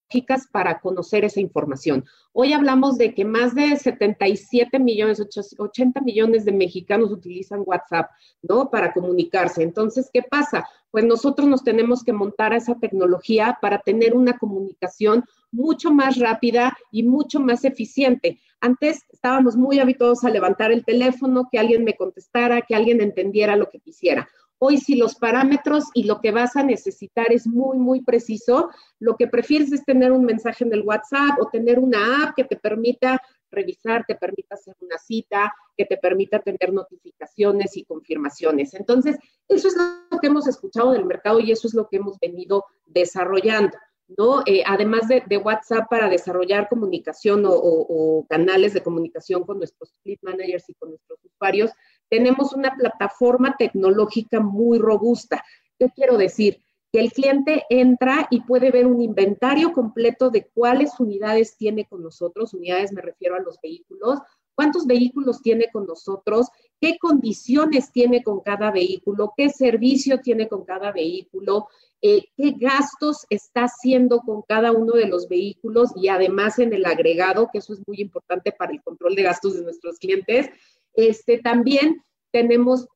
para 0.50 0.80
conocer 0.80 1.24
esa 1.24 1.40
información. 1.40 2.04
Hoy 2.32 2.52
hablamos 2.52 2.98
de 2.98 3.14
que 3.14 3.24
más 3.24 3.54
de 3.54 3.76
77 3.76 4.78
millones, 4.78 5.22
80 5.58 6.00
millones 6.00 6.44
de 6.44 6.52
mexicanos 6.52 7.10
utilizan 7.10 7.62
WhatsApp, 7.64 8.10
¿no? 8.42 8.70
Para 8.70 8.92
comunicarse. 8.92 9.62
Entonces, 9.62 10.10
¿qué 10.12 10.22
pasa? 10.22 10.68
Pues 10.90 11.04
nosotros 11.04 11.48
nos 11.48 11.64
tenemos 11.64 12.04
que 12.04 12.12
montar 12.12 12.52
a 12.52 12.56
esa 12.56 12.74
tecnología 12.74 13.58
para 13.60 13.78
tener 13.78 14.14
una 14.14 14.38
comunicación 14.38 15.24
mucho 15.50 15.90
más 15.90 16.18
rápida 16.18 16.76
y 16.90 17.02
mucho 17.02 17.40
más 17.40 17.64
eficiente. 17.64 18.38
Antes 18.60 19.04
estábamos 19.10 19.56
muy 19.56 19.80
habituados 19.80 20.24
a 20.24 20.30
levantar 20.30 20.72
el 20.72 20.84
teléfono, 20.84 21.48
que 21.50 21.58
alguien 21.58 21.84
me 21.84 21.96
contestara, 21.96 22.62
que 22.62 22.74
alguien 22.74 23.00
entendiera 23.00 23.56
lo 23.56 23.68
que 23.68 23.80
quisiera. 23.80 24.28
Hoy 24.64 24.78
si 24.78 24.94
los 24.94 25.16
parámetros 25.16 25.86
y 25.92 26.04
lo 26.04 26.20
que 26.20 26.30
vas 26.30 26.54
a 26.54 26.62
necesitar 26.62 27.32
es 27.32 27.48
muy, 27.48 27.78
muy 27.78 28.04
preciso, 28.04 28.70
lo 29.00 29.16
que 29.16 29.26
prefieres 29.26 29.72
es 29.72 29.84
tener 29.84 30.12
un 30.12 30.24
mensaje 30.24 30.62
en 30.62 30.72
el 30.72 30.82
WhatsApp 30.82 31.36
o 31.40 31.48
tener 31.48 31.80
una 31.80 32.22
app 32.22 32.36
que 32.36 32.44
te 32.44 32.54
permita 32.54 33.20
revisar, 33.50 34.04
te 34.06 34.14
permita 34.14 34.54
hacer 34.54 34.76
una 34.78 34.98
cita, 34.98 35.52
que 35.76 35.84
te 35.84 35.96
permita 35.96 36.38
tener 36.38 36.72
notificaciones 36.72 37.76
y 37.76 37.82
confirmaciones. 37.82 38.74
Entonces, 38.74 39.16
eso 39.48 39.66
es 39.66 39.74
lo 39.76 40.20
que 40.20 40.28
hemos 40.28 40.46
escuchado 40.46 40.92
del 40.92 41.06
mercado 41.06 41.40
y 41.40 41.50
eso 41.50 41.66
es 41.66 41.74
lo 41.74 41.88
que 41.88 41.96
hemos 41.96 42.20
venido 42.20 42.64
desarrollando. 42.86 43.76
¿No? 44.08 44.42
Eh, 44.46 44.62
además 44.66 45.08
de, 45.08 45.36
WhatsApp 45.38 45.88
para 45.88 46.08
desarrollar 46.08 46.68
comunicación 46.68 47.44
o, 47.46 48.26
canales 48.28 48.74
de 48.74 48.82
comunicación 48.82 49.44
con 49.44 49.58
nuestros 49.58 49.94
fleet 50.02 50.18
managers 50.22 50.68
y 50.68 50.74
con 50.74 50.90
nuestros 50.90 51.18
usuarios, 51.24 51.70
tenemos 52.08 52.52
una 52.52 52.74
plataforma 52.74 53.56
tecnológica 53.58 54.40
muy 54.40 54.78
robusta. 54.78 55.44
¿Qué 55.78 55.90
quiero 55.94 56.16
decir? 56.16 56.62
Que 56.92 57.00
el 57.00 57.12
cliente 57.12 57.64
entra 57.70 58.26
y 58.30 58.40
puede 58.42 58.70
ver 58.70 58.86
un 58.86 59.00
inventario 59.00 59.72
completo 59.72 60.30
de 60.30 60.46
cuáles 60.52 61.00
unidades 61.00 61.56
tiene 61.56 61.86
con 61.86 62.02
nosotros, 62.02 62.52
unidades 62.52 62.92
me 62.92 63.00
refiero 63.00 63.34
a 63.34 63.40
los 63.40 63.58
vehículos, 63.62 64.18
cuántos 64.54 64.86
vehículos 64.86 65.40
tiene 65.42 65.68
con 65.72 65.86
nosotros, 65.86 66.48
qué 66.80 66.98
condiciones 66.98 67.92
tiene 67.92 68.22
con 68.22 68.40
cada 68.40 68.70
vehículo, 68.70 69.32
qué 69.36 69.48
servicio 69.48 70.20
tiene 70.20 70.48
con 70.48 70.64
cada 70.64 70.92
vehículo, 70.92 71.68
eh, 72.02 72.24
qué 72.36 72.54
gastos 72.58 73.24
está 73.30 73.62
haciendo 73.62 74.20
con 74.20 74.42
cada 74.42 74.72
uno 74.72 74.94
de 74.94 75.06
los 75.06 75.28
vehículos 75.28 75.92
y 75.94 76.08
además 76.08 76.58
en 76.58 76.72
el 76.72 76.84
agregado, 76.84 77.48
que 77.52 77.58
eso 77.58 77.72
es 77.72 77.82
muy 77.86 78.00
importante 78.00 78.50
para 78.50 78.72
el 78.72 78.82
control 78.82 79.14
de 79.14 79.22
gastos 79.22 79.54
de 79.54 79.62
nuestros 79.62 79.98
clientes. 79.98 80.50
Este, 80.94 81.38
también 81.38 82.02
tenemos 82.32 82.88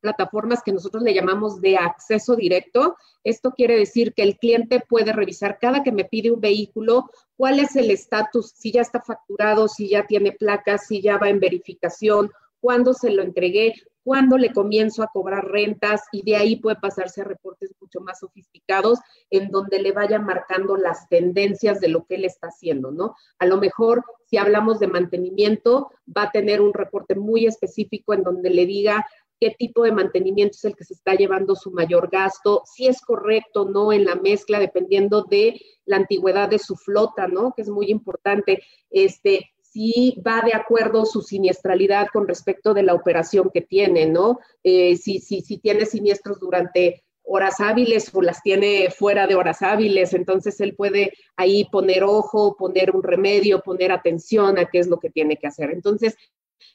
plataformas 0.00 0.62
que 0.62 0.72
nosotros 0.72 1.02
le 1.02 1.14
llamamos 1.14 1.60
de 1.60 1.76
acceso 1.76 2.36
directo. 2.36 2.96
Esto 3.22 3.52
quiere 3.52 3.78
decir 3.78 4.12
que 4.12 4.22
el 4.22 4.36
cliente 4.36 4.80
puede 4.80 5.12
revisar 5.12 5.58
cada 5.58 5.82
que 5.82 5.92
me 5.92 6.04
pide 6.04 6.30
un 6.30 6.40
vehículo, 6.40 7.10
cuál 7.36 7.58
es 7.60 7.74
el 7.76 7.90
estatus, 7.90 8.50
si 8.50 8.72
ya 8.72 8.82
está 8.82 9.00
facturado, 9.00 9.66
si 9.68 9.88
ya 9.88 10.06
tiene 10.06 10.32
placas, 10.32 10.88
si 10.88 11.00
ya 11.00 11.16
va 11.18 11.30
en 11.30 11.40
verificación, 11.40 12.32
cuándo 12.64 12.94
se 12.94 13.10
lo 13.10 13.22
entregué, 13.22 13.74
cuándo 14.02 14.38
le 14.38 14.50
comienzo 14.50 15.02
a 15.02 15.10
cobrar 15.12 15.44
rentas 15.48 16.00
y 16.12 16.22
de 16.22 16.36
ahí 16.36 16.56
puede 16.56 16.76
pasarse 16.76 17.20
a 17.20 17.24
reportes 17.24 17.74
mucho 17.78 18.00
más 18.00 18.20
sofisticados 18.20 19.00
en 19.28 19.50
donde 19.50 19.82
le 19.82 19.92
vaya 19.92 20.18
marcando 20.18 20.78
las 20.78 21.06
tendencias 21.10 21.78
de 21.78 21.88
lo 21.88 22.06
que 22.06 22.14
él 22.14 22.24
está 22.24 22.46
haciendo, 22.46 22.90
¿no? 22.90 23.16
A 23.38 23.44
lo 23.44 23.58
mejor 23.58 24.02
si 24.30 24.38
hablamos 24.38 24.78
de 24.78 24.86
mantenimiento, 24.86 25.90
va 26.08 26.22
a 26.22 26.30
tener 26.30 26.62
un 26.62 26.72
reporte 26.72 27.14
muy 27.16 27.44
específico 27.44 28.14
en 28.14 28.22
donde 28.22 28.48
le 28.48 28.64
diga 28.64 29.04
qué 29.38 29.50
tipo 29.58 29.82
de 29.82 29.92
mantenimiento 29.92 30.56
es 30.56 30.64
el 30.64 30.74
que 30.74 30.84
se 30.84 30.94
está 30.94 31.16
llevando 31.16 31.56
su 31.56 31.70
mayor 31.70 32.08
gasto, 32.10 32.62
si 32.64 32.86
es 32.86 33.02
correcto 33.02 33.62
o 33.62 33.68
no 33.68 33.92
en 33.92 34.06
la 34.06 34.14
mezcla, 34.14 34.58
dependiendo 34.58 35.24
de 35.24 35.60
la 35.84 35.96
antigüedad 35.96 36.48
de 36.48 36.58
su 36.58 36.76
flota, 36.76 37.28
¿no? 37.28 37.52
Que 37.54 37.60
es 37.60 37.68
muy 37.68 37.90
importante. 37.90 38.62
Este, 38.88 39.50
si 39.74 40.22
va 40.24 40.40
de 40.40 40.54
acuerdo 40.54 41.04
su 41.04 41.20
siniestralidad 41.20 42.06
con 42.12 42.28
respecto 42.28 42.74
de 42.74 42.84
la 42.84 42.94
operación 42.94 43.50
que 43.52 43.60
tiene, 43.60 44.06
¿no? 44.06 44.38
Eh, 44.62 44.96
si, 44.96 45.18
si, 45.18 45.40
si 45.40 45.58
tiene 45.58 45.84
siniestros 45.84 46.38
durante 46.38 47.02
horas 47.24 47.58
hábiles 47.58 48.08
o 48.14 48.22
las 48.22 48.40
tiene 48.40 48.88
fuera 48.96 49.26
de 49.26 49.34
horas 49.34 49.62
hábiles, 49.62 50.14
entonces 50.14 50.60
él 50.60 50.76
puede 50.76 51.12
ahí 51.34 51.64
poner 51.72 52.04
ojo, 52.04 52.56
poner 52.56 52.94
un 52.94 53.02
remedio, 53.02 53.62
poner 53.62 53.90
atención 53.90 54.58
a 54.58 54.66
qué 54.66 54.78
es 54.78 54.86
lo 54.86 55.00
que 55.00 55.10
tiene 55.10 55.38
que 55.38 55.48
hacer. 55.48 55.70
Entonces, 55.72 56.14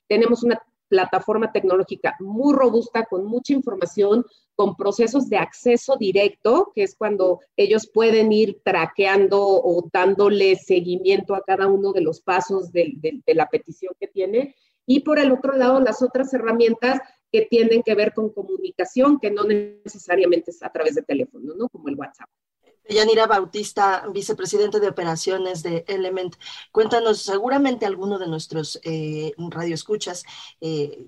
tenemos 0.10 0.44
una 0.44 0.62
plataforma 0.90 1.52
tecnológica 1.52 2.16
muy 2.20 2.54
robusta, 2.54 3.06
con 3.06 3.26
mucha 3.26 3.54
información, 3.54 4.26
con 4.56 4.76
procesos 4.76 5.30
de 5.30 5.38
acceso 5.38 5.96
directo, 5.98 6.72
que 6.76 6.84
es 6.84 6.96
cuando 6.96 7.40
ellos 7.56 7.90
pueden 7.94 8.34
ir 8.34 8.60
traqueando 8.64 9.40
o 9.42 9.88
dándole 9.94 10.56
seguimiento 10.58 11.36
a 11.36 11.44
cada 11.44 11.68
uno 11.68 11.94
de 11.94 12.02
los 12.02 12.20
pasos 12.20 12.72
de, 12.74 13.22
la 13.28 13.48
petición 13.48 13.94
que 13.98 14.08
tiene. 14.08 14.56
Y 14.86 15.02
por 15.02 15.20
el 15.20 15.32
otro 15.32 15.56
lado, 15.56 15.80
las 15.80 16.02
otras 16.02 16.34
herramientas 16.34 17.00
que 17.32 17.44
tienen 17.44 17.84
que 17.84 17.96
ver 17.96 18.14
con 18.14 18.34
comunicación, 18.34 19.20
que 19.20 19.32
no 19.32 19.44
necesariamente 19.44 20.52
es 20.52 20.62
a 20.64 20.72
través 20.72 20.96
de 20.96 21.04
teléfono, 21.04 21.54
¿no? 21.56 21.70
Como 21.70 21.88
el 21.88 21.96
WhatsApp. 21.96 22.30
Yanira 22.90 23.28
Bautista, 23.28 24.06
vicepresidente 24.12 24.80
de 24.80 24.90
operaciones 24.90 25.64
de 25.64 25.86
Element, 25.88 26.36
cuéntanos, 26.72 27.22
seguramente 27.22 27.86
alguno 27.86 28.20
de 28.20 28.28
nuestros 28.28 28.80
eh, 28.84 29.34
radioescuchas 29.38 30.26
eh, 30.62 31.06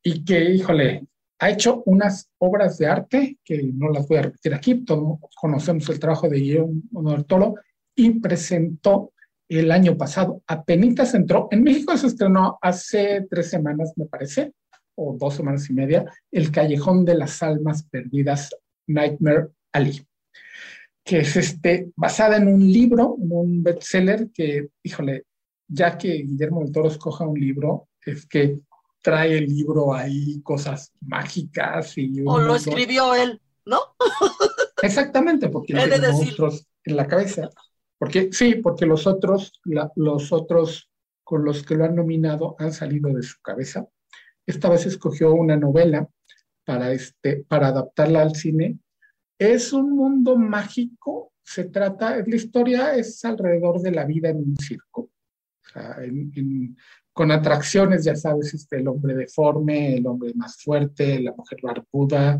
y 0.00 0.24
que, 0.24 0.44
híjole, 0.44 1.08
ha 1.40 1.50
hecho 1.50 1.82
unas 1.86 2.30
obras 2.38 2.78
de 2.78 2.86
arte 2.86 3.38
que 3.44 3.60
no 3.74 3.88
las 3.88 4.06
voy 4.06 4.18
a 4.18 4.22
repetir 4.22 4.54
aquí, 4.54 4.84
todos 4.84 5.18
conocemos 5.40 5.88
el 5.88 5.98
trabajo 5.98 6.28
de 6.28 6.38
Guillermo 6.38 7.10
del 7.10 7.24
Toro 7.24 7.56
y 7.96 8.20
presentó 8.20 9.12
el 9.48 9.72
año 9.72 9.96
pasado, 9.96 10.42
apenas 10.46 11.14
entró, 11.14 11.48
en 11.50 11.64
México 11.64 11.96
se 11.96 12.06
estrenó 12.06 12.58
hace 12.62 13.26
tres 13.28 13.50
semanas, 13.50 13.92
me 13.96 14.06
parece, 14.06 14.52
o 14.94 15.16
dos 15.18 15.34
semanas 15.34 15.68
y 15.68 15.72
media, 15.72 16.04
El 16.30 16.52
Callejón 16.52 17.04
de 17.04 17.16
las 17.16 17.42
Almas 17.42 17.82
Perdidas, 17.82 18.50
Nightmare 18.86 19.48
Alley 19.72 20.06
que 21.08 21.20
es 21.20 21.36
este, 21.36 21.90
basada 21.96 22.36
en 22.36 22.48
un 22.48 22.60
libro, 22.60 23.14
un 23.14 23.62
bestseller 23.62 24.30
que, 24.30 24.68
híjole, 24.82 25.24
ya 25.66 25.96
que 25.96 26.12
Guillermo 26.12 26.60
del 26.60 26.70
Toro 26.70 26.88
escoja 26.88 27.26
un 27.26 27.40
libro, 27.40 27.88
es 28.04 28.26
que 28.26 28.58
trae 29.02 29.38
el 29.38 29.46
libro 29.46 29.94
ahí 29.94 30.42
cosas 30.42 30.92
mágicas 31.00 31.96
y... 31.96 32.20
O 32.26 32.38
lo 32.38 32.56
escribió 32.56 33.14
él, 33.14 33.40
¿no? 33.64 33.78
Exactamente, 34.82 35.48
porque 35.48 35.72
tiene 35.72 36.12
monstruos 36.12 36.66
en 36.84 36.96
la 36.96 37.06
cabeza. 37.06 37.48
Porque, 37.96 38.28
sí, 38.30 38.56
porque 38.56 38.84
los 38.84 39.06
otros, 39.06 39.62
los 39.64 40.30
otros 40.30 40.90
con 41.24 41.42
los 41.42 41.62
que 41.62 41.74
lo 41.74 41.86
han 41.86 41.96
nominado 41.96 42.54
han 42.58 42.74
salido 42.74 43.14
de 43.14 43.22
su 43.22 43.40
cabeza. 43.40 43.88
Esta 44.44 44.68
vez 44.68 44.84
escogió 44.84 45.32
una 45.32 45.56
novela 45.56 46.06
para, 46.66 46.92
este, 46.92 47.46
para 47.48 47.68
adaptarla 47.68 48.20
al 48.20 48.36
cine 48.36 48.78
es 49.38 49.72
un 49.72 49.94
mundo 49.94 50.36
mágico, 50.36 51.32
se 51.42 51.64
trata, 51.64 52.16
la 52.26 52.36
historia 52.36 52.94
es 52.94 53.24
alrededor 53.24 53.80
de 53.80 53.92
la 53.92 54.04
vida 54.04 54.30
en 54.30 54.38
un 54.38 54.56
circo, 54.56 55.10
con 57.12 57.32
atracciones, 57.32 58.04
ya 58.04 58.14
sabes, 58.14 58.54
este, 58.54 58.76
el 58.76 58.88
hombre 58.88 59.14
deforme, 59.14 59.96
el 59.96 60.06
hombre 60.06 60.32
más 60.34 60.62
fuerte, 60.62 61.20
la 61.20 61.32
mujer 61.32 61.58
barbuda, 61.62 62.38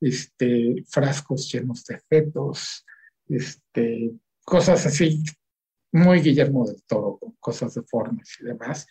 este, 0.00 0.84
frascos 0.88 1.50
llenos 1.50 1.84
de 1.84 1.98
fetos, 2.08 2.84
este, 3.28 4.12
cosas 4.44 4.86
así, 4.86 5.22
muy 5.92 6.20
Guillermo 6.20 6.66
del 6.66 6.82
Toro, 6.84 7.18
cosas 7.40 7.74
deformes 7.74 8.36
y 8.40 8.44
demás. 8.44 8.86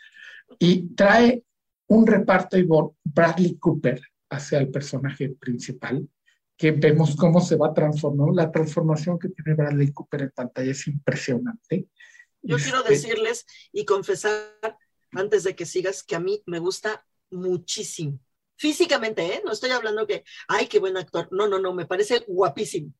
Y 0.59 0.93
trae 0.93 1.43
un 1.87 2.05
reparto 2.05 2.57
y 2.57 2.67
Bradley 3.03 3.57
Cooper 3.57 4.01
hacia 4.29 4.59
el 4.59 4.69
personaje 4.69 5.29
principal, 5.29 6.07
que 6.59 6.71
vemos 6.71 7.15
cómo 7.15 7.39
se 7.39 7.55
va 7.55 7.73
transformando. 7.73 8.33
La 8.33 8.51
transformación 8.51 9.17
que 9.17 9.29
tiene 9.29 9.55
Bradley 9.55 9.93
Cooper 9.93 10.23
en 10.23 10.31
pantalla 10.31 10.69
es 10.69 10.85
impresionante. 10.87 11.87
Yo 12.41 12.57
quiero 12.57 12.79
este 12.79 12.89
decirles 12.89 13.45
y 13.71 13.85
confesar, 13.85 14.77
antes 15.13 15.45
de 15.45 15.55
que 15.55 15.65
sigas, 15.65 16.03
que 16.03 16.17
a 16.17 16.19
mí 16.19 16.43
me 16.45 16.59
gusta 16.59 17.05
muchísimo. 17.31 18.19
Físicamente, 18.57 19.25
¿eh? 19.25 19.41
No 19.45 19.53
estoy 19.53 19.71
hablando 19.71 20.05
que, 20.05 20.25
ay, 20.49 20.67
qué 20.67 20.79
buen 20.79 20.97
actor. 20.97 21.29
No, 21.31 21.47
no, 21.47 21.59
no, 21.59 21.73
me 21.73 21.85
parece 21.85 22.25
guapísimo. 22.27 22.93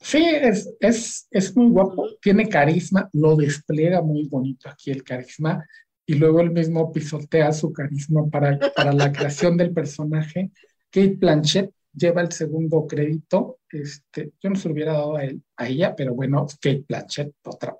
Sí, 0.00 0.24
es, 0.24 0.74
es, 0.80 1.28
es 1.30 1.54
muy 1.54 1.68
guapo, 1.68 2.08
tiene 2.22 2.48
carisma, 2.48 3.10
lo 3.12 3.36
despliega 3.36 4.00
muy 4.00 4.26
bonito 4.26 4.70
aquí 4.70 4.90
el 4.90 5.04
carisma 5.04 5.66
y 6.06 6.14
luego 6.14 6.40
él 6.40 6.50
mismo 6.50 6.92
pisotea 6.92 7.52
su 7.52 7.72
carisma 7.72 8.26
para, 8.30 8.58
para 8.74 8.92
la 8.92 9.12
creación 9.12 9.58
del 9.58 9.74
personaje. 9.74 10.50
Kate 10.90 11.16
Blanchett 11.18 11.70
lleva 11.96 12.20
el 12.20 12.30
segundo 12.32 12.86
crédito. 12.86 13.58
Este, 13.68 14.32
yo 14.40 14.50
no 14.50 14.56
se 14.56 14.68
lo 14.68 14.74
hubiera 14.74 14.92
dado 14.92 15.16
a, 15.16 15.24
él, 15.24 15.42
a 15.56 15.66
ella, 15.66 15.94
pero 15.96 16.14
bueno, 16.14 16.46
Kate 16.60 16.84
Blanchett, 16.86 17.34
otra. 17.44 17.76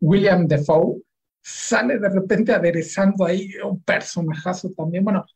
William 0.00 0.46
Defoe 0.46 1.02
sale 1.42 1.98
de 1.98 2.08
repente 2.08 2.52
aderezando 2.52 3.26
ahí 3.26 3.50
un 3.64 3.82
personajazo 3.82 4.70
también. 4.70 5.04
Bueno, 5.04 5.26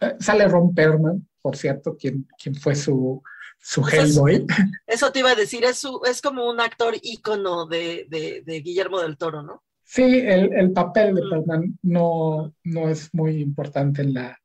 eh, 0.00 0.14
sale 0.20 0.46
Ron 0.46 0.74
Perlman, 0.74 1.28
por 1.42 1.56
cierto, 1.56 1.96
quien, 1.96 2.26
quien 2.40 2.54
fue 2.54 2.74
su, 2.74 3.22
su 3.58 3.82
Hellboy. 3.86 4.46
Eso, 4.86 5.10
te 5.10 5.20
iba 5.20 5.30
a 5.30 5.34
decir, 5.34 5.64
es, 5.64 5.78
su, 5.78 6.00
es 6.08 6.20
como 6.20 6.48
un 6.48 6.60
actor 6.60 6.94
ícono 7.02 7.66
de, 7.66 8.06
de, 8.08 8.42
de 8.44 8.60
Guillermo 8.60 9.00
del 9.00 9.16
Toro, 9.16 9.42
¿no? 9.42 9.64
Sí, 9.82 10.02
el, 10.02 10.52
el 10.52 10.72
papel 10.72 11.14
de 11.14 11.22
mm. 11.22 11.30
Perlman 11.30 11.78
no, 11.82 12.54
no 12.64 12.88
es 12.88 13.12
muy 13.14 13.40
importante 13.40 14.02
en 14.02 14.14
la, 14.14 14.38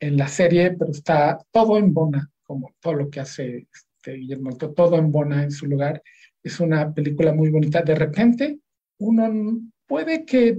en 0.00 0.16
la 0.16 0.28
serie, 0.28 0.72
pero 0.72 0.90
está 0.90 1.38
todo 1.50 1.78
en 1.78 1.92
bona, 1.92 2.30
como 2.42 2.74
todo 2.80 2.94
lo 2.94 3.10
que 3.10 3.20
hace 3.20 3.68
este 3.72 4.12
Guillermo, 4.12 4.56
todo 4.56 4.96
en 4.96 5.10
bona 5.10 5.42
en 5.42 5.50
su 5.50 5.66
lugar. 5.66 6.02
Es 6.42 6.60
una 6.60 6.92
película 6.92 7.32
muy 7.32 7.50
bonita. 7.50 7.82
De 7.82 7.94
repente, 7.94 8.58
uno 8.98 9.60
puede 9.86 10.24
que 10.24 10.58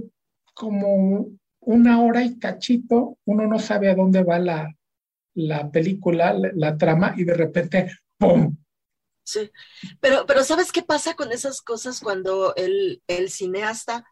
como 0.54 1.30
una 1.60 2.02
hora 2.02 2.22
y 2.22 2.38
cachito, 2.38 3.18
uno 3.24 3.46
no 3.46 3.58
sabe 3.58 3.90
a 3.90 3.94
dónde 3.94 4.22
va 4.22 4.38
la, 4.38 4.74
la 5.34 5.70
película, 5.70 6.34
la, 6.54 6.76
trama, 6.76 7.14
y 7.16 7.24
de 7.24 7.34
repente, 7.34 7.90
¡pum! 8.18 8.56
Sí, 9.22 9.50
pero, 10.00 10.26
pero 10.26 10.42
¿sabes 10.42 10.72
qué 10.72 10.82
pasa 10.82 11.14
con 11.14 11.32
esas 11.32 11.60
cosas 11.62 12.00
cuando 12.00 12.54
el, 12.56 13.02
el 13.06 13.30
cineasta 13.30 14.04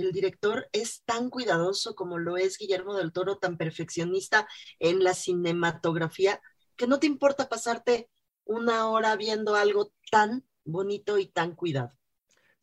el 0.00 0.12
director 0.12 0.68
es 0.72 1.02
tan 1.04 1.30
cuidadoso 1.30 1.94
como 1.94 2.18
lo 2.18 2.36
es 2.36 2.58
Guillermo 2.58 2.94
del 2.94 3.12
Toro, 3.12 3.38
tan 3.38 3.56
perfeccionista 3.56 4.48
en 4.78 5.02
la 5.02 5.14
cinematografía, 5.14 6.40
que 6.76 6.86
no 6.86 6.98
te 6.98 7.06
importa 7.06 7.48
pasarte 7.48 8.08
una 8.44 8.88
hora 8.88 9.16
viendo 9.16 9.54
algo 9.54 9.92
tan 10.10 10.44
bonito 10.64 11.18
y 11.18 11.26
tan 11.26 11.54
cuidado. 11.54 11.92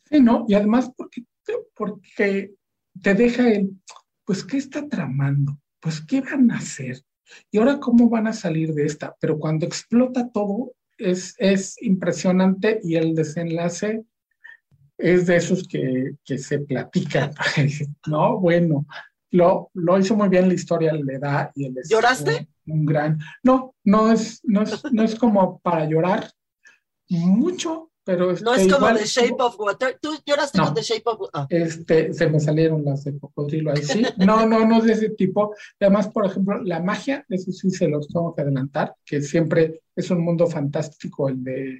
Sí, 0.09 0.19
¿no? 0.19 0.45
Y 0.47 0.53
además 0.53 0.91
porque, 0.95 1.25
porque 1.73 2.55
te 3.01 3.13
deja 3.13 3.49
el, 3.51 3.71
pues, 4.25 4.43
¿qué 4.43 4.57
está 4.57 4.87
tramando? 4.87 5.59
Pues, 5.79 6.01
¿qué 6.01 6.21
van 6.21 6.51
a 6.51 6.57
hacer? 6.57 7.01
Y 7.51 7.57
ahora, 7.57 7.79
¿cómo 7.79 8.09
van 8.09 8.27
a 8.27 8.33
salir 8.33 8.73
de 8.73 8.85
esta? 8.85 9.15
Pero 9.19 9.39
cuando 9.39 9.65
explota 9.65 10.29
todo, 10.29 10.73
es, 10.97 11.35
es 11.37 11.81
impresionante 11.81 12.79
y 12.83 12.95
el 12.95 13.15
desenlace 13.15 14.05
es 14.97 15.25
de 15.25 15.35
esos 15.35 15.67
que, 15.67 16.15
que 16.23 16.37
se 16.37 16.59
platican, 16.59 17.31
¿no? 18.07 18.39
Bueno, 18.39 18.85
lo, 19.31 19.71
lo, 19.73 19.99
hizo 19.99 20.15
muy 20.15 20.29
bien 20.29 20.47
la 20.47 20.53
historia, 20.53 20.93
le 20.93 21.17
da 21.19 21.51
y 21.55 21.65
el 21.65 21.75
¿Lloraste? 21.89 22.47
Un, 22.67 22.85
gran. 22.85 23.19
No, 23.41 23.75
no 23.83 24.11
es, 24.11 24.39
no 24.43 24.61
es, 24.61 24.83
no 24.91 25.03
es 25.03 25.15
como 25.15 25.59
para 25.59 25.85
llorar 25.85 26.31
mucho, 27.09 27.91
pero 28.03 28.33
no 28.41 28.53
es 28.53 28.71
como 28.71 28.93
The 28.93 29.05
Shape 29.05 29.35
of 29.39 29.59
Water. 29.59 29.97
Tú 30.01 30.15
lloraste 30.25 30.59
con 30.59 30.73
The 30.73 30.81
Shape 30.81 31.03
of 31.05 31.21
Water. 31.21 31.45
Este, 31.49 32.13
se 32.13 32.29
me 32.29 32.39
salieron 32.39 32.85
las 32.85 33.03
de 33.05 33.17
cocodrilo 33.17 33.71
ahí, 33.71 33.83
sí. 33.83 34.03
No, 34.17 34.45
no, 34.45 34.65
no 34.65 34.81
de 34.81 34.93
ese 34.93 35.09
tipo. 35.09 35.55
Además, 35.79 36.09
por 36.09 36.25
ejemplo, 36.25 36.61
la 36.63 36.81
magia, 36.81 37.25
eso 37.29 37.51
sí 37.51 37.69
se 37.69 37.87
los 37.87 38.07
tengo 38.07 38.35
que 38.35 38.41
adelantar, 38.41 38.95
que 39.05 39.21
siempre 39.21 39.81
es 39.95 40.11
un 40.11 40.23
mundo 40.23 40.47
fantástico 40.47 41.29
el 41.29 41.43
de, 41.43 41.79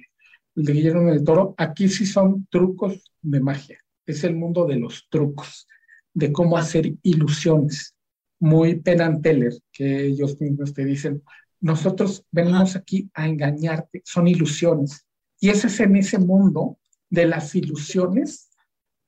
de 0.54 0.72
Guillermo 0.72 1.10
del 1.10 1.24
Toro. 1.24 1.54
Aquí 1.56 1.88
sí 1.88 2.06
son 2.06 2.46
trucos 2.50 3.10
de 3.22 3.40
magia. 3.40 3.78
Es 4.06 4.24
el 4.24 4.36
mundo 4.36 4.66
de 4.66 4.76
los 4.76 5.08
trucos, 5.08 5.66
de 6.12 6.32
cómo 6.32 6.56
hacer 6.56 6.94
ilusiones. 7.02 7.94
Muy 8.40 8.76
Penn 8.76 9.22
Teller, 9.22 9.54
que 9.72 10.06
ellos 10.06 10.40
mismos 10.40 10.74
te 10.74 10.84
dicen, 10.84 11.22
nosotros 11.60 12.26
venimos 12.30 12.76
aquí 12.76 13.08
a 13.14 13.26
engañarte, 13.26 14.02
son 14.04 14.28
ilusiones 14.28 15.06
y 15.40 15.48
ese 15.50 15.66
es 15.68 15.80
en 15.80 15.96
ese 15.96 16.18
mundo 16.18 16.78
de 17.10 17.26
las 17.26 17.54
ilusiones, 17.54 18.50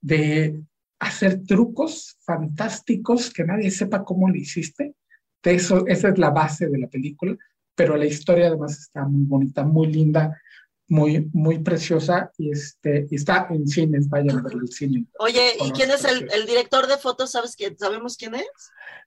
de 0.01 0.62
hacer 0.99 1.42
trucos 1.44 2.16
fantásticos 2.20 3.30
que 3.30 3.44
nadie 3.44 3.70
sepa 3.70 4.05
cómo 4.05 4.28
lo 4.28 4.36
hiciste. 4.36 4.94
De 5.42 5.55
eso, 5.55 5.86
esa 5.86 6.09
es 6.09 6.18
la 6.18 6.30
base 6.30 6.68
de 6.68 6.78
la 6.78 6.88
película, 6.88 7.36
pero 7.74 7.97
la 7.97 8.07
historia 8.07 8.49
además 8.49 8.78
está 8.78 9.05
muy 9.05 9.24
bonita, 9.24 9.64
muy 9.64 9.92
linda, 9.92 10.40
muy, 10.89 11.28
muy 11.32 11.59
preciosa 11.59 12.30
y 12.39 12.53
este, 12.53 13.07
está 13.11 13.49
en 13.51 13.66
cines, 13.66 14.09
vayan 14.09 14.39
a 14.39 14.43
ver 14.43 14.55
el 14.55 14.68
cine. 14.68 15.07
Oye, 15.18 15.57
¿y 15.64 15.70
quién 15.72 15.91
es 15.91 16.05
el, 16.05 16.28
el, 16.32 16.47
director 16.47 16.87
de 16.87 16.97
fotos? 16.97 17.32
¿Sabes 17.32 17.57
quién? 17.57 17.76
¿Sabemos 17.78 18.16
quién 18.16 18.34
es? 18.37 18.47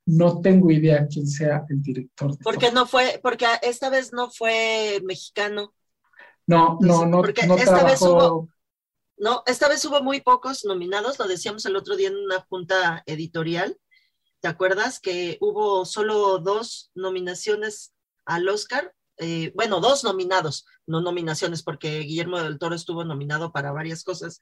No 0.05 0.41
tengo 0.41 0.71
idea 0.71 1.07
quién 1.07 1.27
sea 1.27 1.65
el 1.69 1.81
director. 1.81 2.31
De 2.31 2.43
porque 2.43 2.71
no 2.71 2.85
fue, 2.85 3.19
porque 3.23 3.45
esta 3.61 3.89
vez 3.89 4.11
no 4.11 4.29
fue 4.29 4.99
mexicano. 5.05 5.73
No, 6.47 6.77
no, 6.81 7.05
no, 7.05 7.21
porque 7.21 7.45
no 7.45 7.55
esta 7.55 7.83
vez 7.83 8.01
hubo, 8.01 8.49
no, 9.17 9.43
esta 9.45 9.67
vez 9.67 9.83
hubo 9.85 10.01
muy 10.01 10.21
pocos 10.21 10.65
nominados, 10.65 11.19
lo 11.19 11.27
decíamos 11.27 11.65
el 11.65 11.75
otro 11.75 11.95
día 11.95 12.09
en 12.09 12.17
una 12.17 12.41
junta 12.41 13.03
editorial. 13.05 13.77
¿Te 14.41 14.47
acuerdas 14.47 14.99
que 14.99 15.37
hubo 15.41 15.85
solo 15.85 16.39
dos 16.39 16.91
nominaciones 16.95 17.93
al 18.25 18.47
Oscar? 18.47 18.93
Eh, 19.19 19.51
bueno, 19.55 19.81
dos 19.81 20.03
nominados, 20.03 20.65
no 20.87 21.01
nominaciones, 21.01 21.61
porque 21.61 21.99
Guillermo 21.99 22.39
del 22.39 22.57
Toro 22.57 22.75
estuvo 22.75 23.03
nominado 23.03 23.51
para 23.51 23.71
varias 23.71 24.03
cosas, 24.03 24.41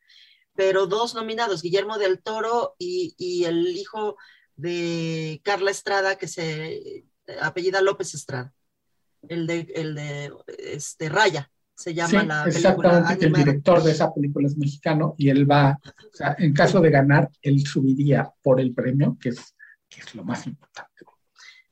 pero 0.53 0.87
dos 0.87 1.15
nominados, 1.15 1.61
Guillermo 1.61 1.97
del 1.97 2.21
Toro 2.21 2.75
y, 2.77 3.15
y 3.17 3.45
el 3.45 3.67
hijo 3.67 4.17
de 4.55 5.41
Carla 5.43 5.71
Estrada, 5.71 6.17
que 6.17 6.27
se 6.27 7.05
apellida 7.41 7.81
López 7.81 8.13
Estrada, 8.13 8.53
el 9.27 9.47
de, 9.47 9.71
el 9.75 9.95
de 9.95 10.33
este, 10.57 11.09
Raya 11.09 11.51
se 11.75 11.93
llama 11.93 12.23
la 12.23 12.43
película. 12.43 12.69
Exactamente, 12.69 13.25
el 13.25 13.33
director 13.33 13.83
de 13.83 13.91
esa 13.91 14.13
película 14.13 14.47
es 14.47 14.57
mexicano 14.57 15.15
y 15.17 15.29
él 15.29 15.49
va, 15.49 15.79
o 15.83 16.15
sea, 16.15 16.35
en 16.39 16.53
caso 16.53 16.81
de 16.81 16.89
ganar, 16.89 17.29
él 17.41 17.65
subiría 17.65 18.31
por 18.41 18.59
el 18.59 18.73
premio, 18.73 19.17
que 19.21 19.29
es, 19.29 19.55
que 19.87 20.01
es 20.01 20.15
lo 20.15 20.23
más 20.23 20.47
importante. 20.47 20.86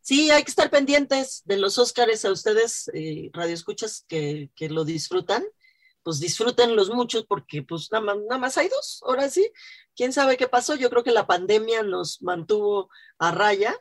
Sí, 0.05 0.29
hay 0.29 0.43
que 0.43 0.51
estar 0.51 0.69
pendientes 0.69 1.41
de 1.45 1.57
los 1.57 1.79
Óscares 1.79 2.25
a 2.25 2.31
ustedes, 2.31 2.91
eh, 2.93 3.31
radioescuchas, 3.33 4.05
que, 4.07 4.51
que 4.55 4.69
lo 4.69 4.85
disfrutan, 4.85 5.43
pues 6.03 6.19
disfrútenlos 6.19 6.91
muchos 6.91 7.25
porque 7.25 7.63
pues 7.63 7.89
nada 7.91 8.05
más, 8.05 8.17
nada 8.29 8.37
más 8.37 8.55
hay 8.59 8.67
dos, 8.69 9.01
ahora 9.03 9.27
sí. 9.31 9.49
¿Quién 9.95 10.13
sabe 10.13 10.37
qué 10.37 10.47
pasó? 10.47 10.75
Yo 10.75 10.91
creo 10.91 11.03
que 11.03 11.09
la 11.09 11.25
pandemia 11.25 11.81
nos 11.81 12.21
mantuvo 12.21 12.91
a 13.17 13.31
raya. 13.31 13.75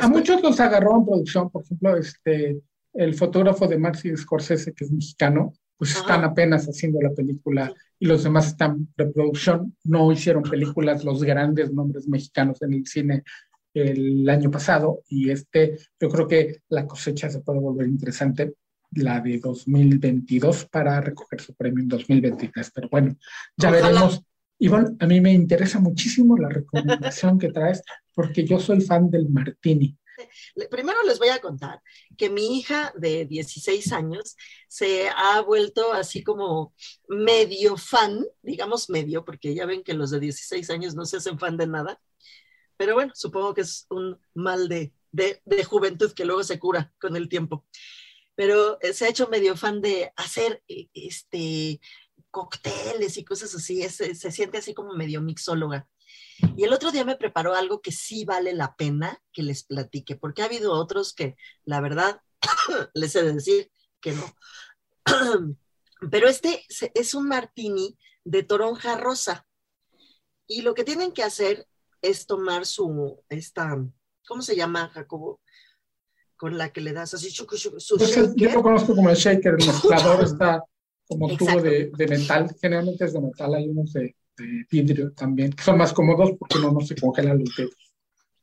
a 0.00 0.08
muchos 0.08 0.42
los 0.42 0.58
agarró 0.60 0.96
en 0.96 1.04
producción, 1.04 1.50
por 1.50 1.62
ejemplo, 1.62 1.94
este, 1.98 2.62
el 2.94 3.14
fotógrafo 3.14 3.68
de 3.68 3.76
Martin 3.76 4.16
Scorsese, 4.16 4.72
que 4.72 4.86
es 4.86 4.90
mexicano, 4.90 5.52
pues 5.76 5.94
están 5.94 6.24
apenas 6.24 6.64
haciendo 6.64 7.02
la 7.02 7.10
película 7.10 7.70
y 7.98 8.06
los 8.06 8.22
demás 8.22 8.46
están 8.46 8.88
de 8.96 9.08
producción. 9.08 9.76
No 9.84 10.10
hicieron 10.10 10.42
películas 10.42 11.04
los 11.04 11.22
grandes 11.22 11.70
nombres 11.70 12.08
mexicanos 12.08 12.62
en 12.62 12.72
el 12.72 12.86
cine 12.86 13.24
el 13.74 14.28
año 14.28 14.50
pasado 14.50 15.02
y 15.08 15.30
este, 15.30 15.78
yo 16.00 16.08
creo 16.08 16.28
que 16.28 16.62
la 16.68 16.86
cosecha 16.86 17.30
se 17.30 17.40
puede 17.40 17.60
volver 17.60 17.86
interesante, 17.86 18.54
la 18.92 19.20
de 19.20 19.38
2022 19.38 20.66
para 20.66 21.00
recoger 21.00 21.40
su 21.40 21.54
premio 21.54 21.82
en 21.82 21.88
2023. 21.88 22.70
Pero 22.74 22.88
bueno, 22.90 23.16
ya 23.56 23.70
veremos. 23.70 24.22
Ivonne, 24.58 24.96
a 25.00 25.06
mí 25.06 25.20
me 25.20 25.32
interesa 25.32 25.80
muchísimo 25.80 26.36
la 26.36 26.48
recomendación 26.48 27.36
que 27.38 27.50
traes 27.50 27.82
porque 28.14 28.44
yo 28.44 28.60
soy 28.60 28.80
fan 28.80 29.10
del 29.10 29.28
Martini. 29.28 29.98
Primero 30.70 31.02
les 31.04 31.18
voy 31.18 31.30
a 31.30 31.40
contar 31.40 31.80
que 32.16 32.30
mi 32.30 32.58
hija 32.58 32.92
de 32.96 33.24
16 33.26 33.92
años 33.92 34.36
se 34.68 35.08
ha 35.08 35.40
vuelto 35.40 35.92
así 35.92 36.22
como 36.22 36.74
medio 37.08 37.76
fan, 37.76 38.24
digamos 38.42 38.88
medio, 38.88 39.24
porque 39.24 39.54
ya 39.54 39.66
ven 39.66 39.82
que 39.82 39.94
los 39.94 40.10
de 40.10 40.20
16 40.20 40.70
años 40.70 40.94
no 40.94 41.06
se 41.06 41.16
hacen 41.16 41.40
fan 41.40 41.56
de 41.56 41.66
nada, 41.66 42.00
pero 42.82 42.94
bueno, 42.94 43.12
supongo 43.14 43.54
que 43.54 43.60
es 43.60 43.86
un 43.90 44.18
mal 44.34 44.68
de, 44.68 44.92
de, 45.12 45.64
juventud 45.64 46.10
que 46.10 46.24
luego 46.24 46.42
se 46.42 46.58
cura 46.58 46.92
con 47.00 47.14
el 47.14 47.28
tiempo. 47.28 47.64
Pero 48.34 48.76
eh, 48.80 48.92
se 48.92 49.04
ha 49.04 49.08
hecho 49.08 49.28
medio 49.28 49.56
fan 49.56 49.80
de 49.80 50.12
hacer 50.16 50.64
eh, 50.66 50.88
este 50.92 51.80
cócteles 52.32 53.16
y 53.18 53.24
cosas 53.24 53.54
así, 53.54 53.88
se, 53.88 54.16
se 54.16 54.32
siente 54.32 54.58
así 54.58 54.74
como 54.74 54.94
medio 54.94 55.22
mixóloga. 55.22 55.88
Y 56.56 56.64
el 56.64 56.72
otro 56.72 56.90
día 56.90 57.04
me 57.04 57.14
preparó 57.14 57.54
algo 57.54 57.80
que 57.80 57.92
sí 57.92 58.24
vale 58.24 58.52
la 58.52 58.74
pena 58.74 59.22
que 59.32 59.44
les 59.44 59.62
platique, 59.62 60.16
porque 60.16 60.42
ha 60.42 60.46
habido 60.46 60.72
otros 60.72 61.14
que, 61.14 61.36
la 61.64 61.80
verdad, 61.80 62.20
les 62.94 63.14
he 63.14 63.22
de 63.22 63.34
decir 63.34 63.70
que 64.00 64.10
no. 64.10 64.34
Pero 66.10 66.28
este 66.28 66.66
es 66.94 67.14
un 67.14 67.28
martini 67.28 67.96
de 68.24 68.42
toronja 68.42 68.96
rosa. 68.96 69.46
Y 70.48 70.62
lo 70.62 70.74
que 70.74 70.82
tienen 70.82 71.12
que 71.12 71.22
hacer 71.22 71.68
es 72.02 72.26
tomar 72.26 72.66
su, 72.66 73.22
esta, 73.28 73.82
¿cómo 74.26 74.42
se 74.42 74.56
llama, 74.56 74.88
Jacobo? 74.88 75.40
Con 76.36 76.58
la 76.58 76.72
que 76.72 76.80
le 76.80 76.92
das 76.92 77.14
así, 77.14 77.30
su 77.30 77.46
shaker. 77.46 78.34
Yo 78.34 78.50
lo 78.50 78.62
conozco 78.62 78.94
como 78.94 79.08
el 79.08 79.16
shaker, 79.16 79.54
el 79.58 79.66
mezclador 79.66 80.24
está 80.24 80.62
como 81.08 81.36
tubo 81.36 81.62
de, 81.62 81.90
de, 81.96 82.06
metal, 82.06 82.54
generalmente 82.60 83.04
es 83.04 83.12
de 83.12 83.20
metal, 83.20 83.54
hay 83.54 83.68
unos 83.68 83.92
de, 83.92 84.16
de 84.36 84.66
vidrio 84.70 85.12
también, 85.12 85.52
que 85.52 85.62
son 85.62 85.78
más 85.78 85.92
cómodos 85.92 86.32
porque 86.38 86.58
no, 86.58 86.72
no 86.72 86.80
se 86.80 86.96
congelan 86.96 87.38
los 87.38 87.54
dedos. 87.56 87.74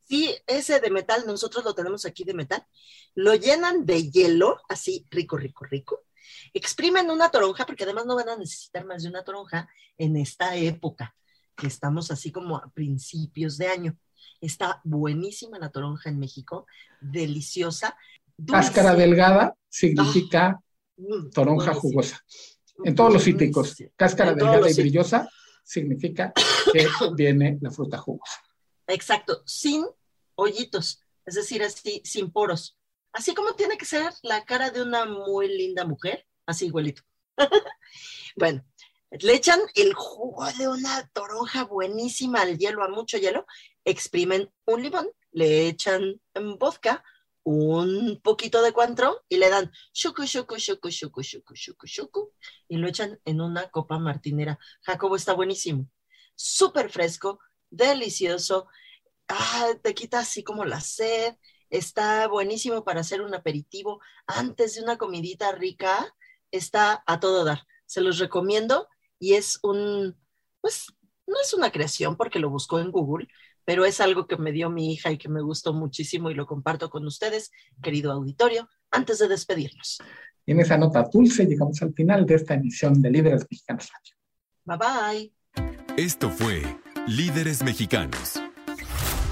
Sí, 0.09 0.35
ese 0.47 0.79
de 0.79 0.89
metal, 0.89 1.23
nosotros 1.27 1.63
lo 1.63 1.75
tenemos 1.75 2.03
aquí 2.03 2.23
de 2.23 2.33
metal. 2.33 2.65
Lo 3.13 3.35
llenan 3.35 3.85
de 3.85 4.09
hielo, 4.09 4.57
así 4.67 5.05
rico, 5.11 5.37
rico, 5.37 5.65
rico. 5.65 6.03
Exprimen 6.51 7.11
una 7.11 7.29
toronja, 7.29 7.67
porque 7.67 7.83
además 7.83 8.07
no 8.07 8.15
van 8.15 8.29
a 8.29 8.37
necesitar 8.37 8.85
más 8.85 9.03
de 9.03 9.09
una 9.09 9.23
toronja 9.23 9.69
en 9.99 10.17
esta 10.17 10.55
época, 10.55 11.15
que 11.59 11.67
estamos 11.67 12.09
así 12.09 12.31
como 12.31 12.57
a 12.57 12.71
principios 12.73 13.57
de 13.57 13.67
año. 13.67 13.97
Está 14.41 14.81
buenísima 14.83 15.59
la 15.59 15.69
toronja 15.69 16.09
en 16.09 16.17
México, 16.17 16.65
deliciosa. 17.01 17.97
Cáscara 18.47 18.95
delgada 18.95 19.55
significa 19.67 20.47
ah, 20.47 20.61
mm, 20.97 21.31
toronja 21.31 21.73
jugosa. 21.73 22.23
En 22.85 22.95
todos 22.95 23.11
los 23.11 23.23
cítricos, 23.23 23.75
cáscara 23.97 24.33
delgada 24.33 24.69
y 24.69 24.73
brillosa 24.73 25.29
significa 25.63 26.31
que 26.71 26.87
viene 27.15 27.57
la 27.61 27.71
fruta 27.71 27.97
jugosa. 27.97 28.41
Exacto, 28.87 29.43
sin 29.45 29.85
hoyitos, 30.35 31.03
es 31.25 31.35
decir, 31.35 31.61
así, 31.61 32.01
sin 32.05 32.31
poros. 32.31 32.77
Así 33.11 33.33
como 33.33 33.53
tiene 33.55 33.77
que 33.77 33.85
ser 33.85 34.13
la 34.23 34.45
cara 34.45 34.69
de 34.71 34.81
una 34.81 35.05
muy 35.05 35.49
linda 35.49 35.83
mujer, 35.83 36.25
así 36.45 36.67
igualito. 36.67 37.01
bueno, 38.37 38.63
le 39.11 39.33
echan 39.33 39.59
el 39.75 39.93
jugo 39.93 40.45
de 40.57 40.67
una 40.67 41.07
toronja 41.13 41.63
buenísima 41.63 42.41
al 42.41 42.57
hielo, 42.57 42.83
a 42.83 42.89
mucho 42.89 43.17
hielo, 43.17 43.45
exprimen 43.83 44.51
un 44.65 44.83
limón, 44.83 45.09
le 45.31 45.67
echan 45.67 46.21
vodka, 46.57 47.03
un 47.43 48.19
poquito 48.21 48.61
de 48.61 48.73
cuantro 48.73 49.23
y 49.27 49.37
le 49.37 49.49
dan 49.49 49.71
shuku, 49.93 50.25
shuku, 50.25 50.57
shuku, 50.57 50.89
shuku, 50.89 51.23
shuku, 51.23 51.55
shuku, 51.55 51.87
shuku, 51.87 52.33
y 52.67 52.77
lo 52.77 52.87
echan 52.87 53.19
en 53.25 53.41
una 53.41 53.69
copa 53.69 53.97
martinera. 53.97 54.59
Jacobo 54.81 55.15
está 55.15 55.33
buenísimo, 55.33 55.87
súper 56.35 56.91
fresco, 56.91 57.39
delicioso, 57.69 58.67
ah, 59.27 59.69
te 59.81 59.95
quita 59.95 60.19
así 60.19 60.43
como 60.43 60.65
la 60.65 60.81
sed, 60.81 61.35
está 61.69 62.27
buenísimo 62.27 62.83
para 62.83 63.01
hacer 63.01 63.21
un 63.21 63.33
aperitivo 63.33 63.99
antes 64.27 64.75
de 64.75 64.83
una 64.83 64.97
comidita 64.97 65.51
rica, 65.51 66.15
está 66.51 67.03
a 67.07 67.19
todo 67.19 67.43
dar. 67.43 67.65
Se 67.85 68.01
los 68.01 68.19
recomiendo 68.19 68.87
y 69.19 69.33
es 69.33 69.59
un, 69.63 70.15
pues 70.61 70.87
no 71.27 71.35
es 71.41 71.53
una 71.53 71.71
creación 71.71 72.15
porque 72.15 72.39
lo 72.39 72.49
buscó 72.49 72.79
en 72.79 72.91
Google, 72.91 73.27
pero 73.65 73.85
es 73.85 74.01
algo 74.01 74.25
que 74.25 74.37
me 74.37 74.51
dio 74.51 74.69
mi 74.69 74.93
hija 74.93 75.11
y 75.11 75.17
que 75.17 75.29
me 75.29 75.41
gustó 75.41 75.73
muchísimo 75.73 76.31
y 76.31 76.33
lo 76.33 76.47
comparto 76.47 76.89
con 76.89 77.05
ustedes, 77.05 77.51
querido 77.83 78.11
auditorio, 78.11 78.67
antes 78.89 79.19
de 79.19 79.27
despedirnos. 79.27 79.99
Y 80.45 80.53
en 80.53 80.61
esa 80.61 80.77
nota 80.77 81.07
dulce 81.11 81.45
llegamos 81.45 81.79
al 81.83 81.93
final 81.93 82.25
de 82.25 82.35
esta 82.35 82.55
emisión 82.55 82.99
de 83.01 83.11
Líderes 83.11 83.45
Mexicanos 83.49 83.89
Radio. 83.91 84.15
Bye 84.65 84.77
bye. 84.77 86.03
Esto 86.03 86.29
fue 86.29 86.63
Líderes 87.07 87.63
Mexicanos. 87.63 88.41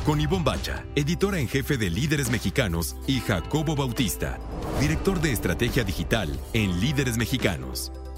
Con 0.06 0.22
Ivonne 0.22 0.46
Bacha, 0.46 0.86
editora 0.96 1.40
en 1.40 1.48
jefe 1.48 1.78
de 1.78 1.90
Líderes 1.90 2.30
Mexicanos, 2.30 2.96
y 3.08 3.20
Jacobo 3.20 3.76
Bautista, 3.76 4.40
director 4.80 5.20
de 5.20 5.32
estrategia 5.32 5.84
digital 5.84 6.40
en 6.54 6.80
Líderes 6.80 7.18
Mexicanos. 7.18 7.92